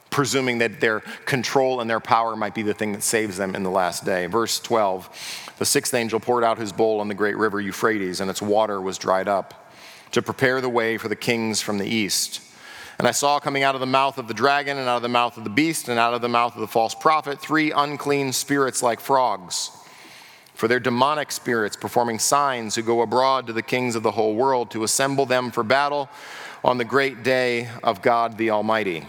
presuming 0.09 0.59
that 0.59 0.79
their 0.79 1.01
control 1.25 1.81
and 1.81 1.89
their 1.89 1.99
power 1.99 2.35
might 2.35 2.55
be 2.55 2.61
the 2.61 2.73
thing 2.73 2.93
that 2.93 3.03
saves 3.03 3.37
them 3.37 3.55
in 3.55 3.63
the 3.63 3.69
last 3.69 4.05
day. 4.05 4.25
Verse 4.27 4.59
12 4.59 5.53
The 5.57 5.65
sixth 5.65 5.93
angel 5.93 6.19
poured 6.19 6.43
out 6.43 6.57
his 6.57 6.71
bowl 6.71 6.99
on 7.01 7.07
the 7.07 7.13
great 7.13 7.37
river 7.37 7.59
Euphrates, 7.59 8.21
and 8.21 8.29
its 8.29 8.41
water 8.41 8.79
was 8.79 8.97
dried 8.97 9.27
up 9.27 9.69
to 10.11 10.21
prepare 10.21 10.61
the 10.61 10.69
way 10.69 10.97
for 10.97 11.09
the 11.09 11.15
kings 11.15 11.61
from 11.61 11.77
the 11.77 11.87
east. 11.87 12.41
And 12.97 13.05
I 13.05 13.11
saw 13.11 13.41
coming 13.41 13.63
out 13.63 13.75
of 13.75 13.81
the 13.81 13.87
mouth 13.87 14.17
of 14.17 14.29
the 14.29 14.33
dragon, 14.33 14.77
and 14.77 14.87
out 14.87 14.97
of 14.97 15.01
the 15.01 15.09
mouth 15.09 15.37
of 15.37 15.43
the 15.43 15.49
beast, 15.49 15.89
and 15.89 15.99
out 15.99 16.13
of 16.13 16.21
the 16.21 16.29
mouth 16.29 16.55
of 16.55 16.61
the 16.61 16.67
false 16.67 16.95
prophet, 16.95 17.41
three 17.41 17.71
unclean 17.71 18.31
spirits 18.31 18.81
like 18.81 19.01
frogs 19.01 19.71
for 20.55 20.67
their 20.67 20.79
demonic 20.79 21.31
spirits 21.31 21.75
performing 21.75 22.17
signs 22.17 22.75
who 22.75 22.81
go 22.81 23.01
abroad 23.01 23.45
to 23.47 23.53
the 23.53 23.61
kings 23.61 23.95
of 23.95 24.03
the 24.03 24.11
whole 24.11 24.33
world 24.33 24.71
to 24.71 24.83
assemble 24.83 25.25
them 25.25 25.51
for 25.51 25.63
battle 25.63 26.09
on 26.63 26.77
the 26.77 26.85
great 26.85 27.23
day 27.23 27.69
of 27.83 28.01
God 28.01 28.37
the 28.37 28.49
Almighty. 28.49 29.05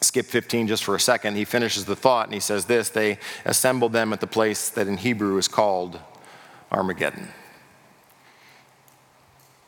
Skip 0.00 0.26
15 0.26 0.66
just 0.66 0.82
for 0.82 0.96
a 0.96 1.00
second. 1.00 1.36
He 1.36 1.44
finishes 1.44 1.84
the 1.84 1.94
thought 1.94 2.26
and 2.26 2.34
he 2.34 2.40
says 2.40 2.64
this 2.64 2.88
They 2.88 3.18
assembled 3.44 3.92
them 3.92 4.12
at 4.12 4.20
the 4.20 4.26
place 4.26 4.70
that 4.70 4.88
in 4.88 4.96
Hebrew 4.96 5.36
is 5.36 5.48
called 5.48 6.00
Armageddon. 6.72 7.28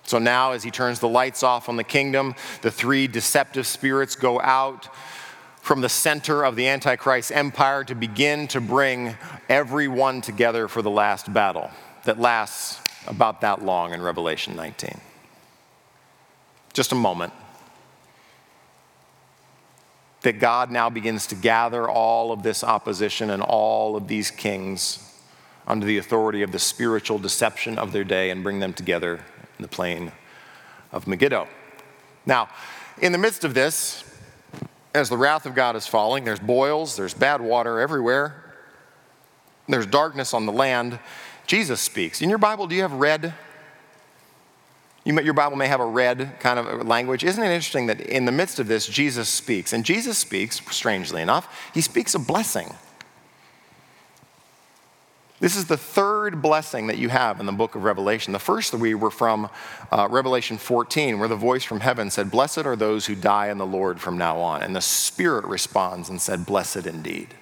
So 0.06 0.18
now, 0.18 0.52
as 0.52 0.62
he 0.62 0.70
turns 0.70 0.98
the 0.98 1.08
lights 1.08 1.42
off 1.42 1.68
on 1.68 1.76
the 1.76 1.84
kingdom, 1.84 2.34
the 2.60 2.70
three 2.70 3.06
deceptive 3.06 3.66
spirits 3.66 4.16
go 4.16 4.40
out 4.40 4.88
from 5.64 5.80
the 5.80 5.88
center 5.88 6.44
of 6.44 6.56
the 6.56 6.68
Antichrist 6.68 7.32
empire 7.32 7.84
to 7.84 7.94
begin 7.94 8.46
to 8.46 8.60
bring 8.60 9.16
everyone 9.48 10.20
together 10.20 10.68
for 10.68 10.82
the 10.82 10.90
last 10.90 11.32
battle 11.32 11.70
that 12.04 12.20
lasts 12.20 12.82
about 13.06 13.40
that 13.40 13.64
long 13.64 13.94
in 13.94 14.02
Revelation 14.02 14.54
19. 14.56 15.00
Just 16.74 16.92
a 16.92 16.94
moment. 16.94 17.32
That 20.20 20.38
God 20.38 20.70
now 20.70 20.90
begins 20.90 21.26
to 21.28 21.34
gather 21.34 21.88
all 21.88 22.30
of 22.30 22.42
this 22.42 22.62
opposition 22.62 23.30
and 23.30 23.42
all 23.42 23.96
of 23.96 24.06
these 24.06 24.30
kings 24.30 25.18
under 25.66 25.86
the 25.86 25.96
authority 25.96 26.42
of 26.42 26.52
the 26.52 26.58
spiritual 26.58 27.18
deception 27.18 27.78
of 27.78 27.92
their 27.92 28.04
day 28.04 28.28
and 28.28 28.42
bring 28.42 28.60
them 28.60 28.74
together 28.74 29.14
in 29.58 29.62
the 29.62 29.68
plain 29.68 30.12
of 30.92 31.06
Megiddo. 31.06 31.48
Now, 32.26 32.50
in 33.00 33.12
the 33.12 33.18
midst 33.18 33.44
of 33.44 33.54
this, 33.54 34.03
as 34.94 35.08
the 35.08 35.16
wrath 35.16 35.44
of 35.44 35.54
God 35.54 35.76
is 35.76 35.86
falling, 35.86 36.24
there's 36.24 36.40
boils, 36.40 36.96
there's 36.96 37.14
bad 37.14 37.40
water 37.40 37.80
everywhere, 37.80 38.54
there's 39.68 39.86
darkness 39.86 40.32
on 40.32 40.46
the 40.46 40.52
land. 40.52 40.98
Jesus 41.46 41.80
speaks. 41.80 42.22
In 42.22 42.28
your 42.28 42.38
Bible, 42.38 42.66
do 42.66 42.74
you 42.74 42.82
have 42.82 42.92
red? 42.92 43.34
You, 45.04 45.20
your 45.20 45.34
Bible 45.34 45.56
may 45.56 45.66
have 45.66 45.80
a 45.80 45.86
red 45.86 46.38
kind 46.40 46.58
of 46.58 46.86
language. 46.86 47.24
Isn't 47.24 47.42
it 47.42 47.48
interesting 47.48 47.86
that 47.88 48.00
in 48.00 48.24
the 48.24 48.32
midst 48.32 48.58
of 48.58 48.68
this, 48.68 48.86
Jesus 48.86 49.28
speaks? 49.28 49.72
And 49.72 49.84
Jesus 49.84 50.16
speaks, 50.16 50.62
strangely 50.70 51.20
enough, 51.20 51.70
he 51.74 51.80
speaks 51.80 52.14
a 52.14 52.18
blessing. 52.18 52.74
This 55.44 55.56
is 55.56 55.66
the 55.66 55.76
third 55.76 56.40
blessing 56.40 56.86
that 56.86 56.96
you 56.96 57.10
have 57.10 57.38
in 57.38 57.44
the 57.44 57.52
book 57.52 57.74
of 57.74 57.84
Revelation. 57.84 58.32
The 58.32 58.38
first 58.38 58.70
three 58.70 58.94
were 58.94 59.10
from 59.10 59.50
uh, 59.92 60.08
Revelation 60.10 60.56
14, 60.56 61.18
where 61.18 61.28
the 61.28 61.36
voice 61.36 61.62
from 61.62 61.80
heaven 61.80 62.08
said, 62.08 62.30
Blessed 62.30 62.64
are 62.64 62.76
those 62.76 63.04
who 63.04 63.14
die 63.14 63.50
in 63.50 63.58
the 63.58 63.66
Lord 63.66 64.00
from 64.00 64.16
now 64.16 64.38
on. 64.38 64.62
And 64.62 64.74
the 64.74 64.80
Spirit 64.80 65.44
responds 65.44 66.08
and 66.08 66.18
said, 66.18 66.46
Blessed 66.46 66.86
indeed. 66.86 67.34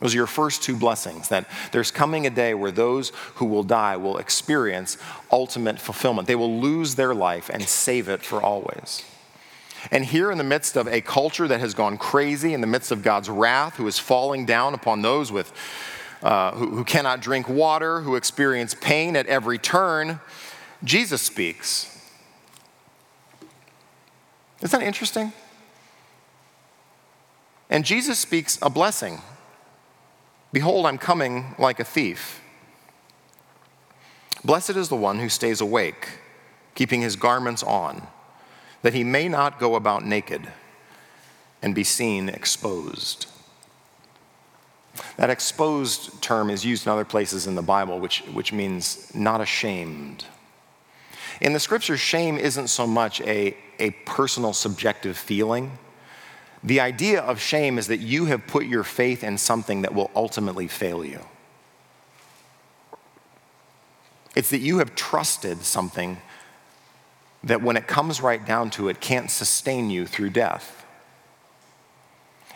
Those 0.00 0.12
are 0.12 0.18
your 0.18 0.26
first 0.26 0.62
two 0.62 0.76
blessings 0.76 1.30
that 1.30 1.48
there's 1.72 1.90
coming 1.90 2.26
a 2.26 2.30
day 2.30 2.52
where 2.52 2.70
those 2.70 3.12
who 3.36 3.46
will 3.46 3.64
die 3.64 3.96
will 3.96 4.18
experience 4.18 4.98
ultimate 5.32 5.78
fulfillment. 5.78 6.28
They 6.28 6.36
will 6.36 6.60
lose 6.60 6.96
their 6.96 7.14
life 7.14 7.48
and 7.48 7.62
save 7.62 8.10
it 8.10 8.22
for 8.22 8.42
always. 8.42 9.06
And 9.90 10.04
here, 10.04 10.30
in 10.30 10.36
the 10.36 10.44
midst 10.44 10.76
of 10.76 10.86
a 10.86 11.00
culture 11.00 11.48
that 11.48 11.60
has 11.60 11.72
gone 11.72 11.96
crazy, 11.96 12.52
in 12.52 12.60
the 12.60 12.66
midst 12.66 12.92
of 12.92 13.02
God's 13.02 13.30
wrath, 13.30 13.76
who 13.76 13.86
is 13.86 13.98
falling 13.98 14.44
down 14.44 14.74
upon 14.74 15.00
those 15.00 15.32
with 15.32 15.50
uh, 16.22 16.52
who, 16.52 16.70
who 16.70 16.84
cannot 16.84 17.20
drink 17.20 17.48
water, 17.48 18.00
who 18.00 18.16
experience 18.16 18.74
pain 18.74 19.16
at 19.16 19.26
every 19.26 19.58
turn, 19.58 20.20
Jesus 20.84 21.22
speaks. 21.22 21.94
Isn't 24.62 24.80
that 24.80 24.86
interesting? 24.86 25.32
And 27.70 27.84
Jesus 27.84 28.18
speaks 28.18 28.58
a 28.62 28.70
blessing 28.70 29.20
Behold, 30.50 30.86
I'm 30.86 30.96
coming 30.96 31.54
like 31.58 31.78
a 31.78 31.84
thief. 31.84 32.40
Blessed 34.44 34.70
is 34.70 34.88
the 34.88 34.96
one 34.96 35.18
who 35.18 35.28
stays 35.28 35.60
awake, 35.60 36.08
keeping 36.74 37.02
his 37.02 37.16
garments 37.16 37.62
on, 37.62 38.06
that 38.80 38.94
he 38.94 39.04
may 39.04 39.28
not 39.28 39.60
go 39.60 39.74
about 39.74 40.06
naked 40.06 40.50
and 41.60 41.74
be 41.74 41.84
seen 41.84 42.30
exposed. 42.30 43.26
That 45.16 45.30
exposed 45.30 46.22
term 46.22 46.50
is 46.50 46.64
used 46.64 46.86
in 46.86 46.92
other 46.92 47.04
places 47.04 47.46
in 47.46 47.54
the 47.54 47.62
Bible, 47.62 47.98
which, 47.98 48.20
which 48.32 48.52
means 48.52 49.12
not 49.14 49.40
ashamed. 49.40 50.24
In 51.40 51.52
the 51.52 51.60
scriptures, 51.60 52.00
shame 52.00 52.36
isn't 52.36 52.68
so 52.68 52.86
much 52.86 53.20
a, 53.20 53.56
a 53.78 53.90
personal 54.04 54.52
subjective 54.52 55.16
feeling. 55.16 55.78
The 56.64 56.80
idea 56.80 57.20
of 57.20 57.40
shame 57.40 57.78
is 57.78 57.86
that 57.86 57.98
you 57.98 58.24
have 58.26 58.46
put 58.46 58.66
your 58.66 58.82
faith 58.82 59.22
in 59.22 59.38
something 59.38 59.82
that 59.82 59.94
will 59.94 60.10
ultimately 60.14 60.66
fail 60.66 61.04
you. 61.04 61.20
It's 64.34 64.50
that 64.50 64.60
you 64.60 64.78
have 64.78 64.94
trusted 64.94 65.62
something 65.62 66.18
that 67.44 67.62
when 67.62 67.76
it 67.76 67.86
comes 67.86 68.20
right 68.20 68.44
down 68.44 68.70
to 68.70 68.88
it 68.88 69.00
can't 69.00 69.30
sustain 69.30 69.90
you 69.90 70.06
through 70.06 70.30
death. 70.30 70.84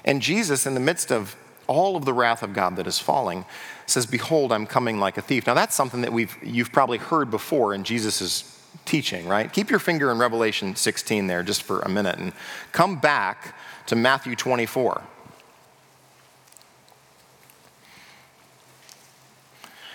And 0.05 0.21
Jesus, 0.21 0.67
in 0.67 0.75
the 0.75 0.81
midst 0.81 1.13
of 1.13 1.37
all 1.67 1.97
of 1.97 2.05
the 2.05 2.13
wrath 2.13 2.43
of 2.43 2.53
God 2.53 2.77
that 2.77 2.87
is 2.87 2.99
falling, 2.99 3.45
says, 3.87 4.07
Behold, 4.07 4.53
I'm 4.53 4.67
coming 4.67 4.99
like 4.99 5.19
a 5.19 5.23
thief. 5.23 5.47
Now, 5.47 5.55
that's 5.55 5.75
something 5.75 6.03
that 6.03 6.13
we've, 6.13 6.37
you've 6.43 6.73
probably 6.73 6.99
heard 6.99 7.31
before 7.31 7.75
in 7.75 7.85
Jesus' 7.85 8.59
teaching, 8.85 9.29
right? 9.29 9.53
Keep 9.53 9.71
your 9.71 9.79
finger 9.79 10.11
in 10.11 10.19
Revelation 10.19 10.77
16 10.77 11.27
there 11.27 11.43
just 11.43 11.63
for 11.63 11.81
a 11.81 11.89
minute 11.89 12.19
and 12.19 12.33
come 12.73 12.99
back 12.99 13.55
to 13.87 13.97
Matthew 13.97 14.35
24. 14.35 15.03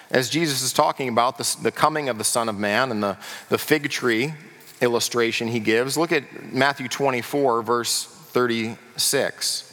As 0.09 0.29
Jesus 0.29 0.61
is 0.61 0.71
talking 0.71 1.09
about 1.09 1.37
the, 1.37 1.57
the 1.61 1.71
coming 1.71 2.07
of 2.07 2.17
the 2.17 2.23
Son 2.23 2.47
of 2.47 2.57
Man 2.57 2.91
and 2.91 3.03
the, 3.03 3.17
the 3.49 3.57
fig 3.57 3.89
tree 3.89 4.33
illustration 4.79 5.49
he 5.49 5.59
gives, 5.59 5.97
look 5.97 6.13
at 6.13 6.53
Matthew 6.53 6.87
24, 6.87 7.61
verse 7.61 8.05
36. 8.05 9.66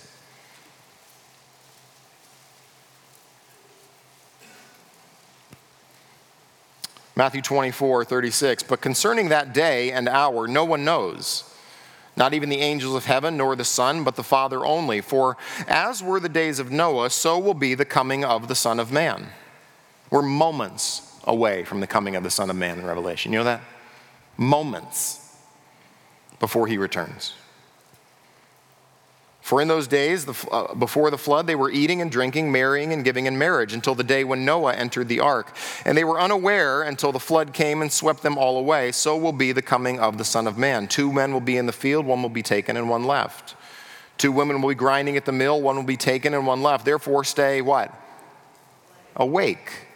Matthew 7.16 7.42
24, 7.42 8.04
36. 8.04 8.62
But 8.64 8.80
concerning 8.80 9.28
that 9.28 9.52
day 9.52 9.92
and 9.92 10.08
hour, 10.08 10.48
no 10.48 10.64
one 10.64 10.84
knows, 10.84 11.44
not 12.16 12.34
even 12.34 12.48
the 12.48 12.60
angels 12.60 12.94
of 12.94 13.04
heaven, 13.04 13.36
nor 13.36 13.54
the 13.56 13.64
Son, 13.64 14.04
but 14.04 14.16
the 14.16 14.22
Father 14.22 14.64
only. 14.64 15.00
For 15.00 15.36
as 15.68 16.02
were 16.02 16.20
the 16.20 16.28
days 16.28 16.58
of 16.58 16.70
Noah, 16.70 17.10
so 17.10 17.38
will 17.38 17.54
be 17.54 17.74
the 17.74 17.84
coming 17.84 18.24
of 18.24 18.48
the 18.48 18.54
Son 18.54 18.80
of 18.80 18.90
Man. 18.90 19.28
We're 20.10 20.22
moments 20.22 21.18
away 21.24 21.64
from 21.64 21.80
the 21.80 21.86
coming 21.86 22.16
of 22.16 22.22
the 22.22 22.30
Son 22.30 22.50
of 22.50 22.56
Man 22.56 22.78
in 22.78 22.86
Revelation. 22.86 23.32
You 23.32 23.38
know 23.38 23.44
that? 23.44 23.62
Moments 24.36 25.36
before 26.40 26.66
he 26.66 26.76
returns. 26.76 27.34
For 29.44 29.60
in 29.60 29.68
those 29.68 29.86
days, 29.86 30.24
the, 30.24 30.48
uh, 30.50 30.74
before 30.74 31.10
the 31.10 31.18
flood, 31.18 31.46
they 31.46 31.54
were 31.54 31.70
eating 31.70 32.00
and 32.00 32.10
drinking, 32.10 32.50
marrying 32.50 32.94
and 32.94 33.04
giving 33.04 33.26
in 33.26 33.36
marriage 33.36 33.74
until 33.74 33.94
the 33.94 34.02
day 34.02 34.24
when 34.24 34.46
Noah 34.46 34.72
entered 34.72 35.06
the 35.06 35.20
ark. 35.20 35.54
And 35.84 35.98
they 35.98 36.02
were 36.02 36.18
unaware 36.18 36.80
until 36.80 37.12
the 37.12 37.20
flood 37.20 37.52
came 37.52 37.82
and 37.82 37.92
swept 37.92 38.22
them 38.22 38.38
all 38.38 38.56
away. 38.56 38.90
So 38.90 39.18
will 39.18 39.34
be 39.34 39.52
the 39.52 39.60
coming 39.60 40.00
of 40.00 40.16
the 40.16 40.24
Son 40.24 40.46
of 40.46 40.56
Man. 40.56 40.88
Two 40.88 41.12
men 41.12 41.30
will 41.30 41.42
be 41.42 41.58
in 41.58 41.66
the 41.66 41.72
field, 41.72 42.06
one 42.06 42.22
will 42.22 42.30
be 42.30 42.42
taken 42.42 42.78
and 42.78 42.88
one 42.88 43.04
left. 43.04 43.54
Two 44.16 44.32
women 44.32 44.62
will 44.62 44.70
be 44.70 44.74
grinding 44.74 45.18
at 45.18 45.26
the 45.26 45.32
mill, 45.32 45.60
one 45.60 45.76
will 45.76 45.82
be 45.82 45.98
taken 45.98 46.32
and 46.32 46.46
one 46.46 46.62
left. 46.62 46.86
Therefore, 46.86 47.22
stay 47.22 47.60
what? 47.60 47.92
Awake. 49.14 49.88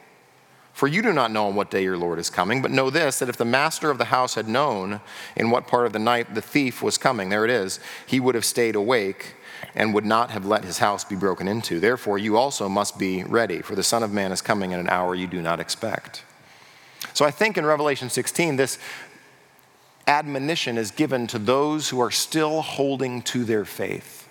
For 0.75 0.87
you 0.87 1.01
do 1.01 1.15
not 1.15 1.33
know 1.33 1.47
on 1.47 1.55
what 1.55 1.71
day 1.71 1.83
your 1.83 1.97
Lord 1.97 2.19
is 2.19 2.29
coming, 2.29 2.61
but 2.61 2.71
know 2.71 2.91
this 2.91 3.19
that 3.21 3.31
if 3.31 3.39
the 3.39 3.47
master 3.47 3.91
of 3.91 3.97
the 3.97 4.05
house 4.05 4.35
had 4.35 4.47
known 4.47 5.01
in 5.37 5.51
what 5.51 5.67
part 5.67 5.87
of 5.87 5.95
the 5.95 5.99
night 5.99 6.35
the 6.35 6.43
thief 6.43 6.83
was 6.83 6.99
coming, 6.99 7.31
there 7.31 7.47
it 7.47 7.51
is, 7.51 7.81
he 8.07 8.21
would 8.21 8.35
have 8.35 8.45
stayed 8.45 8.77
awake 8.77 9.37
and 9.79 9.95
would 9.95 10.05
not 10.05 10.33
have 10.33 10.45
let 10.45 10.65
his 10.65 10.79
house 10.79 11.05
be 11.05 11.15
broken 11.15 11.47
into. 11.47 11.79
Therefore, 11.79 12.19
you 12.19 12.37
also 12.37 12.69
must 12.69 12.99
be 12.99 13.23
ready, 13.23 13.63
for 13.63 13.77
the 13.77 13.83
Son 13.85 14.03
of 14.03 14.13
Man 14.13 14.33
is 14.33 14.43
coming 14.43 14.73
in 14.73 14.81
an 14.81 14.89
hour 14.89 15.15
you 15.15 15.29
do 15.29 15.41
not 15.41 15.61
expect. 15.61 16.25
So 17.15 17.25
I 17.25 17.31
think 17.31 17.57
in 17.57 17.65
Revelation 17.65 18.11
16, 18.11 18.57
this 18.57 18.77
admonition 20.09 20.77
is 20.77 20.91
given 20.91 21.29
to 21.29 21.39
those 21.39 21.91
who 21.91 22.01
are 22.01 22.11
still 22.11 22.61
holding 22.61 23.23
to 23.23 23.45
their 23.45 23.65
faith. 23.65 24.29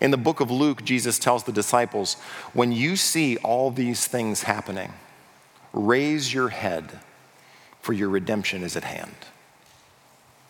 In 0.00 0.10
the 0.10 0.16
book 0.16 0.40
of 0.40 0.50
Luke, 0.50 0.84
Jesus 0.84 1.20
tells 1.20 1.44
the 1.44 1.52
disciples, 1.52 2.14
When 2.52 2.72
you 2.72 2.96
see 2.96 3.36
all 3.36 3.70
these 3.70 4.08
things 4.08 4.42
happening, 4.42 4.94
raise 5.72 6.34
your 6.34 6.48
head, 6.48 6.98
for 7.80 7.92
your 7.92 8.08
redemption 8.08 8.64
is 8.64 8.74
at 8.74 8.82
hand. 8.82 9.14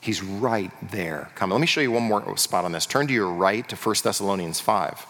He's 0.03 0.21
right 0.21 0.73
there. 0.91 1.31
Come, 1.37 1.51
let 1.51 1.61
me 1.61 1.67
show 1.69 1.81
you 1.81 1.93
one 1.93 2.03
more 2.03 2.37
spot 2.37 2.65
on 2.65 2.73
this. 2.73 2.87
Turn 2.87 3.07
to 3.07 3.13
your 3.13 3.31
right 3.31 3.67
to 3.69 3.77
1 3.77 3.95
Thessalonians 4.03 4.59
5. 4.59 5.07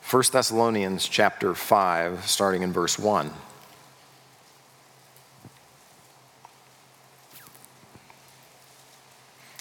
First 0.00 0.32
Thessalonians 0.32 1.08
chapter 1.08 1.54
5, 1.54 2.28
starting 2.28 2.62
in 2.62 2.72
verse 2.72 3.00
1. 3.00 3.32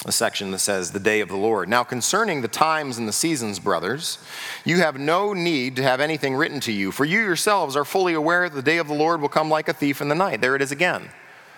A 0.06 0.12
section 0.12 0.52
that 0.52 0.60
says, 0.60 0.91
The 0.91 0.99
day 0.99 1.20
of 1.20 1.30
the 1.30 1.38
Lord. 1.38 1.70
Now, 1.70 1.84
concerning 1.84 2.41
the 2.41 2.47
times 2.47 2.97
and 2.97 3.08
the 3.08 3.14
seasons, 3.14 3.60
brothers, 3.60 4.18
you 4.66 4.78
have 4.78 4.99
no 4.99 5.34
need 5.34 5.76
to 5.76 5.84
have 5.84 5.99
anything 5.99 6.36
written 6.36 6.60
to 6.62 6.72
you, 6.72 6.91
for 6.91 7.06
you 7.06 7.20
yourselves 7.20 7.76
are 7.76 7.86
fully 7.86 8.14
aware 8.14 8.49
that 8.49 8.56
the 8.56 8.62
day 8.62 8.78
of 8.78 8.88
the 8.88 8.93
Lord 8.93 9.22
will 9.22 9.30
come 9.30 9.49
like 9.49 9.68
a 9.68 9.74
thief 9.74 10.02
in 10.02 10.10
the 10.10 10.16
night. 10.16 10.41
There 10.41 10.56
it 10.56 10.62
is 10.62 10.72
again. 10.72 11.10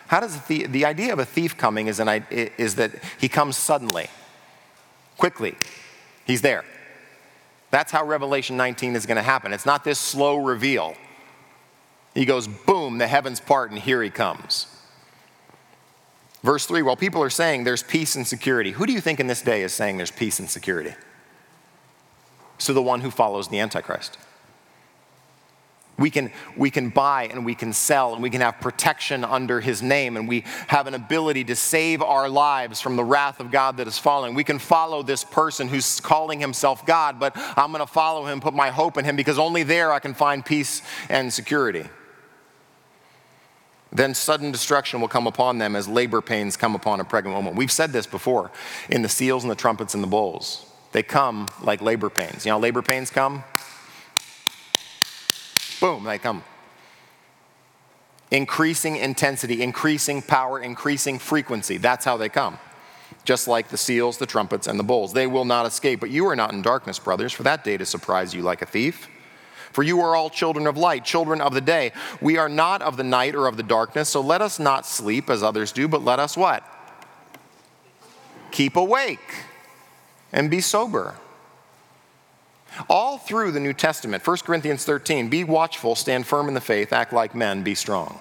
How 0.07 0.19
does 0.19 0.41
the, 0.47 0.67
the 0.67 0.85
idea 0.85 1.13
of 1.13 1.19
a 1.19 1.25
thief 1.25 1.57
coming 1.57 1.87
is, 1.87 1.99
an, 1.99 2.25
is 2.29 2.75
that 2.75 2.91
he 3.17 3.29
comes 3.29 3.55
suddenly, 3.55 4.09
quickly. 5.17 5.55
He's 6.25 6.41
there. 6.41 6.65
That's 7.71 7.91
how 7.91 8.05
Revelation 8.05 8.57
19 8.57 8.95
is 8.95 9.05
going 9.05 9.15
to 9.15 9.23
happen. 9.23 9.53
It's 9.53 9.65
not 9.65 9.83
this 9.83 9.97
slow 9.97 10.37
reveal. 10.37 10.95
He 12.13 12.25
goes, 12.25 12.47
boom, 12.47 12.99
the 12.99 13.07
heavens 13.07 13.39
part, 13.39 13.71
and 13.71 13.79
here 13.79 14.03
he 14.03 14.09
comes. 14.09 14.67
Verse 16.43 16.65
3 16.65 16.81
while 16.81 16.97
people 16.97 17.23
are 17.23 17.29
saying 17.29 17.63
there's 17.63 17.83
peace 17.83 18.15
and 18.15 18.27
security, 18.27 18.71
who 18.71 18.85
do 18.85 18.93
you 18.93 19.01
think 19.01 19.19
in 19.19 19.27
this 19.27 19.41
day 19.41 19.63
is 19.63 19.73
saying 19.73 19.97
there's 19.97 20.11
peace 20.11 20.39
and 20.39 20.49
security? 20.49 20.93
So 22.57 22.73
the 22.73 22.81
one 22.81 23.01
who 23.01 23.09
follows 23.09 23.47
the 23.47 23.59
Antichrist. 23.59 24.17
We 25.97 26.09
can, 26.09 26.31
we 26.57 26.71
can 26.71 26.89
buy 26.89 27.27
and 27.27 27.45
we 27.45 27.53
can 27.53 27.71
sell 27.71 28.13
and 28.13 28.23
we 28.23 28.31
can 28.31 28.41
have 28.41 28.59
protection 28.59 29.23
under 29.23 29.61
his 29.61 29.83
name 29.83 30.17
and 30.17 30.27
we 30.27 30.43
have 30.67 30.87
an 30.87 30.95
ability 30.95 31.43
to 31.45 31.55
save 31.55 32.01
our 32.01 32.27
lives 32.27 32.81
from 32.81 32.95
the 32.95 33.03
wrath 33.03 33.39
of 33.39 33.51
God 33.51 33.77
that 33.77 33.87
is 33.87 33.99
falling. 33.99 34.33
We 34.33 34.43
can 34.43 34.57
follow 34.57 35.03
this 35.03 35.23
person 35.23 35.67
who's 35.67 35.99
calling 35.99 36.39
himself 36.39 36.83
God, 36.85 37.19
but 37.19 37.33
I'm 37.35 37.71
going 37.71 37.85
to 37.85 37.91
follow 37.91 38.25
him, 38.25 38.41
put 38.41 38.55
my 38.55 38.71
hope 38.71 38.97
in 38.97 39.05
him 39.05 39.15
because 39.15 39.37
only 39.37 39.61
there 39.61 39.93
I 39.93 39.99
can 39.99 40.15
find 40.15 40.43
peace 40.43 40.81
and 41.09 41.31
security 41.31 41.87
then 43.95 44.13
sudden 44.15 44.51
destruction 44.51 44.99
will 44.99 45.07
come 45.07 45.27
upon 45.27 45.59
them 45.59 45.75
as 45.75 45.87
labor 45.87 46.19
pains 46.21 46.57
come 46.57 46.73
upon 46.73 46.99
a 46.99 47.03
pregnant 47.03 47.37
woman. 47.37 47.55
We've 47.55 47.71
said 47.71 47.91
this 47.93 48.07
before 48.07 48.49
in 48.89 49.03
the 49.03 49.09
seals 49.09 49.43
and 49.43 49.51
the 49.51 49.55
trumpets 49.55 49.93
and 49.93 50.01
the 50.01 50.07
bowls. 50.07 50.65
They 50.93 51.03
come 51.03 51.47
like 51.61 51.81
labor 51.81 52.09
pains. 52.09 52.45
You 52.45 52.51
know, 52.51 52.59
labor 52.59 52.81
pains 52.81 53.09
come? 53.09 53.43
Boom, 55.79 56.03
they 56.03 56.17
come. 56.17 56.43
Increasing 58.31 58.95
intensity, 58.95 59.61
increasing 59.61 60.21
power, 60.23 60.59
increasing 60.59 61.19
frequency. 61.19 61.77
That's 61.77 62.03
how 62.03 62.17
they 62.17 62.29
come. 62.29 62.57
just 63.25 63.47
like 63.47 63.69
the 63.69 63.77
seals, 63.77 64.17
the 64.17 64.25
trumpets, 64.25 64.67
and 64.67 64.79
the 64.79 64.83
bowls. 64.83 65.13
They 65.13 65.27
will 65.27 65.45
not 65.45 65.65
escape. 65.65 65.99
But 65.99 66.09
you 66.09 66.27
are 66.27 66.35
not 66.35 66.51
in 66.51 66.61
darkness, 66.61 66.99
brothers, 66.99 67.31
for 67.31 67.43
that 67.43 67.63
day 67.63 67.77
to 67.77 67.85
surprise 67.85 68.33
you 68.33 68.41
like 68.41 68.61
a 68.61 68.65
thief. 68.65 69.07
For 69.73 69.83
you 69.83 69.99
are 70.01 70.15
all 70.15 70.29
children 70.29 70.67
of 70.67 70.77
light, 70.77 71.03
children 71.03 71.41
of 71.41 71.53
the 71.53 71.61
day. 71.61 71.91
We 72.21 72.37
are 72.37 72.47
not 72.47 72.81
of 72.81 72.95
the 72.95 73.03
night 73.03 73.35
or 73.35 73.47
of 73.47 73.57
the 73.57 73.63
darkness, 73.63 74.07
so 74.09 74.21
let 74.21 74.41
us 74.41 74.59
not 74.59 74.85
sleep 74.85 75.29
as 75.29 75.43
others 75.43 75.71
do, 75.71 75.87
but 75.87 76.03
let 76.03 76.19
us 76.19 76.37
what? 76.37 76.63
Keep 78.51 78.75
awake 78.75 79.43
and 80.31 80.49
be 80.49 80.61
sober. 80.61 81.15
All 82.87 83.17
through 83.17 83.51
the 83.51 83.59
New 83.59 83.73
Testament, 83.73 84.25
1 84.25 84.37
Corinthians 84.37 84.85
13, 84.85 85.29
be 85.29 85.43
watchful, 85.43 85.95
stand 85.95 86.25
firm 86.25 86.47
in 86.47 86.53
the 86.53 86.61
faith, 86.61 86.93
act 86.93 87.11
like 87.11 87.35
men, 87.35 87.63
be 87.63 87.75
strong. 87.75 88.19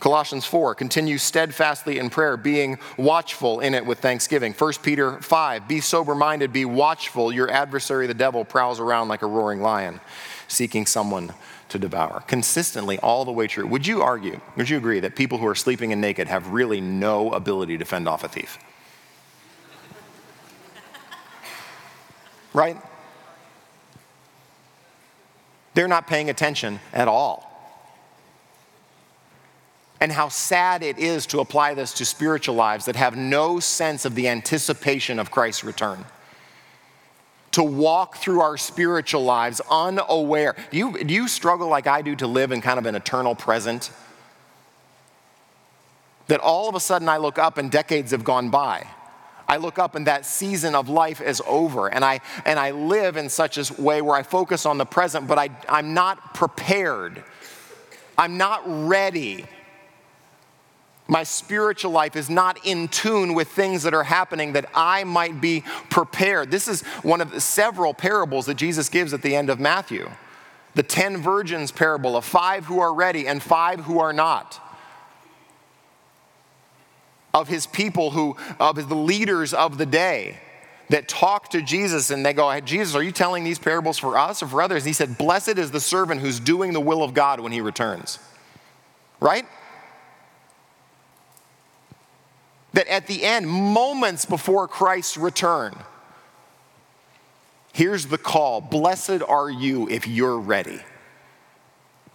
Colossians 0.00 0.44
4, 0.44 0.76
continue 0.76 1.18
steadfastly 1.18 1.98
in 1.98 2.08
prayer, 2.08 2.36
being 2.36 2.78
watchful 2.96 3.58
in 3.58 3.74
it 3.74 3.84
with 3.84 3.98
thanksgiving. 3.98 4.52
1 4.52 4.72
Peter 4.82 5.20
5, 5.20 5.66
be 5.66 5.80
sober 5.80 6.14
minded, 6.14 6.52
be 6.52 6.64
watchful. 6.64 7.32
Your 7.32 7.50
adversary, 7.50 8.06
the 8.06 8.14
devil, 8.14 8.44
prowls 8.44 8.78
around 8.78 9.08
like 9.08 9.22
a 9.22 9.26
roaring 9.26 9.60
lion, 9.60 10.00
seeking 10.46 10.86
someone 10.86 11.32
to 11.70 11.80
devour. 11.80 12.22
Consistently, 12.28 12.98
all 13.00 13.24
the 13.24 13.32
way 13.32 13.48
through. 13.48 13.66
Would 13.66 13.88
you 13.88 14.00
argue, 14.00 14.40
would 14.56 14.70
you 14.70 14.76
agree 14.76 15.00
that 15.00 15.16
people 15.16 15.38
who 15.38 15.46
are 15.48 15.56
sleeping 15.56 15.92
and 15.92 16.00
naked 16.00 16.28
have 16.28 16.48
really 16.48 16.80
no 16.80 17.32
ability 17.32 17.76
to 17.78 17.84
fend 17.84 18.08
off 18.08 18.22
a 18.22 18.28
thief? 18.28 18.56
Right? 22.54 22.76
They're 25.74 25.88
not 25.88 26.06
paying 26.06 26.30
attention 26.30 26.78
at 26.92 27.08
all 27.08 27.47
and 30.00 30.12
how 30.12 30.28
sad 30.28 30.82
it 30.82 30.98
is 30.98 31.26
to 31.26 31.40
apply 31.40 31.74
this 31.74 31.92
to 31.94 32.04
spiritual 32.04 32.54
lives 32.54 32.84
that 32.84 32.96
have 32.96 33.16
no 33.16 33.58
sense 33.58 34.04
of 34.04 34.14
the 34.14 34.28
anticipation 34.28 35.18
of 35.18 35.30
Christ's 35.30 35.64
return. 35.64 36.04
To 37.52 37.62
walk 37.64 38.16
through 38.16 38.40
our 38.40 38.56
spiritual 38.56 39.24
lives 39.24 39.60
unaware. 39.70 40.54
Do 40.70 40.78
you, 40.78 41.04
do 41.04 41.12
you 41.12 41.26
struggle 41.26 41.68
like 41.68 41.86
I 41.86 42.02
do 42.02 42.14
to 42.16 42.26
live 42.26 42.52
in 42.52 42.60
kind 42.60 42.78
of 42.78 42.86
an 42.86 42.94
eternal 42.94 43.34
present? 43.34 43.90
That 46.28 46.40
all 46.40 46.68
of 46.68 46.74
a 46.74 46.80
sudden 46.80 47.08
I 47.08 47.16
look 47.16 47.38
up 47.38 47.58
and 47.58 47.70
decades 47.70 48.12
have 48.12 48.22
gone 48.22 48.50
by. 48.50 48.86
I 49.48 49.56
look 49.56 49.78
up 49.78 49.94
and 49.94 50.06
that 50.06 50.26
season 50.26 50.74
of 50.74 50.90
life 50.90 51.22
is 51.22 51.42
over. 51.46 51.88
And 51.88 52.04
I, 52.04 52.20
and 52.44 52.58
I 52.58 52.70
live 52.70 53.16
in 53.16 53.30
such 53.30 53.56
a 53.56 53.82
way 53.82 54.02
where 54.02 54.14
I 54.14 54.22
focus 54.22 54.66
on 54.66 54.76
the 54.76 54.84
present, 54.84 55.26
but 55.26 55.38
I, 55.38 55.48
I'm 55.68 55.94
not 55.94 56.34
prepared. 56.34 57.24
I'm 58.18 58.36
not 58.36 58.62
ready 58.66 59.46
my 61.08 61.22
spiritual 61.22 61.90
life 61.90 62.14
is 62.16 62.28
not 62.28 62.64
in 62.66 62.86
tune 62.86 63.32
with 63.32 63.48
things 63.48 63.82
that 63.84 63.94
are 63.94 64.04
happening 64.04 64.52
that 64.52 64.68
I 64.74 65.04
might 65.04 65.40
be 65.40 65.64
prepared. 65.88 66.50
This 66.50 66.68
is 66.68 66.82
one 67.02 67.22
of 67.22 67.42
several 67.42 67.94
parables 67.94 68.44
that 68.46 68.56
Jesus 68.56 68.90
gives 68.90 69.14
at 69.14 69.22
the 69.22 69.34
end 69.34 69.48
of 69.48 69.58
Matthew. 69.58 70.10
The 70.74 70.82
10 70.82 71.16
virgins 71.22 71.72
parable 71.72 72.14
of 72.14 72.26
five 72.26 72.66
who 72.66 72.78
are 72.78 72.92
ready 72.92 73.26
and 73.26 73.42
five 73.42 73.80
who 73.80 73.98
are 73.98 74.12
not. 74.12 74.60
Of 77.32 77.48
his 77.48 77.66
people 77.66 78.10
who, 78.10 78.36
of 78.60 78.88
the 78.88 78.94
leaders 78.94 79.54
of 79.54 79.78
the 79.78 79.86
day 79.86 80.38
that 80.90 81.08
talk 81.08 81.50
to 81.50 81.62
Jesus 81.62 82.10
and 82.10 82.24
they 82.24 82.34
go, 82.34 82.60
Jesus, 82.60 82.94
are 82.94 83.02
you 83.02 83.12
telling 83.12 83.44
these 83.44 83.58
parables 83.58 83.98
for 83.98 84.18
us 84.18 84.42
or 84.42 84.46
for 84.46 84.60
others? 84.60 84.82
And 84.82 84.88
he 84.88 84.92
said, 84.92 85.16
Blessed 85.16 85.56
is 85.56 85.70
the 85.70 85.80
servant 85.80 86.20
who's 86.20 86.38
doing 86.38 86.74
the 86.74 86.80
will 86.80 87.02
of 87.02 87.14
God 87.14 87.40
when 87.40 87.52
he 87.52 87.62
returns. 87.62 88.18
Right? 89.20 89.46
That 92.72 92.86
at 92.88 93.06
the 93.06 93.24
end, 93.24 93.48
moments 93.48 94.24
before 94.24 94.68
Christ's 94.68 95.16
return, 95.16 95.74
here's 97.72 98.06
the 98.06 98.18
call 98.18 98.60
Blessed 98.60 99.22
are 99.26 99.50
you 99.50 99.88
if 99.88 100.06
you're 100.06 100.38
ready. 100.38 100.80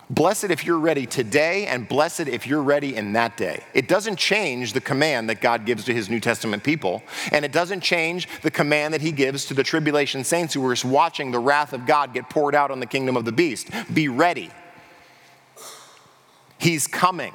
Blessed 0.09 0.45
if 0.45 0.65
you're 0.65 0.79
ready 0.79 1.07
today, 1.07 1.65
and 1.65 1.87
blessed 1.87 2.27
if 2.27 2.45
you're 2.45 2.61
ready 2.61 2.95
in 2.95 3.13
that 3.13 3.35
day. 3.35 3.63
It 3.73 3.87
doesn't 3.87 4.17
change 4.17 4.73
the 4.73 4.81
command 4.81 5.29
that 5.29 5.41
God 5.41 5.65
gives 5.65 5.85
to 5.85 5.93
his 5.93 6.09
New 6.09 6.19
Testament 6.19 6.63
people, 6.63 7.01
and 7.31 7.43
it 7.43 7.51
doesn't 7.51 7.81
change 7.81 8.27
the 8.41 8.51
command 8.51 8.93
that 8.93 9.01
he 9.01 9.11
gives 9.11 9.45
to 9.45 9.53
the 9.53 9.63
tribulation 9.63 10.23
saints 10.23 10.53
who 10.53 10.63
are 10.67 10.73
just 10.73 10.85
watching 10.85 11.31
the 11.31 11.39
wrath 11.39 11.73
of 11.73 11.87
God 11.87 12.13
get 12.13 12.29
poured 12.29 12.53
out 12.53 12.69
on 12.69 12.79
the 12.79 12.85
kingdom 12.85 13.17
of 13.17 13.25
the 13.25 13.31
beast. 13.31 13.69
Be 13.91 14.07
ready. 14.07 14.51
He's 16.59 16.85
coming. 16.85 17.33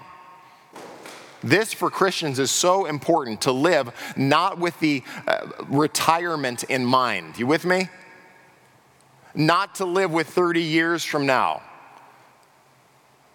This 1.43 1.73
for 1.73 1.91
Christians 1.91 2.39
is 2.39 2.51
so 2.51 2.87
important 2.87 3.43
to 3.43 3.53
live 3.53 3.93
not 4.17 4.59
with 4.59 4.79
the 4.81 5.03
uh, 5.27 5.47
retirement 5.69 6.65
in 6.65 6.85
mind. 6.85 7.39
You 7.39 7.47
with 7.47 7.65
me? 7.65 7.89
Not 9.35 9.77
to 9.77 9.85
live 9.85 10.11
with 10.11 10.29
30 10.29 10.63
years 10.63 11.05
from 11.05 11.27
now, 11.27 11.63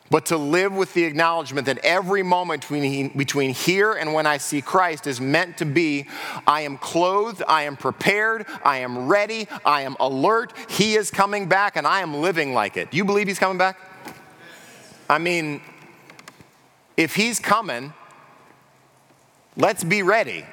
but 0.09 0.25
to 0.27 0.37
live 0.37 0.73
with 0.73 0.93
the 0.93 1.05
acknowledgement 1.05 1.65
that 1.67 1.77
every 1.79 2.23
moment 2.23 2.61
between, 2.61 3.09
between 3.17 3.53
here 3.53 3.93
and 3.93 4.13
when 4.13 4.27
I 4.27 4.37
see 4.37 4.61
Christ 4.61 5.07
is 5.07 5.21
meant 5.21 5.57
to 5.57 5.65
be 5.65 6.07
I 6.45 6.61
am 6.61 6.77
clothed, 6.77 7.41
I 7.47 7.63
am 7.63 7.77
prepared, 7.77 8.45
I 8.63 8.79
am 8.79 9.07
ready, 9.07 9.47
I 9.65 9.81
am 9.83 9.95
alert. 9.99 10.53
He 10.69 10.95
is 10.95 11.09
coming 11.09 11.47
back, 11.47 11.77
and 11.77 11.87
I 11.87 12.01
am 12.01 12.15
living 12.15 12.53
like 12.53 12.75
it. 12.75 12.91
Do 12.91 12.97
you 12.97 13.05
believe 13.05 13.27
He's 13.27 13.39
coming 13.39 13.57
back? 13.57 13.79
I 15.09 15.17
mean, 15.19 15.61
if 16.97 17.15
he's 17.15 17.39
coming, 17.39 17.93
let's 19.57 19.83
be 19.83 20.03
ready. 20.03 20.45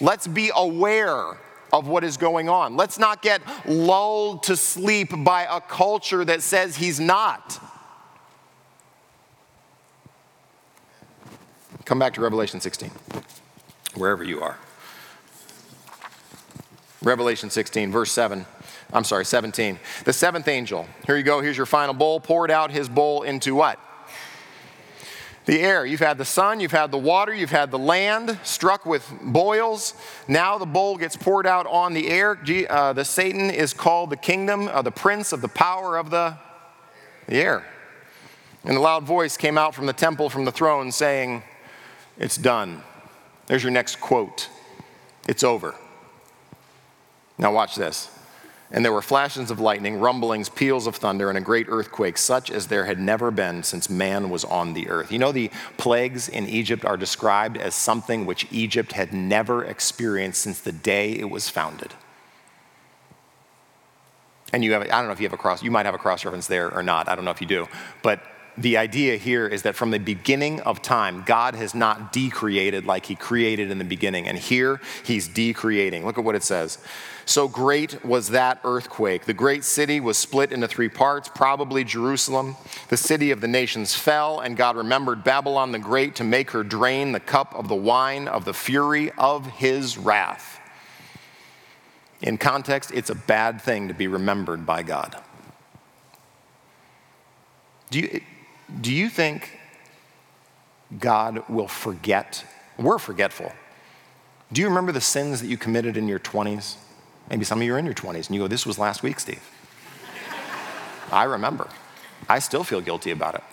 Let's 0.00 0.26
be 0.26 0.50
aware 0.54 1.38
of 1.72 1.86
what 1.86 2.04
is 2.04 2.16
going 2.16 2.48
on. 2.48 2.76
Let's 2.76 2.98
not 2.98 3.22
get 3.22 3.40
lulled 3.66 4.42
to 4.44 4.56
sleep 4.56 5.12
by 5.24 5.44
a 5.44 5.60
culture 5.60 6.24
that 6.24 6.42
says 6.42 6.76
he's 6.76 7.00
not. 7.00 7.60
Come 11.84 11.98
back 11.98 12.14
to 12.14 12.20
Revelation 12.20 12.60
16, 12.60 12.90
wherever 13.94 14.22
you 14.22 14.40
are. 14.40 14.58
Revelation 17.02 17.50
16, 17.50 17.90
verse 17.90 18.12
7. 18.12 18.46
I'm 18.92 19.04
sorry, 19.04 19.24
17. 19.24 19.78
The 20.04 20.12
seventh 20.12 20.46
angel. 20.48 20.86
Here 21.06 21.16
you 21.16 21.22
go. 21.22 21.40
Here's 21.40 21.56
your 21.56 21.66
final 21.66 21.94
bowl. 21.94 22.20
Poured 22.20 22.50
out 22.50 22.70
his 22.70 22.88
bowl 22.88 23.22
into 23.22 23.54
what? 23.54 23.80
The 25.44 25.60
air. 25.60 25.84
You've 25.84 26.00
had 26.00 26.18
the 26.18 26.24
sun, 26.24 26.60
you've 26.60 26.72
had 26.72 26.90
the 26.90 26.98
water, 26.98 27.34
you've 27.34 27.50
had 27.50 27.70
the 27.70 27.78
land 27.78 28.38
struck 28.44 28.86
with 28.86 29.10
boils. 29.22 29.94
Now 30.28 30.58
the 30.58 30.66
bowl 30.66 30.96
gets 30.96 31.16
poured 31.16 31.46
out 31.46 31.66
on 31.66 31.94
the 31.94 32.08
air. 32.08 32.38
Uh, 32.70 32.92
the 32.92 33.04
Satan 33.04 33.50
is 33.50 33.74
called 33.74 34.10
the 34.10 34.16
kingdom, 34.16 34.68
uh, 34.68 34.82
the 34.82 34.92
prince 34.92 35.32
of 35.32 35.40
the 35.40 35.48
power 35.48 35.96
of 35.96 36.10
the, 36.10 36.36
the 37.26 37.36
air. 37.36 37.64
And 38.64 38.76
a 38.76 38.80
loud 38.80 39.02
voice 39.02 39.36
came 39.36 39.58
out 39.58 39.74
from 39.74 39.86
the 39.86 39.92
temple, 39.92 40.30
from 40.30 40.44
the 40.44 40.52
throne, 40.52 40.92
saying, 40.92 41.42
It's 42.16 42.36
done. 42.36 42.82
There's 43.46 43.64
your 43.64 43.72
next 43.72 44.00
quote. 44.00 44.48
It's 45.26 45.42
over. 45.42 45.74
Now, 47.38 47.52
watch 47.52 47.74
this. 47.74 48.08
And 48.74 48.82
there 48.82 48.92
were 48.92 49.02
flashes 49.02 49.50
of 49.50 49.60
lightning, 49.60 50.00
rumblings, 50.00 50.48
peals 50.48 50.86
of 50.86 50.96
thunder, 50.96 51.28
and 51.28 51.36
a 51.36 51.42
great 51.42 51.66
earthquake, 51.68 52.16
such 52.16 52.50
as 52.50 52.68
there 52.68 52.86
had 52.86 52.98
never 52.98 53.30
been 53.30 53.62
since 53.62 53.90
man 53.90 54.30
was 54.30 54.44
on 54.44 54.72
the 54.72 54.88
earth. 54.88 55.12
You 55.12 55.18
know, 55.18 55.30
the 55.30 55.50
plagues 55.76 56.26
in 56.26 56.48
Egypt 56.48 56.84
are 56.84 56.96
described 56.96 57.58
as 57.58 57.74
something 57.74 58.24
which 58.24 58.46
Egypt 58.50 58.92
had 58.92 59.12
never 59.12 59.62
experienced 59.62 60.40
since 60.40 60.58
the 60.58 60.72
day 60.72 61.12
it 61.12 61.28
was 61.28 61.50
founded. 61.50 61.92
And 64.54 64.64
you 64.64 64.72
have, 64.72 64.82
I 64.82 64.86
don't 64.86 65.06
know 65.06 65.12
if 65.12 65.20
you 65.20 65.26
have 65.26 65.34
a 65.34 65.38
cross, 65.38 65.62
you 65.62 65.70
might 65.70 65.86
have 65.86 65.94
a 65.94 65.98
cross 65.98 66.24
reference 66.24 66.46
there 66.46 66.72
or 66.72 66.82
not. 66.82 67.08
I 67.08 67.14
don't 67.14 67.26
know 67.26 67.30
if 67.30 67.40
you 67.42 67.46
do. 67.46 67.68
But 68.02 68.22
the 68.56 68.76
idea 68.76 69.16
here 69.16 69.46
is 69.46 69.62
that 69.62 69.74
from 69.74 69.90
the 69.90 69.98
beginning 69.98 70.60
of 70.60 70.82
time, 70.82 71.22
God 71.26 71.54
has 71.54 71.74
not 71.74 72.12
decreated 72.12 72.84
like 72.84 73.06
he 73.06 73.14
created 73.14 73.70
in 73.70 73.78
the 73.78 73.84
beginning. 73.84 74.28
And 74.28 74.38
here 74.38 74.80
he's 75.04 75.26
decreating. 75.26 76.04
Look 76.04 76.18
at 76.18 76.24
what 76.24 76.34
it 76.34 76.42
says. 76.42 76.78
So 77.24 77.48
great 77.48 78.04
was 78.04 78.28
that 78.30 78.60
earthquake. 78.64 79.24
The 79.24 79.32
great 79.32 79.64
city 79.64 80.00
was 80.00 80.18
split 80.18 80.52
into 80.52 80.68
three 80.68 80.88
parts, 80.88 81.30
probably 81.34 81.84
Jerusalem. 81.84 82.56
The 82.88 82.96
city 82.96 83.30
of 83.30 83.40
the 83.40 83.48
nations 83.48 83.94
fell, 83.94 84.40
and 84.40 84.56
God 84.56 84.76
remembered 84.76 85.24
Babylon 85.24 85.72
the 85.72 85.78
Great 85.78 86.16
to 86.16 86.24
make 86.24 86.50
her 86.50 86.62
drain 86.62 87.12
the 87.12 87.20
cup 87.20 87.54
of 87.54 87.68
the 87.68 87.76
wine 87.76 88.28
of 88.28 88.44
the 88.44 88.52
fury 88.52 89.12
of 89.12 89.46
his 89.46 89.96
wrath. 89.96 90.60
In 92.20 92.38
context, 92.38 92.90
it's 92.92 93.10
a 93.10 93.14
bad 93.14 93.62
thing 93.62 93.88
to 93.88 93.94
be 93.94 94.08
remembered 94.08 94.66
by 94.66 94.82
God. 94.82 95.16
Do 97.90 98.00
you, 98.00 98.20
do 98.80 98.92
you 98.92 99.08
think 99.08 99.58
God 100.98 101.48
will 101.48 101.68
forget? 101.68 102.44
We're 102.78 102.98
forgetful. 102.98 103.52
Do 104.52 104.60
you 104.60 104.68
remember 104.68 104.92
the 104.92 105.00
sins 105.00 105.40
that 105.40 105.48
you 105.48 105.56
committed 105.56 105.96
in 105.96 106.08
your 106.08 106.18
20s? 106.18 106.76
Maybe 107.30 107.44
some 107.44 107.60
of 107.60 107.64
you 107.64 107.74
are 107.74 107.78
in 107.78 107.86
your 107.86 107.94
20s 107.94 108.26
and 108.26 108.34
you 108.34 108.42
go, 108.42 108.48
This 108.48 108.66
was 108.66 108.78
last 108.78 109.02
week, 109.02 109.20
Steve. 109.20 109.42
I 111.10 111.24
remember. 111.24 111.68
I 112.28 112.38
still 112.38 112.64
feel 112.64 112.80
guilty 112.80 113.10
about 113.10 113.34
it. 113.34 113.44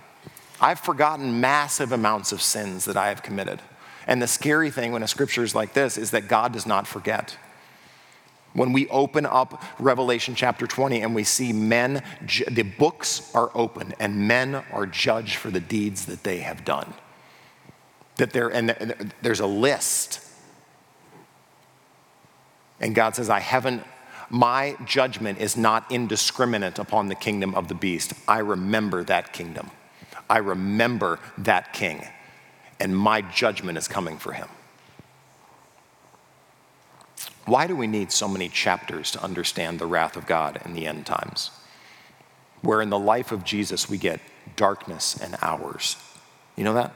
I've 0.61 0.79
forgotten 0.79 1.39
massive 1.39 1.91
amounts 1.91 2.31
of 2.31 2.41
sins 2.41 2.85
that 2.85 2.97
I 2.97 3.09
have 3.09 3.23
committed. 3.23 3.61
And 4.07 4.21
the 4.21 4.27
scary 4.27 4.71
thing 4.71 4.91
when 4.91 5.03
a 5.03 5.07
scripture 5.07 5.43
is 5.43 5.55
like 5.55 5.73
this 5.73 5.97
is 5.97 6.11
that 6.11 6.27
God 6.27 6.51
does 6.51 6.65
not 6.65 6.87
forget. 6.87 7.37
When 8.53 8.73
we 8.73 8.87
open 8.89 9.25
up 9.25 9.63
Revelation 9.77 10.35
chapter 10.35 10.65
20 10.65 11.01
and 11.01 11.13
we 11.13 11.23
see 11.23 11.53
men, 11.53 12.03
the 12.49 12.63
books 12.63 13.33
are 13.35 13.51
open 13.53 13.93
and 13.99 14.27
men 14.27 14.55
are 14.55 14.85
judged 14.85 15.35
for 15.35 15.51
the 15.51 15.59
deeds 15.59 16.05
that 16.05 16.23
they 16.23 16.39
have 16.39 16.65
done. 16.65 16.93
That 18.17 18.31
there, 18.31 18.49
and 18.49 19.13
there's 19.21 19.39
a 19.39 19.47
list. 19.47 20.25
And 22.79 22.95
God 22.95 23.15
says, 23.15 23.29
I 23.29 23.39
haven't, 23.39 23.83
my 24.29 24.75
judgment 24.85 25.39
is 25.39 25.55
not 25.55 25.91
indiscriminate 25.91 26.79
upon 26.79 27.07
the 27.07 27.15
kingdom 27.15 27.53
of 27.55 27.67
the 27.67 27.75
beast. 27.75 28.13
I 28.27 28.39
remember 28.39 29.03
that 29.05 29.31
kingdom. 29.31 29.69
I 30.29 30.39
remember 30.39 31.19
that 31.37 31.73
king. 31.73 32.05
And 32.79 32.97
my 32.97 33.21
judgment 33.21 33.77
is 33.77 33.87
coming 33.87 34.17
for 34.17 34.33
him. 34.33 34.47
Why 37.49 37.65
do 37.65 37.75
we 37.75 37.87
need 37.87 38.11
so 38.11 38.27
many 38.27 38.47
chapters 38.47 39.09
to 39.11 39.23
understand 39.23 39.79
the 39.79 39.87
wrath 39.87 40.15
of 40.15 40.27
God 40.27 40.61
in 40.65 40.73
the 40.73 40.85
end 40.85 41.07
times? 41.07 41.49
Where 42.61 42.79
in 42.79 42.91
the 42.91 42.99
life 42.99 43.31
of 43.31 43.43
Jesus 43.43 43.89
we 43.89 43.97
get 43.97 44.21
darkness 44.55 45.17
and 45.19 45.35
hours. 45.41 45.95
You 46.55 46.63
know 46.63 46.73
that? 46.73 46.93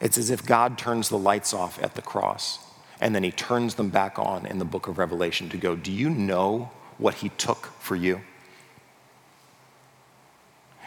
It's 0.00 0.18
as 0.18 0.30
if 0.30 0.44
God 0.44 0.78
turns 0.78 1.10
the 1.10 1.18
lights 1.18 1.54
off 1.54 1.80
at 1.82 1.94
the 1.94 2.02
cross 2.02 2.58
and 3.00 3.14
then 3.14 3.22
he 3.22 3.30
turns 3.30 3.74
them 3.76 3.90
back 3.90 4.18
on 4.18 4.46
in 4.46 4.58
the 4.58 4.64
book 4.64 4.88
of 4.88 4.98
Revelation 4.98 5.48
to 5.50 5.56
go, 5.56 5.76
Do 5.76 5.92
you 5.92 6.10
know 6.10 6.70
what 6.98 7.14
he 7.14 7.28
took 7.30 7.66
for 7.78 7.94
you? 7.94 8.22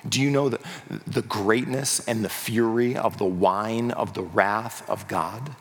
Do 0.07 0.21
you 0.21 0.29
know 0.29 0.49
the, 0.49 0.59
the 1.07 1.21
greatness 1.21 2.05
and 2.07 2.25
the 2.25 2.29
fury 2.29 2.95
of 2.95 3.17
the 3.17 3.25
wine 3.25 3.91
of 3.91 4.13
the 4.13 4.21
wrath 4.21 4.87
of 4.89 5.07
God? 5.07 5.55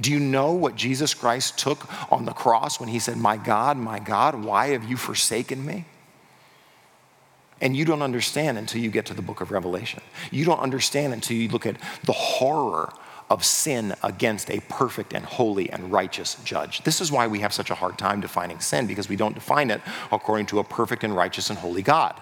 Do 0.00 0.10
you 0.10 0.18
know 0.18 0.52
what 0.52 0.76
Jesus 0.76 1.12
Christ 1.14 1.58
took 1.58 1.88
on 2.12 2.24
the 2.24 2.32
cross 2.32 2.80
when 2.80 2.88
he 2.88 2.98
said, 2.98 3.16
My 3.16 3.36
God, 3.36 3.76
my 3.76 3.98
God, 3.98 4.44
why 4.44 4.68
have 4.68 4.84
you 4.84 4.96
forsaken 4.96 5.64
me? 5.64 5.84
And 7.60 7.76
you 7.76 7.84
don't 7.84 8.00
understand 8.02 8.56
until 8.56 8.80
you 8.80 8.90
get 8.90 9.06
to 9.06 9.14
the 9.14 9.22
book 9.22 9.40
of 9.42 9.50
Revelation. 9.50 10.00
You 10.30 10.46
don't 10.46 10.60
understand 10.60 11.12
until 11.12 11.36
you 11.36 11.48
look 11.48 11.66
at 11.66 11.76
the 12.04 12.12
horror 12.12 12.92
of 13.28 13.44
sin 13.44 13.94
against 14.02 14.50
a 14.50 14.60
perfect 14.68 15.12
and 15.12 15.24
holy 15.24 15.70
and 15.70 15.92
righteous 15.92 16.36
judge. 16.44 16.82
This 16.82 17.00
is 17.00 17.12
why 17.12 17.26
we 17.28 17.40
have 17.40 17.52
such 17.52 17.70
a 17.70 17.74
hard 17.74 17.98
time 17.98 18.20
defining 18.20 18.58
sin, 18.60 18.86
because 18.86 19.08
we 19.08 19.16
don't 19.16 19.34
define 19.34 19.70
it 19.70 19.82
according 20.10 20.46
to 20.46 20.58
a 20.58 20.64
perfect 20.64 21.04
and 21.04 21.14
righteous 21.14 21.50
and 21.50 21.58
holy 21.58 21.82
God. 21.82 22.20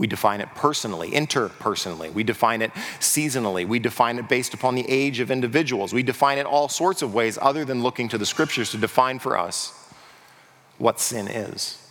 We 0.00 0.06
define 0.06 0.40
it 0.40 0.48
personally, 0.54 1.10
interpersonally. 1.10 2.10
We 2.10 2.24
define 2.24 2.62
it 2.62 2.72
seasonally. 3.00 3.68
We 3.68 3.78
define 3.78 4.18
it 4.18 4.30
based 4.30 4.54
upon 4.54 4.74
the 4.74 4.88
age 4.88 5.20
of 5.20 5.30
individuals. 5.30 5.92
We 5.92 6.02
define 6.02 6.38
it 6.38 6.46
all 6.46 6.70
sorts 6.70 7.02
of 7.02 7.12
ways 7.12 7.38
other 7.42 7.66
than 7.66 7.82
looking 7.82 8.08
to 8.08 8.16
the 8.16 8.24
scriptures 8.24 8.70
to 8.70 8.78
define 8.78 9.18
for 9.18 9.36
us 9.36 9.74
what 10.78 11.00
sin 11.00 11.28
is. 11.28 11.86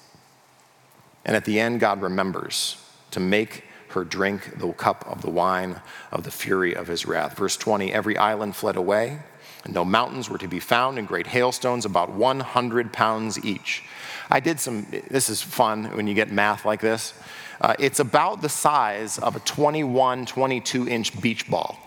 And 1.24 1.36
at 1.36 1.46
the 1.46 1.60
end, 1.60 1.82
God 1.82 2.02
remembers 2.02 2.84
to 3.12 3.20
make 3.20 3.64
her 3.90 4.04
drink 4.04 4.58
the 4.58 4.72
cup 4.72 5.06
of 5.08 5.22
the 5.22 5.30
wine 5.30 5.80
of 6.12 6.24
the 6.24 6.32
fury 6.32 6.74
of 6.76 6.88
his 6.88 7.06
wrath. 7.06 7.38
Verse 7.38 7.58
20 7.58 7.94
Every 7.94 8.18
island 8.18 8.56
fled 8.56 8.76
away, 8.76 9.20
and 9.64 9.76
no 9.76 9.86
mountains 9.86 10.32
were 10.32 10.40
to 10.40 10.48
be 10.48 10.60
found, 10.60 10.98
and 10.98 11.08
great 11.08 11.28
hailstones, 11.28 11.86
about 11.86 12.10
100 12.10 12.92
pounds 12.92 13.46
each. 13.46 13.84
I 14.32 14.40
did 14.40 14.60
some, 14.60 14.88
this 15.10 15.30
is 15.30 15.44
fun 15.44 15.96
when 15.96 16.08
you 16.08 16.16
get 16.16 16.32
math 16.32 16.66
like 16.66 16.82
this. 16.82 17.14
Uh, 17.62 17.76
it's 17.80 18.00
about 18.00 18.42
the 18.42 18.50
size 18.50 19.18
of 19.20 19.36
a 19.36 19.40
21, 19.40 20.26
22 20.26 20.88
inch 20.88 21.20
beach 21.22 21.50
ball. 21.50 21.78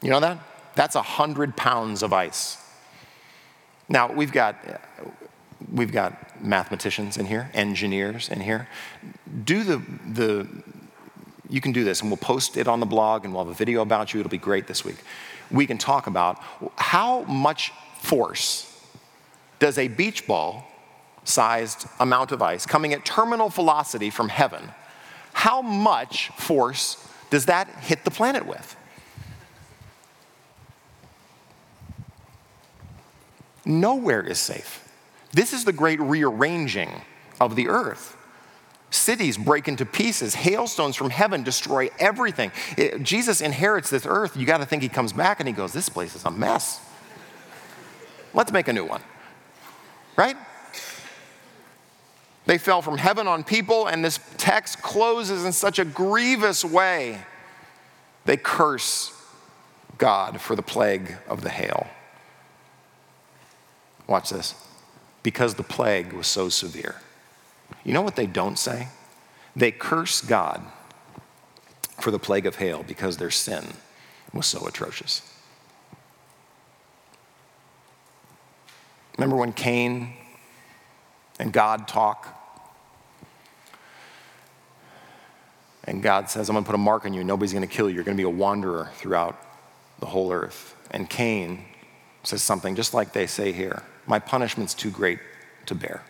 You 0.00 0.10
know 0.10 0.20
that? 0.20 0.38
That's 0.74 0.94
100 0.94 1.56
pounds 1.56 2.02
of 2.02 2.12
ice. 2.12 2.58
Now, 3.88 4.10
we've 4.10 4.32
got, 4.32 4.56
we've 5.70 5.92
got 5.92 6.42
mathematicians 6.42 7.16
in 7.16 7.26
here, 7.26 7.50
engineers 7.54 8.28
in 8.28 8.40
here. 8.40 8.68
Do 9.44 9.62
the, 9.62 9.82
the, 10.10 10.48
you 11.48 11.60
can 11.60 11.72
do 11.72 11.84
this, 11.84 12.00
and 12.00 12.10
we'll 12.10 12.16
post 12.16 12.56
it 12.56 12.66
on 12.66 12.80
the 12.80 12.86
blog, 12.86 13.24
and 13.24 13.32
we'll 13.32 13.44
have 13.44 13.52
a 13.52 13.56
video 13.56 13.82
about 13.82 14.12
you. 14.12 14.20
It'll 14.20 14.30
be 14.30 14.38
great 14.38 14.66
this 14.66 14.84
week. 14.84 14.96
We 15.50 15.66
can 15.66 15.78
talk 15.78 16.06
about 16.06 16.40
how 16.76 17.22
much 17.24 17.72
force 18.00 18.68
does 19.58 19.78
a 19.78 19.86
beach 19.86 20.26
ball 20.26 20.66
sized 21.24 21.86
amount 22.00 22.32
of 22.32 22.42
ice 22.42 22.66
coming 22.66 22.92
at 22.92 23.04
terminal 23.04 23.48
velocity 23.48 24.10
from 24.10 24.28
heaven, 24.28 24.70
how 25.32 25.62
much 25.62 26.28
force 26.30 27.08
does 27.30 27.46
that 27.46 27.68
hit 27.80 28.04
the 28.04 28.10
planet 28.10 28.46
with? 28.46 28.76
Nowhere 33.64 34.22
is 34.22 34.38
safe. 34.38 34.88
This 35.32 35.52
is 35.52 35.64
the 35.64 35.72
great 35.72 36.00
rearranging 36.00 37.02
of 37.40 37.56
the 37.56 37.68
earth. 37.68 38.16
Cities 38.90 39.38
break 39.38 39.68
into 39.68 39.86
pieces, 39.86 40.34
hailstones 40.34 40.96
from 40.96 41.08
heaven 41.08 41.42
destroy 41.42 41.88
everything. 41.98 42.52
It, 42.76 43.02
Jesus 43.02 43.40
inherits 43.40 43.88
this 43.88 44.04
earth. 44.04 44.36
You 44.36 44.44
got 44.44 44.58
to 44.58 44.66
think 44.66 44.82
he 44.82 44.90
comes 44.90 45.14
back 45.14 45.40
and 45.40 45.48
he 45.48 45.54
goes, 45.54 45.72
This 45.72 45.88
place 45.88 46.14
is 46.14 46.24
a 46.26 46.30
mess. 46.30 46.78
Let's 48.34 48.52
make 48.52 48.68
a 48.68 48.72
new 48.72 48.84
one. 48.84 49.00
Right? 50.16 50.36
They 52.46 52.58
fell 52.58 52.82
from 52.82 52.98
heaven 52.98 53.26
on 53.28 53.44
people, 53.44 53.86
and 53.86 54.04
this 54.04 54.18
text 54.36 54.82
closes 54.82 55.44
in 55.44 55.52
such 55.52 55.78
a 55.78 55.84
grievous 55.84 56.64
way. 56.64 57.22
They 58.24 58.36
curse 58.36 59.12
God 59.98 60.40
for 60.40 60.56
the 60.56 60.62
plague 60.62 61.16
of 61.28 61.42
the 61.42 61.50
hail. 61.50 61.86
Watch 64.06 64.30
this. 64.30 64.54
Because 65.22 65.54
the 65.54 65.62
plague 65.62 66.12
was 66.12 66.26
so 66.26 66.48
severe. 66.48 66.96
You 67.84 67.92
know 67.92 68.02
what 68.02 68.16
they 68.16 68.26
don't 68.26 68.58
say? 68.58 68.88
They 69.54 69.70
curse 69.70 70.20
God 70.20 70.62
for 72.00 72.10
the 72.10 72.18
plague 72.18 72.46
of 72.46 72.56
hail 72.56 72.82
because 72.82 73.18
their 73.18 73.30
sin 73.30 73.64
was 74.32 74.46
so 74.46 74.66
atrocious. 74.66 75.22
Remember 79.16 79.36
when 79.36 79.52
Cain 79.52 80.14
and 81.38 81.52
God 81.52 81.88
talk. 81.88 82.38
And 85.84 86.02
God 86.02 86.30
says, 86.30 86.48
I'm 86.48 86.54
going 86.54 86.64
to 86.64 86.68
put 86.68 86.74
a 86.74 86.78
mark 86.78 87.04
on 87.04 87.12
you. 87.12 87.24
Nobody's 87.24 87.52
going 87.52 87.66
to 87.66 87.74
kill 87.74 87.88
you. 87.88 87.96
You're 87.96 88.04
going 88.04 88.16
to 88.16 88.20
be 88.20 88.26
a 88.26 88.30
wanderer 88.30 88.90
throughout 88.94 89.40
the 89.98 90.06
whole 90.06 90.32
earth. 90.32 90.76
And 90.90 91.08
Cain 91.10 91.64
says 92.22 92.42
something 92.42 92.76
just 92.76 92.94
like 92.94 93.12
they 93.12 93.26
say 93.26 93.52
here 93.52 93.82
My 94.06 94.18
punishment's 94.18 94.74
too 94.74 94.90
great 94.90 95.18
to 95.66 95.74
bear. 95.74 96.02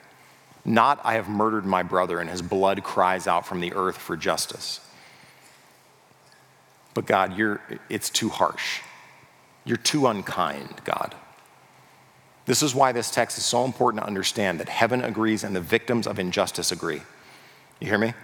Not, 0.65 1.01
I 1.05 1.15
have 1.15 1.29
murdered 1.29 1.65
my 1.65 1.83
brother, 1.83 2.21
and 2.21 2.31
his 2.31 2.41
blood 2.41 2.85
cries 2.85 3.27
out 3.27 3.47
from 3.47 3.61
the 3.61 3.73
earth 3.75 3.97
for 3.97 4.17
justice. 4.17 4.81
But 6.95 7.07
God, 7.07 7.37
you're, 7.37 7.61
it's 7.89 8.11
too 8.11 8.29
harsh. 8.29 8.81
You're 9.65 9.77
too 9.77 10.07
unkind, 10.07 10.83
God. 10.85 11.15
This 12.45 12.63
is 12.63 12.75
why 12.75 12.93
this 12.93 13.11
text 13.11 13.39
is 13.39 13.45
so 13.45 13.65
important 13.65 14.03
to 14.03 14.07
understand 14.07 14.59
that 14.61 14.69
heaven 14.69 15.03
agrees 15.05 15.45
and 15.45 15.55
the 15.55 15.61
victims 15.61 16.07
of 16.07 16.19
injustice 16.19 16.73
agree. 16.73 17.03
You 17.81 17.89
hear 17.89 17.99
me? 17.99 18.15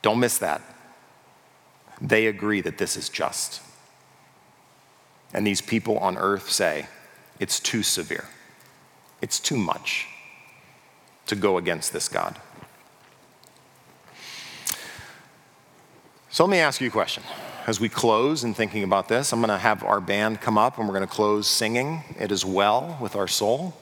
Don't 0.00 0.18
miss 0.18 0.38
that. 0.38 0.62
They 2.00 2.26
agree 2.26 2.60
that 2.62 2.78
this 2.78 2.96
is 2.96 3.08
just. 3.08 3.60
And 5.34 5.46
these 5.46 5.60
people 5.60 5.98
on 5.98 6.18
earth 6.18 6.50
say, 6.50 6.86
it's 7.38 7.60
too 7.60 7.82
severe, 7.82 8.26
it's 9.20 9.40
too 9.40 9.56
much 9.56 10.06
to 11.26 11.36
go 11.36 11.56
against 11.56 11.92
this 11.92 12.08
God. 12.08 12.38
So 16.30 16.44
let 16.44 16.50
me 16.50 16.58
ask 16.58 16.80
you 16.80 16.88
a 16.88 16.90
question 16.90 17.22
as 17.66 17.78
we 17.78 17.88
close 17.88 18.44
in 18.44 18.54
thinking 18.54 18.82
about 18.82 19.08
this, 19.08 19.32
I'm 19.32 19.40
going 19.40 19.50
to 19.50 19.58
have 19.58 19.84
our 19.84 20.00
band 20.00 20.40
come 20.40 20.58
up 20.58 20.78
and 20.78 20.88
we're 20.88 20.94
going 20.94 21.06
to 21.06 21.12
close 21.12 21.46
singing 21.46 22.02
It 22.18 22.32
Is 22.32 22.44
Well 22.44 22.98
with 23.00 23.14
Our 23.14 23.28
Soul. 23.28 23.74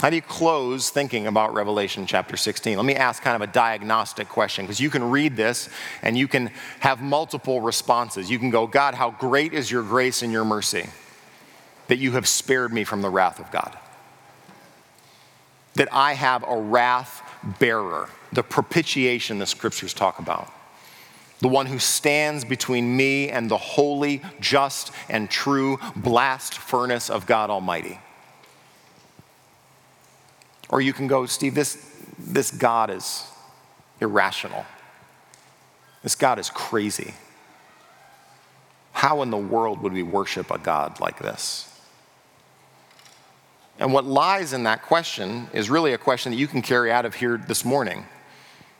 How 0.00 0.10
do 0.10 0.16
you 0.16 0.22
close 0.22 0.90
thinking 0.90 1.26
about 1.26 1.54
Revelation 1.54 2.06
chapter 2.06 2.36
16? 2.36 2.76
Let 2.76 2.84
me 2.84 2.94
ask 2.94 3.22
kind 3.22 3.42
of 3.42 3.48
a 3.48 3.52
diagnostic 3.52 4.28
question 4.28 4.64
because 4.64 4.78
you 4.78 4.90
can 4.90 5.10
read 5.10 5.36
this 5.36 5.68
and 6.02 6.18
you 6.18 6.28
can 6.28 6.50
have 6.80 7.00
multiple 7.00 7.60
responses. 7.60 8.30
You 8.30 8.38
can 8.38 8.50
go, 8.50 8.66
God, 8.66 8.94
how 8.94 9.10
great 9.12 9.54
is 9.54 9.70
your 9.70 9.82
grace 9.82 10.22
and 10.22 10.30
your 10.30 10.44
mercy 10.44 10.86
that 11.88 11.96
you 11.96 12.12
have 12.12 12.28
spared 12.28 12.72
me 12.72 12.84
from 12.84 13.00
the 13.00 13.08
wrath 13.08 13.40
of 13.40 13.50
God. 13.50 13.76
That 15.74 15.88
I 15.92 16.12
have 16.12 16.44
a 16.46 16.60
wrath 16.60 17.22
bearer, 17.58 18.10
the 18.32 18.42
propitiation 18.42 19.38
the 19.38 19.46
scriptures 19.46 19.94
talk 19.94 20.18
about 20.18 20.52
the 21.40 21.48
one 21.48 21.66
who 21.66 21.78
stands 21.78 22.44
between 22.44 22.96
me 22.96 23.28
and 23.28 23.50
the 23.50 23.58
holy, 23.58 24.22
just, 24.40 24.90
and 25.08 25.28
true 25.28 25.78
blast 25.94 26.54
furnace 26.54 27.10
of 27.10 27.26
God 27.26 27.50
Almighty. 27.50 28.00
Or 30.68 30.80
you 30.80 30.92
can 30.92 31.06
go, 31.06 31.26
Steve, 31.26 31.54
this, 31.54 31.94
this 32.18 32.50
God 32.50 32.90
is 32.90 33.24
irrational. 34.00 34.64
This 36.02 36.14
God 36.14 36.38
is 36.38 36.50
crazy. 36.50 37.14
how 38.92 39.20
in 39.20 39.30
the 39.30 39.36
world 39.36 39.82
would 39.82 39.92
we 39.92 40.02
worship 40.02 40.50
a 40.50 40.58
God 40.58 41.00
like 41.00 41.18
this? 41.18 41.70
And 43.78 43.92
what 43.92 44.06
lies 44.06 44.54
in 44.54 44.62
that 44.62 44.82
question 44.82 45.48
is 45.52 45.68
really 45.68 45.92
a 45.92 45.98
question 45.98 46.32
that 46.32 46.38
you 46.38 46.46
can 46.46 46.62
carry 46.62 46.90
out 46.90 47.04
of 47.04 47.14
here 47.14 47.36
this 47.36 47.62
morning. 47.62 48.06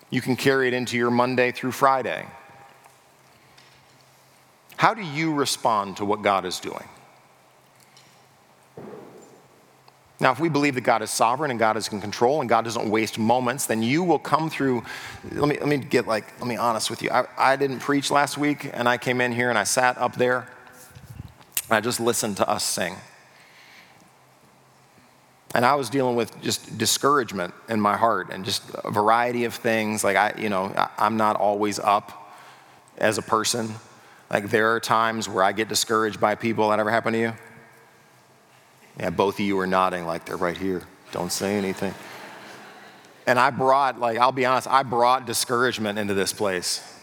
You 0.08 0.22
can 0.22 0.34
carry 0.34 0.68
it 0.68 0.74
into 0.74 0.96
your 0.96 1.10
Monday 1.10 1.52
through 1.52 1.72
Friday. 1.72 2.26
How 4.76 4.94
do 4.94 5.02
you 5.02 5.34
respond 5.34 5.96
to 5.98 6.04
what 6.04 6.22
God 6.22 6.44
is 6.44 6.60
doing? 6.60 6.84
Now, 10.18 10.32
if 10.32 10.40
we 10.40 10.48
believe 10.48 10.74
that 10.76 10.82
God 10.82 11.02
is 11.02 11.10
sovereign 11.10 11.50
and 11.50 11.60
God 11.60 11.76
is 11.76 11.88
in 11.88 12.00
control 12.00 12.40
and 12.40 12.48
God 12.48 12.64
doesn't 12.64 12.88
waste 12.88 13.18
moments, 13.18 13.66
then 13.66 13.82
you 13.82 14.02
will 14.02 14.18
come 14.18 14.48
through. 14.48 14.82
Let 15.32 15.48
me, 15.48 15.58
let 15.58 15.68
me 15.68 15.76
get 15.76 16.06
like, 16.06 16.38
let 16.40 16.48
me 16.48 16.56
honest 16.56 16.88
with 16.88 17.02
you. 17.02 17.10
I, 17.10 17.26
I 17.36 17.56
didn't 17.56 17.80
preach 17.80 18.10
last 18.10 18.38
week 18.38 18.70
and 18.72 18.88
I 18.88 18.96
came 18.96 19.20
in 19.20 19.32
here 19.32 19.50
and 19.50 19.58
I 19.58 19.64
sat 19.64 19.98
up 19.98 20.16
there 20.16 20.48
and 21.68 21.76
I 21.76 21.80
just 21.80 22.00
listened 22.00 22.38
to 22.38 22.48
us 22.48 22.64
sing. 22.64 22.96
And 25.54 25.64
I 25.64 25.74
was 25.74 25.90
dealing 25.90 26.16
with 26.16 26.40
just 26.42 26.78
discouragement 26.78 27.52
in 27.68 27.80
my 27.80 27.96
heart 27.96 28.28
and 28.30 28.44
just 28.44 28.62
a 28.84 28.90
variety 28.90 29.44
of 29.44 29.54
things. 29.54 30.02
Like, 30.02 30.16
I, 30.16 30.34
you 30.38 30.48
know, 30.48 30.72
I'm 30.98 31.16
not 31.16 31.36
always 31.36 31.78
up 31.78 32.34
as 32.98 33.18
a 33.18 33.22
person. 33.22 33.74
Like, 34.30 34.50
there 34.50 34.74
are 34.74 34.80
times 34.80 35.28
where 35.28 35.44
I 35.44 35.52
get 35.52 35.68
discouraged 35.68 36.20
by 36.20 36.34
people. 36.34 36.70
That 36.70 36.80
ever 36.80 36.90
happen 36.90 37.12
to 37.12 37.18
you? 37.18 37.32
Yeah, 38.98 39.10
both 39.10 39.34
of 39.34 39.40
you 39.40 39.58
are 39.58 39.66
nodding 39.66 40.06
like 40.06 40.24
they're 40.24 40.36
right 40.36 40.56
here. 40.56 40.82
Don't 41.12 41.30
say 41.30 41.56
anything. 41.56 41.94
And 43.26 43.38
I 43.38 43.50
brought, 43.50 44.00
like, 44.00 44.18
I'll 44.18 44.32
be 44.32 44.46
honest, 44.46 44.68
I 44.68 44.82
brought 44.82 45.26
discouragement 45.26 45.98
into 45.98 46.14
this 46.14 46.32
place. 46.32 46.94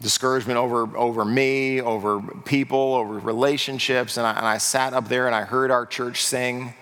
Discouragement 0.00 0.58
over, 0.58 0.96
over 0.96 1.24
me, 1.24 1.80
over 1.80 2.20
people, 2.44 2.94
over 2.94 3.18
relationships. 3.18 4.16
And 4.16 4.26
I, 4.26 4.32
and 4.32 4.46
I 4.46 4.58
sat 4.58 4.92
up 4.92 5.08
there 5.08 5.26
and 5.26 5.34
I 5.34 5.42
heard 5.42 5.70
our 5.70 5.86
church 5.86 6.24
sing, 6.24 6.74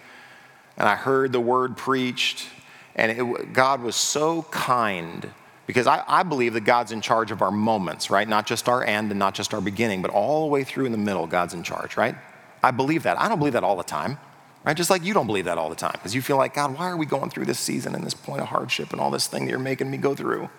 and 0.78 0.88
I 0.88 0.96
heard 0.96 1.32
the 1.32 1.40
word 1.40 1.76
preached. 1.76 2.46
And 2.94 3.12
it, 3.12 3.52
God 3.52 3.82
was 3.82 3.96
so 3.96 4.42
kind 4.50 5.30
because 5.70 5.86
I, 5.86 6.02
I, 6.08 6.24
believe 6.24 6.54
that 6.54 6.62
God's 6.62 6.90
in 6.90 7.00
charge 7.00 7.30
of 7.30 7.42
our 7.42 7.52
moments, 7.52 8.10
right? 8.10 8.28
Not 8.28 8.44
just 8.44 8.68
our 8.68 8.82
end 8.82 9.12
and 9.12 9.20
not 9.20 9.36
just 9.36 9.54
our 9.54 9.60
beginning, 9.60 10.02
but 10.02 10.10
all 10.10 10.40
the 10.40 10.48
way 10.48 10.64
through 10.64 10.86
in 10.86 10.90
the 10.90 10.98
middle, 10.98 11.28
God's 11.28 11.54
in 11.54 11.62
charge, 11.62 11.96
right? 11.96 12.16
I 12.60 12.72
believe 12.72 13.04
that. 13.04 13.20
I 13.20 13.28
don't 13.28 13.38
believe 13.38 13.52
that 13.52 13.62
all 13.62 13.76
the 13.76 13.84
time, 13.84 14.18
right? 14.64 14.76
Just 14.76 14.90
like 14.90 15.04
you 15.04 15.14
don't 15.14 15.28
believe 15.28 15.44
that 15.44 15.58
all 15.58 15.70
the 15.70 15.76
time 15.76 15.92
because 15.92 16.12
you 16.12 16.22
feel 16.22 16.36
like, 16.36 16.54
God, 16.54 16.76
why 16.76 16.88
are 16.88 16.96
we 16.96 17.06
going 17.06 17.30
through 17.30 17.44
this 17.44 17.60
season 17.60 17.94
and 17.94 18.02
this 18.02 18.14
point 18.14 18.40
of 18.40 18.48
hardship 18.48 18.90
and 18.90 19.00
all 19.00 19.12
this 19.12 19.28
thing 19.28 19.44
that 19.44 19.50
you're 19.50 19.60
making 19.60 19.88
me 19.88 19.96
go 19.96 20.12
through? 20.12 20.50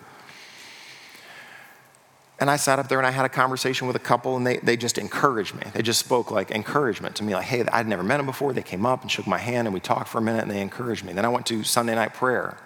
And 2.40 2.50
I 2.50 2.56
sat 2.56 2.78
up 2.78 2.88
there 2.88 2.96
and 2.96 3.06
I 3.06 3.10
had 3.10 3.26
a 3.26 3.28
conversation 3.28 3.86
with 3.86 3.96
a 3.96 4.00
couple 4.00 4.34
and 4.34 4.46
they, 4.46 4.56
they 4.56 4.78
just 4.78 4.96
encouraged 4.96 5.54
me. 5.54 5.64
They 5.74 5.82
just 5.82 6.00
spoke 6.00 6.30
like 6.30 6.50
encouragement 6.50 7.16
to 7.16 7.22
me, 7.22 7.34
like, 7.34 7.44
hey, 7.44 7.64
I'd 7.70 7.86
never 7.86 8.02
met 8.02 8.16
them 8.16 8.26
before. 8.26 8.54
They 8.54 8.62
came 8.62 8.86
up 8.86 9.02
and 9.02 9.10
shook 9.10 9.26
my 9.26 9.38
hand 9.38 9.68
and 9.68 9.74
we 9.74 9.80
talked 9.80 10.08
for 10.08 10.18
a 10.18 10.22
minute 10.22 10.40
and 10.42 10.50
they 10.50 10.62
encouraged 10.62 11.04
me. 11.04 11.12
Then 11.12 11.26
I 11.26 11.28
went 11.28 11.44
to 11.46 11.62
Sunday 11.64 11.94
night 11.94 12.14
prayer. 12.14 12.56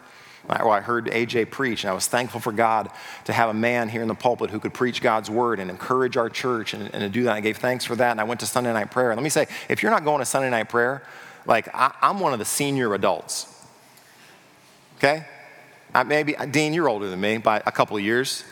Well, 0.48 0.70
I 0.70 0.80
heard 0.80 1.06
AJ 1.06 1.50
preach, 1.50 1.82
and 1.82 1.90
I 1.90 1.94
was 1.94 2.06
thankful 2.06 2.40
for 2.40 2.52
God 2.52 2.90
to 3.24 3.32
have 3.32 3.48
a 3.48 3.54
man 3.54 3.88
here 3.88 4.02
in 4.02 4.08
the 4.08 4.14
pulpit 4.14 4.50
who 4.50 4.60
could 4.60 4.72
preach 4.72 5.02
God's 5.02 5.28
word 5.28 5.58
and 5.58 5.70
encourage 5.70 6.16
our 6.16 6.30
church 6.30 6.72
and, 6.72 6.82
and 6.94 7.02
to 7.02 7.08
do 7.08 7.24
that. 7.24 7.34
I 7.34 7.40
gave 7.40 7.56
thanks 7.56 7.84
for 7.84 7.96
that, 7.96 8.12
and 8.12 8.20
I 8.20 8.24
went 8.24 8.40
to 8.40 8.46
Sunday 8.46 8.72
night 8.72 8.90
prayer. 8.90 9.10
And 9.10 9.18
let 9.18 9.24
me 9.24 9.30
say, 9.30 9.48
if 9.68 9.82
you're 9.82 9.90
not 9.90 10.04
going 10.04 10.20
to 10.20 10.24
Sunday 10.24 10.50
night 10.50 10.68
prayer, 10.68 11.02
like 11.46 11.68
I, 11.74 11.92
am 12.02 12.20
one 12.20 12.32
of 12.32 12.38
the 12.38 12.44
senior 12.44 12.94
adults. 12.94 13.52
Okay? 14.98 15.26
I, 15.94 16.04
maybe 16.04 16.36
Dean, 16.50 16.74
you're 16.74 16.88
older 16.88 17.08
than 17.08 17.20
me 17.20 17.38
by 17.38 17.62
a 17.66 17.72
couple 17.72 17.96
of 17.96 18.02
years. 18.02 18.44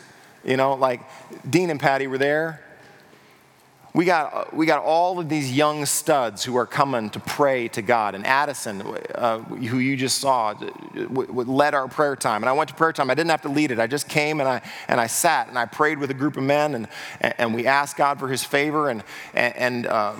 You 0.43 0.57
know, 0.57 0.73
like 0.73 1.01
Dean 1.49 1.69
and 1.69 1.79
Patty 1.79 2.07
were 2.07 2.17
there 2.17 2.64
we 3.95 4.03
got, 4.03 4.53
we 4.53 4.65
got 4.65 4.83
all 4.83 5.19
of 5.19 5.29
these 5.29 5.53
young 5.53 5.85
studs 5.85 6.43
who 6.43 6.57
are 6.57 6.65
coming 6.65 7.09
to 7.11 7.19
pray 7.21 7.69
to 7.69 7.81
God. 7.81 8.13
And 8.13 8.27
Addison, 8.27 8.81
uh, 9.15 9.39
who 9.39 9.79
you 9.79 9.95
just 9.95 10.17
saw, 10.17 10.53
w- 10.53 11.07
w- 11.07 11.49
led 11.49 11.73
our 11.73 11.87
prayer 11.87 12.17
time. 12.17 12.43
And 12.43 12.49
I 12.49 12.51
went 12.51 12.67
to 12.71 12.75
prayer 12.75 12.91
time. 12.91 13.09
I 13.09 13.15
didn't 13.15 13.31
have 13.31 13.43
to 13.43 13.49
lead 13.49 13.71
it. 13.71 13.79
I 13.79 13.87
just 13.87 14.09
came 14.09 14.41
and 14.41 14.49
I, 14.49 14.61
and 14.89 14.99
I 14.99 15.07
sat 15.07 15.47
and 15.47 15.57
I 15.57 15.65
prayed 15.65 15.97
with 15.97 16.11
a 16.11 16.13
group 16.13 16.35
of 16.35 16.43
men 16.43 16.75
and, 16.75 16.87
and 17.21 17.55
we 17.55 17.67
asked 17.67 17.95
God 17.95 18.19
for 18.19 18.27
his 18.27 18.43
favor. 18.43 18.89
And, 18.89 19.01
and 19.33 19.87
uh, 19.87 20.11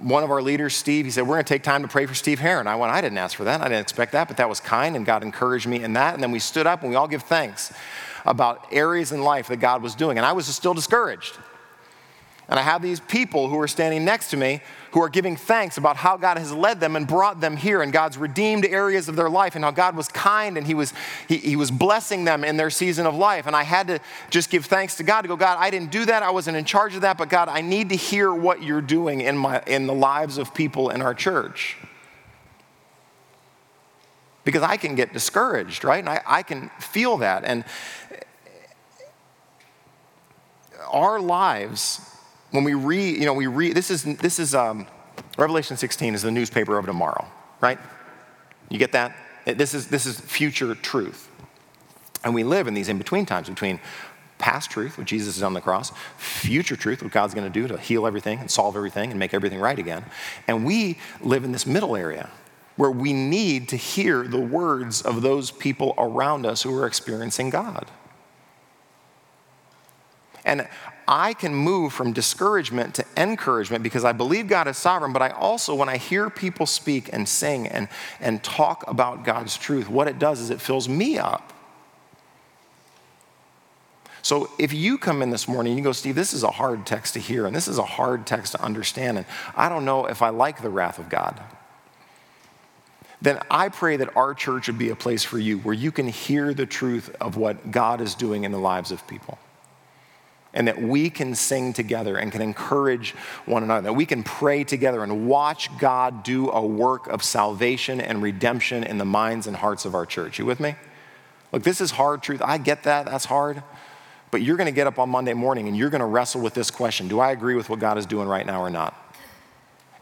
one 0.00 0.24
of 0.24 0.32
our 0.32 0.42
leaders, 0.42 0.74
Steve, 0.74 1.04
he 1.04 1.12
said, 1.12 1.22
We're 1.22 1.36
going 1.36 1.44
to 1.44 1.54
take 1.54 1.62
time 1.62 1.82
to 1.82 1.88
pray 1.88 2.06
for 2.06 2.14
Steve 2.14 2.40
Heron. 2.40 2.66
I 2.66 2.74
went, 2.74 2.92
I 2.92 3.00
didn't 3.00 3.18
ask 3.18 3.36
for 3.36 3.44
that. 3.44 3.60
I 3.60 3.68
didn't 3.68 3.82
expect 3.82 4.10
that, 4.10 4.26
but 4.26 4.38
that 4.38 4.48
was 4.48 4.58
kind 4.58 4.96
and 4.96 5.06
God 5.06 5.22
encouraged 5.22 5.68
me 5.68 5.84
in 5.84 5.92
that. 5.92 6.14
And 6.14 6.22
then 6.22 6.32
we 6.32 6.40
stood 6.40 6.66
up 6.66 6.80
and 6.80 6.90
we 6.90 6.96
all 6.96 7.06
give 7.06 7.22
thanks 7.22 7.72
about 8.26 8.66
areas 8.72 9.12
in 9.12 9.22
life 9.22 9.46
that 9.48 9.58
God 9.58 9.84
was 9.84 9.94
doing. 9.94 10.18
And 10.18 10.26
I 10.26 10.32
was 10.32 10.46
still 10.46 10.74
discouraged. 10.74 11.38
And 12.50 12.58
I 12.58 12.62
have 12.62 12.82
these 12.82 12.98
people 12.98 13.48
who 13.48 13.60
are 13.60 13.68
standing 13.68 14.04
next 14.04 14.30
to 14.30 14.36
me 14.36 14.60
who 14.90 15.00
are 15.00 15.08
giving 15.08 15.36
thanks 15.36 15.78
about 15.78 15.96
how 15.96 16.16
God 16.16 16.36
has 16.36 16.52
led 16.52 16.80
them 16.80 16.96
and 16.96 17.06
brought 17.06 17.40
them 17.40 17.56
here 17.56 17.80
and 17.80 17.92
God's 17.92 18.18
redeemed 18.18 18.66
areas 18.66 19.08
of 19.08 19.14
their 19.14 19.30
life 19.30 19.54
and 19.54 19.64
how 19.64 19.70
God 19.70 19.94
was 19.94 20.08
kind 20.08 20.58
and 20.58 20.66
he 20.66 20.74
was, 20.74 20.92
he, 21.28 21.36
he 21.36 21.54
was 21.54 21.70
blessing 21.70 22.24
them 22.24 22.42
in 22.42 22.56
their 22.56 22.68
season 22.68 23.06
of 23.06 23.14
life. 23.14 23.46
And 23.46 23.54
I 23.54 23.62
had 23.62 23.86
to 23.86 24.00
just 24.30 24.50
give 24.50 24.66
thanks 24.66 24.96
to 24.96 25.04
God 25.04 25.22
to 25.22 25.28
go, 25.28 25.36
God, 25.36 25.58
I 25.60 25.70
didn't 25.70 25.92
do 25.92 26.04
that. 26.06 26.24
I 26.24 26.30
wasn't 26.30 26.56
in 26.56 26.64
charge 26.64 26.96
of 26.96 27.02
that, 27.02 27.16
but 27.16 27.28
God, 27.28 27.48
I 27.48 27.60
need 27.60 27.90
to 27.90 27.96
hear 27.96 28.34
what 28.34 28.64
you're 28.64 28.82
doing 28.82 29.20
in, 29.20 29.36
my, 29.36 29.62
in 29.68 29.86
the 29.86 29.94
lives 29.94 30.36
of 30.36 30.52
people 30.52 30.90
in 30.90 31.02
our 31.02 31.14
church. 31.14 31.76
Because 34.42 34.62
I 34.62 34.76
can 34.76 34.96
get 34.96 35.12
discouraged, 35.12 35.84
right? 35.84 36.00
And 36.00 36.08
I, 36.08 36.20
I 36.26 36.42
can 36.42 36.68
feel 36.80 37.18
that. 37.18 37.44
And 37.44 37.64
our 40.90 41.20
lives 41.20 42.00
when 42.50 42.64
we 42.64 42.74
read, 42.74 43.16
you 43.16 43.24
know, 43.24 43.34
we 43.34 43.46
read, 43.46 43.74
this 43.74 43.90
is, 43.90 44.04
this 44.04 44.38
is 44.38 44.54
um, 44.54 44.86
Revelation 45.38 45.76
16 45.76 46.14
is 46.14 46.22
the 46.22 46.30
newspaper 46.30 46.78
of 46.78 46.86
tomorrow, 46.86 47.26
right? 47.60 47.78
You 48.68 48.78
get 48.78 48.92
that? 48.92 49.16
This 49.44 49.74
is, 49.74 49.86
this 49.86 50.06
is 50.06 50.20
future 50.20 50.74
truth. 50.74 51.28
And 52.24 52.34
we 52.34 52.44
live 52.44 52.68
in 52.68 52.74
these 52.74 52.88
in 52.88 52.98
between 52.98 53.26
times 53.26 53.48
between 53.48 53.80
past 54.38 54.70
truth, 54.70 54.98
what 54.98 55.06
Jesus 55.06 55.36
is 55.36 55.42
on 55.42 55.52
the 55.52 55.60
cross, 55.60 55.92
future 56.16 56.76
truth, 56.76 57.02
what 57.02 57.12
God's 57.12 57.34
going 57.34 57.50
to 57.50 57.60
do 57.60 57.68
to 57.68 57.78
heal 57.78 58.06
everything 58.06 58.38
and 58.38 58.50
solve 58.50 58.76
everything 58.76 59.10
and 59.10 59.18
make 59.18 59.34
everything 59.34 59.60
right 59.60 59.78
again. 59.78 60.04
And 60.48 60.64
we 60.64 60.98
live 61.20 61.44
in 61.44 61.52
this 61.52 61.66
middle 61.66 61.94
area 61.94 62.30
where 62.76 62.90
we 62.90 63.12
need 63.12 63.68
to 63.68 63.76
hear 63.76 64.26
the 64.26 64.40
words 64.40 65.02
of 65.02 65.20
those 65.20 65.50
people 65.50 65.94
around 65.98 66.46
us 66.46 66.62
who 66.62 66.74
are 66.78 66.86
experiencing 66.86 67.50
God. 67.50 67.90
And 70.44 70.66
I 71.10 71.34
can 71.34 71.52
move 71.52 71.92
from 71.92 72.12
discouragement 72.12 72.94
to 72.94 73.04
encouragement 73.16 73.82
because 73.82 74.04
I 74.04 74.12
believe 74.12 74.46
God 74.46 74.68
is 74.68 74.78
sovereign, 74.78 75.12
but 75.12 75.22
I 75.22 75.30
also, 75.30 75.74
when 75.74 75.88
I 75.88 75.96
hear 75.96 76.30
people 76.30 76.66
speak 76.66 77.12
and 77.12 77.28
sing 77.28 77.66
and, 77.66 77.88
and 78.20 78.40
talk 78.44 78.84
about 78.86 79.24
God's 79.24 79.56
truth, 79.56 79.88
what 79.88 80.06
it 80.06 80.20
does 80.20 80.38
is 80.40 80.50
it 80.50 80.60
fills 80.60 80.88
me 80.88 81.18
up. 81.18 81.52
So 84.22 84.50
if 84.56 84.72
you 84.72 84.98
come 84.98 85.20
in 85.20 85.30
this 85.30 85.48
morning 85.48 85.72
and 85.72 85.78
you 85.78 85.82
go, 85.82 85.90
Steve, 85.90 86.14
this 86.14 86.32
is 86.32 86.44
a 86.44 86.50
hard 86.52 86.86
text 86.86 87.14
to 87.14 87.20
hear 87.20 87.44
and 87.44 87.56
this 87.56 87.66
is 87.66 87.78
a 87.78 87.84
hard 87.84 88.24
text 88.24 88.52
to 88.52 88.62
understand, 88.62 89.18
and 89.18 89.26
I 89.56 89.68
don't 89.68 89.84
know 89.84 90.06
if 90.06 90.22
I 90.22 90.28
like 90.28 90.62
the 90.62 90.70
wrath 90.70 91.00
of 91.00 91.08
God, 91.08 91.42
then 93.20 93.40
I 93.50 93.68
pray 93.68 93.96
that 93.96 94.16
our 94.16 94.32
church 94.32 94.68
would 94.68 94.78
be 94.78 94.90
a 94.90 94.96
place 94.96 95.24
for 95.24 95.40
you 95.40 95.58
where 95.58 95.74
you 95.74 95.90
can 95.90 96.06
hear 96.06 96.54
the 96.54 96.66
truth 96.66 97.16
of 97.20 97.36
what 97.36 97.72
God 97.72 98.00
is 98.00 98.14
doing 98.14 98.44
in 98.44 98.52
the 98.52 98.58
lives 98.58 98.92
of 98.92 99.04
people 99.08 99.36
and 100.52 100.66
that 100.66 100.80
we 100.80 101.10
can 101.10 101.34
sing 101.34 101.72
together 101.72 102.16
and 102.16 102.32
can 102.32 102.42
encourage 102.42 103.12
one 103.46 103.62
another, 103.62 103.82
that 103.82 103.92
we 103.92 104.06
can 104.06 104.22
pray 104.22 104.64
together 104.64 105.02
and 105.02 105.28
watch 105.28 105.76
God 105.78 106.22
do 106.22 106.50
a 106.50 106.64
work 106.64 107.06
of 107.06 107.22
salvation 107.22 108.00
and 108.00 108.22
redemption 108.22 108.82
in 108.82 108.98
the 108.98 109.04
minds 109.04 109.46
and 109.46 109.56
hearts 109.56 109.84
of 109.84 109.94
our 109.94 110.06
church. 110.06 110.38
You 110.38 110.46
with 110.46 110.60
me? 110.60 110.74
Look, 111.52 111.62
this 111.62 111.80
is 111.80 111.92
hard 111.92 112.22
truth. 112.22 112.42
I 112.42 112.58
get 112.58 112.82
that. 112.84 113.06
That's 113.06 113.24
hard. 113.24 113.62
But 114.30 114.42
you're 114.42 114.56
going 114.56 114.66
to 114.66 114.72
get 114.72 114.86
up 114.86 114.98
on 114.98 115.08
Monday 115.10 115.34
morning 115.34 115.68
and 115.68 115.76
you're 115.76 115.90
going 115.90 116.00
to 116.00 116.06
wrestle 116.06 116.40
with 116.40 116.54
this 116.54 116.70
question 116.70 117.08
Do 117.08 117.20
I 117.20 117.30
agree 117.32 117.54
with 117.54 117.68
what 117.68 117.78
God 117.78 117.98
is 117.98 118.06
doing 118.06 118.28
right 118.28 118.46
now 118.46 118.60
or 118.60 118.70
not? 118.70 118.96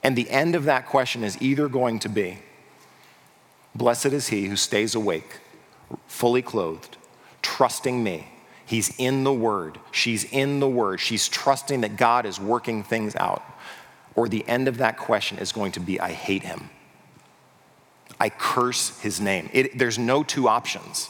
And 0.03 0.17
the 0.17 0.31
end 0.31 0.55
of 0.55 0.65
that 0.65 0.87
question 0.87 1.25
is 1.25 1.41
either 1.43 1.69
going 1.69 1.99
to 2.01 2.09
be 2.09 2.39
Blessed 3.75 4.07
is 4.07 4.29
he 4.29 4.47
who 4.47 4.57
stays 4.57 4.97
awake, 4.97 5.39
fully 6.09 6.43
clothed, 6.43 6.97
trusting 7.43 8.03
me 8.03 8.27
He's 8.69 8.95
in 8.99 9.25
the 9.25 9.33
Word. 9.33 9.79
She's 9.93 10.25
in 10.25 10.61
the 10.61 10.69
Word. 10.69 11.01
She's 11.01 11.27
trusting 11.27 11.81
that 11.81 11.97
God 11.97 12.27
is 12.27 12.39
working 12.39 12.83
things 12.83 13.17
out. 13.17 13.43
Or 14.15 14.29
the 14.29 14.47
end 14.47 14.69
of 14.69 14.77
that 14.77 14.99
question 14.99 15.39
is 15.39 15.53
going 15.53 15.73
to 15.73 15.81
be 15.81 15.99
I 15.99 16.13
hate 16.13 16.43
him. 16.43 16.69
I 18.21 18.29
curse 18.29 19.01
his 19.01 19.23
name. 19.23 19.49
It, 19.55 19.79
there's 19.79 19.99
no 19.99 20.23
two 20.23 20.49
options. 20.49 21.09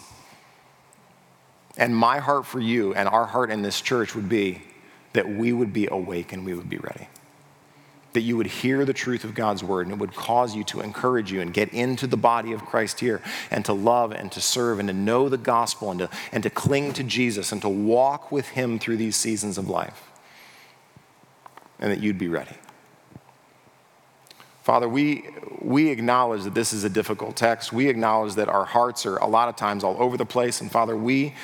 And 1.77 1.97
my 1.97 2.19
heart 2.19 2.47
for 2.47 2.61
you 2.61 2.95
and 2.95 3.09
our 3.09 3.27
heart 3.27 3.51
in 3.51 3.63
this 3.63 3.81
church 3.81 4.15
would 4.15 4.29
be 4.29 4.63
that 5.15 5.29
we 5.29 5.53
would 5.53 5.73
be 5.73 5.89
awake 5.91 6.33
and 6.33 6.45
we 6.45 6.55
would 6.55 6.71
be 6.71 6.79
ready 6.79 7.09
that 8.15 8.21
you 8.23 8.37
would 8.37 8.47
hear 8.47 8.85
the 8.85 8.93
truth 8.93 9.25
of 9.25 9.35
God's 9.35 9.63
word 9.63 9.87
and 9.87 9.95
it 9.95 9.99
would 9.99 10.15
cause 10.15 10.57
you 10.57 10.65
to 10.65 10.81
encourage 10.81 11.31
you 11.31 11.41
and 11.41 11.53
get 11.53 11.69
into 11.75 12.07
the 12.07 12.17
body 12.17 12.53
of 12.53 12.65
Christ 12.65 13.01
here 13.01 13.23
and 13.51 13.65
to 13.67 13.73
love 13.73 14.13
and 14.13 14.33
to 14.33 14.41
serve 14.41 14.79
and 14.79 14.89
to 14.89 14.95
know 14.95 15.29
the 15.29 15.39
gospel 15.39 15.91
and 15.91 16.01
to, 16.01 16.11
and 16.33 16.43
to 16.43 16.51
cling 16.51 16.93
to 16.95 17.05
Jesus 17.05 17.53
and 17.53 17.61
to 17.63 17.69
walk 17.69 18.33
with 18.33 18.49
him 18.49 18.79
through 18.79 18.97
these 18.97 19.17
seasons 19.17 19.59
of 19.59 19.69
life. 19.69 20.05
and 21.79 21.93
that 21.93 22.01
you'd 22.01 22.19
be 22.19 22.29
ready. 22.29 22.57
Father, 24.63 24.89
we, 24.89 25.25
we 25.61 25.91
acknowledge 25.91 26.45
that 26.45 26.55
this 26.55 26.73
is 26.73 26.85
a 26.85 26.91
difficult 26.91 27.37
text. 27.37 27.73
We 27.73 27.89
acknowledge 27.89 28.35
that 28.35 28.49
our 28.49 28.65
hearts 28.65 29.07
are 29.07 29.17
a 29.17 29.27
lot 29.27 29.49
of 29.49 29.57
times 29.57 29.85
all 29.85 29.97
over 29.99 30.17
the 30.17 30.27
place. 30.27 30.61
And 30.61 30.71
Father, 30.71 30.97
we 30.97 31.35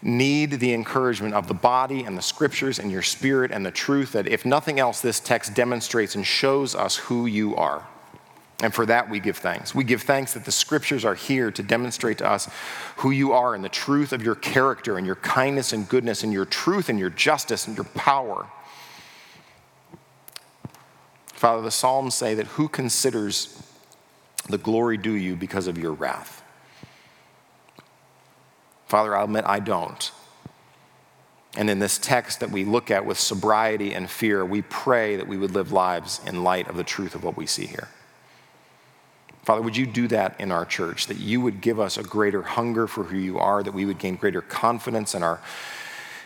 need 0.00 0.52
the 0.52 0.72
encouragement 0.72 1.34
of 1.34 1.48
the 1.48 1.54
body 1.54 2.04
and 2.04 2.16
the 2.16 2.22
scriptures 2.22 2.78
and 2.78 2.90
your 2.90 3.02
spirit 3.02 3.50
and 3.50 3.66
the 3.66 3.70
truth 3.70 4.12
that, 4.12 4.26
if 4.28 4.44
nothing 4.44 4.78
else, 4.78 5.00
this 5.00 5.18
text 5.20 5.54
demonstrates 5.54 6.14
and 6.14 6.26
shows 6.26 6.74
us 6.74 6.96
who 6.96 7.26
you 7.26 7.56
are. 7.56 7.86
And 8.60 8.74
for 8.74 8.86
that, 8.86 9.08
we 9.08 9.20
give 9.20 9.36
thanks. 9.36 9.72
We 9.74 9.84
give 9.84 10.02
thanks 10.02 10.34
that 10.34 10.44
the 10.44 10.52
scriptures 10.52 11.04
are 11.04 11.14
here 11.14 11.50
to 11.52 11.62
demonstrate 11.62 12.18
to 12.18 12.28
us 12.28 12.48
who 12.96 13.10
you 13.12 13.32
are 13.32 13.54
and 13.54 13.62
the 13.62 13.68
truth 13.68 14.12
of 14.12 14.22
your 14.22 14.34
character 14.34 14.98
and 14.98 15.06
your 15.06 15.16
kindness 15.16 15.72
and 15.72 15.88
goodness 15.88 16.24
and 16.24 16.32
your 16.32 16.44
truth 16.44 16.88
and 16.88 16.98
your 16.98 17.10
justice 17.10 17.68
and 17.68 17.76
your 17.76 17.84
power. 17.84 18.48
Father, 21.26 21.62
the 21.62 21.70
Psalms 21.70 22.16
say 22.16 22.34
that 22.34 22.46
who 22.46 22.66
considers 22.68 23.62
the 24.48 24.58
glory 24.58 24.96
due 24.96 25.12
you 25.12 25.36
because 25.36 25.68
of 25.68 25.78
your 25.78 25.92
wrath? 25.92 26.37
Father, 28.88 29.14
I'll 29.14 29.24
admit 29.24 29.44
I 29.46 29.60
don't. 29.60 30.10
And 31.56 31.70
in 31.70 31.78
this 31.78 31.98
text 31.98 32.40
that 32.40 32.50
we 32.50 32.64
look 32.64 32.90
at 32.90 33.04
with 33.04 33.18
sobriety 33.18 33.94
and 33.94 34.08
fear, 34.08 34.44
we 34.44 34.62
pray 34.62 35.16
that 35.16 35.28
we 35.28 35.36
would 35.36 35.52
live 35.52 35.72
lives 35.72 36.20
in 36.26 36.42
light 36.42 36.68
of 36.68 36.76
the 36.76 36.84
truth 36.84 37.14
of 37.14 37.24
what 37.24 37.36
we 37.36 37.46
see 37.46 37.66
here. 37.66 37.88
Father, 39.44 39.62
would 39.62 39.76
you 39.76 39.86
do 39.86 40.08
that 40.08 40.38
in 40.38 40.52
our 40.52 40.66
church? 40.66 41.06
That 41.06 41.16
you 41.16 41.40
would 41.40 41.60
give 41.60 41.80
us 41.80 41.96
a 41.96 42.02
greater 42.02 42.42
hunger 42.42 42.86
for 42.86 43.04
who 43.04 43.16
you 43.16 43.38
are, 43.38 43.62
that 43.62 43.72
we 43.72 43.86
would 43.86 43.98
gain 43.98 44.16
greater 44.16 44.42
confidence 44.42 45.14
in 45.14 45.22
our, 45.22 45.40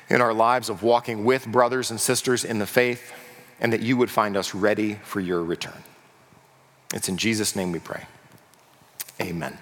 in 0.08 0.20
our 0.20 0.34
lives 0.34 0.68
of 0.68 0.82
walking 0.82 1.24
with 1.24 1.46
brothers 1.46 1.90
and 1.90 2.00
sisters 2.00 2.44
in 2.44 2.58
the 2.58 2.66
faith, 2.66 3.12
and 3.60 3.72
that 3.72 3.80
you 3.80 3.96
would 3.96 4.10
find 4.10 4.36
us 4.36 4.54
ready 4.56 4.94
for 5.04 5.20
your 5.20 5.42
return. 5.42 5.84
It's 6.92 7.08
in 7.08 7.16
Jesus' 7.16 7.54
name 7.54 7.70
we 7.70 7.78
pray. 7.78 8.06
Amen. 9.20 9.56